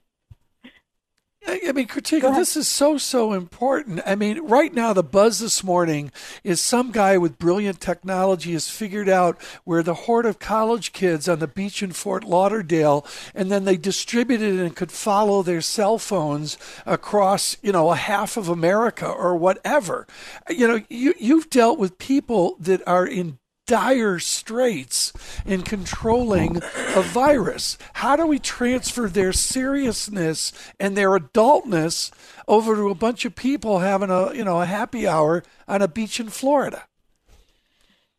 I 1.47 1.73
mean, 1.73 1.87
Krutika, 1.87 2.35
this 2.35 2.57
is 2.57 2.67
so, 2.67 2.99
so 2.99 3.33
important. 3.33 4.01
I 4.05 4.15
mean, 4.15 4.41
right 4.47 4.73
now, 4.73 4.93
the 4.93 5.03
buzz 5.03 5.39
this 5.39 5.63
morning 5.63 6.11
is 6.43 6.61
some 6.61 6.93
guy 6.93 7.17
with 7.17 7.39
brilliant 7.39 7.81
technology 7.81 8.53
has 8.53 8.69
figured 8.69 9.09
out 9.09 9.41
where 9.65 9.83
the 9.83 9.95
horde 9.95 10.27
of 10.27 10.39
college 10.39 10.93
kids 10.93 11.29
on 11.29 11.39
the 11.39 11.47
beach 11.47 11.83
in 11.83 11.93
Fort 11.93 12.25
Lauderdale, 12.25 13.07
and 13.35 13.51
then 13.51 13.65
they 13.65 13.77
distributed 13.77 14.59
and 14.59 14.77
could 14.77 14.93
follow 14.93 15.43
their 15.43 15.61
cell 15.61 15.99
phones 15.99 16.59
across, 16.85 17.57
you 17.63 17.73
know, 17.73 17.91
a 17.91 17.97
half 17.97 18.37
of 18.37 18.49
America 18.49 19.07
or 19.07 19.37
whatever. 19.37 20.07
You 20.49 20.69
know, 20.69 20.81
you, 20.89 21.15
you've 21.19 21.51
dealt 21.51 21.79
with 21.79 21.99
people 21.99 22.57
that 22.61 22.87
are 22.87 23.07
in 23.07 23.39
dire 23.69 24.19
straits 24.19 25.13
in 25.47 25.63
controlling 25.63 26.57
a 26.57 27.03
virus. 27.03 27.79
How 27.93 28.17
do 28.17 28.27
we 28.27 28.41
transfer 28.41 29.09
their 29.09 29.33
seriousness 29.33 30.53
and 30.81 30.97
their 30.97 31.11
adultness 31.11 32.11
over 32.49 32.75
to 32.75 32.89
a 32.89 32.95
bunch 32.95 33.25
of 33.25 33.37
people 33.37 33.79
having 33.79 34.11
a 34.11 34.33
you 34.33 34.43
know 34.43 34.61
a 34.61 34.67
happy 34.67 35.07
hour 35.07 35.45
on 35.69 35.83
a 35.83 35.87
beach 35.87 36.19
in 36.19 36.31
Florida? 36.31 36.85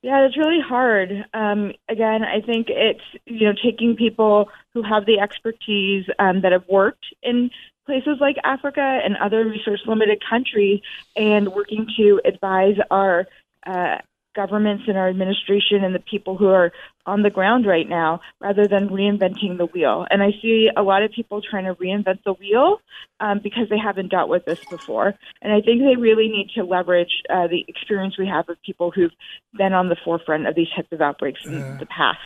Yeah, 0.02 0.26
it's 0.26 0.38
really 0.38 0.62
hard. 0.62 1.26
Um, 1.34 1.74
again, 1.90 2.24
I 2.24 2.40
think 2.40 2.68
it's 2.70 3.04
you 3.26 3.48
know 3.48 3.54
taking 3.62 3.96
people 3.96 4.50
who 4.74 4.84
have 4.84 5.06
the 5.06 5.20
expertise 5.20 6.06
um, 6.20 6.42
that 6.42 6.52
have 6.52 6.68
worked 6.70 7.06
in 7.24 7.50
places 7.88 8.18
like 8.22 8.38
Africa 8.44 9.00
and 9.04 9.18
other 9.18 9.46
resource 9.46 9.82
limited 9.88 10.22
countries 10.30 10.80
and 11.16 11.50
working 11.50 11.88
to 11.98 12.22
advise 12.24 12.78
our 12.92 13.26
uh, 13.66 13.98
governments 14.36 14.84
and 14.88 14.98
our 14.98 15.10
administration 15.10 15.84
and 15.84 15.94
the 15.94 16.00
people 16.00 16.38
who 16.38 16.48
are 16.48 16.72
on 17.06 17.24
the 17.24 17.30
ground 17.30 17.66
right 17.66 17.88
now 17.88 18.22
rather 18.40 18.68
than 18.68 18.90
reinventing 18.90 19.58
the 19.58 19.66
wheel. 19.66 20.06
And 20.10 20.22
I 20.22 20.32
see 20.42 20.70
a 20.76 20.84
lot 20.84 21.04
of 21.04 21.12
people 21.12 21.42
trying 21.42 21.66
to 21.66 21.76
reinvent 21.76 22.24
the 22.24 22.34
wheel 22.34 22.80
um, 23.20 23.40
because 23.42 23.70
they 23.70 23.78
haven't 23.78 24.10
dealt 24.10 24.30
with 24.30 24.46
this 24.46 24.60
before. 24.70 25.16
And 25.42 25.52
I 25.52 25.62
think 25.62 25.82
they 25.82 25.96
really 26.00 26.28
need 26.28 26.52
to 26.56 26.64
leverage 26.64 27.24
uh, 27.30 27.48
the 27.48 27.66
experience 27.68 28.18
we 28.18 28.28
have 28.28 28.48
of 28.50 28.62
people 28.62 28.92
who've 28.92 29.12
been 29.58 29.74
on 29.74 29.90
the 29.90 29.98
forefront 30.04 30.48
of 30.48 30.56
these 30.56 30.70
types 30.76 30.92
of 30.92 31.02
outbreaks 31.02 31.42
in 31.46 31.78
the 31.80 31.88
past. 31.88 32.20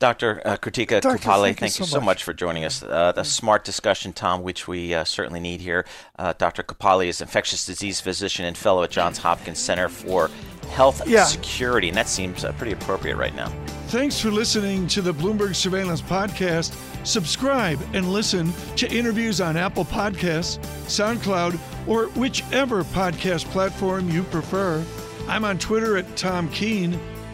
Dr. 0.00 0.40
Uh, 0.46 0.56
Krutika 0.56 1.02
Dr. 1.02 1.18
Kuppalli, 1.18 1.42
thank, 1.42 1.58
thank 1.58 1.78
you 1.78 1.84
so, 1.84 1.98
much. 1.98 2.06
much. 2.06 2.24
for 2.24 2.32
joining 2.32 2.64
us. 2.64 2.82
Uh, 2.82 3.12
the 3.12 3.22
smart 3.22 3.64
discussion, 3.64 4.14
Tom, 4.14 4.42
which 4.42 4.66
we 4.66 4.94
uh, 4.94 5.04
certainly 5.04 5.40
need 5.40 5.60
here. 5.60 5.84
Uh, 6.18 6.32
Dr. 6.38 6.62
Kuppalli 6.62 7.08
is 7.08 7.20
infectious 7.20 7.66
disease 7.66 8.00
physician 8.00 8.46
and 8.46 8.56
fellow 8.56 8.82
at 8.82 8.90
Johns 8.90 9.18
Hopkins 9.18 9.58
Center 9.58 9.90
for 9.90 10.30
Health 10.70 11.06
yeah. 11.06 11.24
Security, 11.24 11.88
and 11.88 11.96
that 11.98 12.08
seems 12.08 12.44
uh, 12.44 12.52
pretty 12.52 12.72
appropriate 12.72 13.16
right 13.16 13.34
now. 13.34 13.48
Thanks 13.88 14.18
for 14.18 14.30
listening 14.30 14.86
to 14.88 15.02
the 15.02 15.12
Bloomberg 15.12 15.54
Surveillance 15.54 16.00
Podcast. 16.00 16.74
Subscribe 17.04 17.78
and 17.92 18.10
listen 18.10 18.54
to 18.76 18.90
interviews 18.90 19.40
on 19.40 19.58
Apple 19.58 19.84
Podcasts, 19.84 20.58
SoundCloud, 20.86 21.58
or 21.86 22.06
whichever 22.18 22.84
podcast 22.84 23.44
platform 23.46 24.08
you 24.08 24.22
prefer. 24.24 24.82
I'm 25.28 25.44
on 25.44 25.58
Twitter 25.58 25.98
at 25.98 26.16
Tom 26.16 26.48
Keene. 26.50 26.98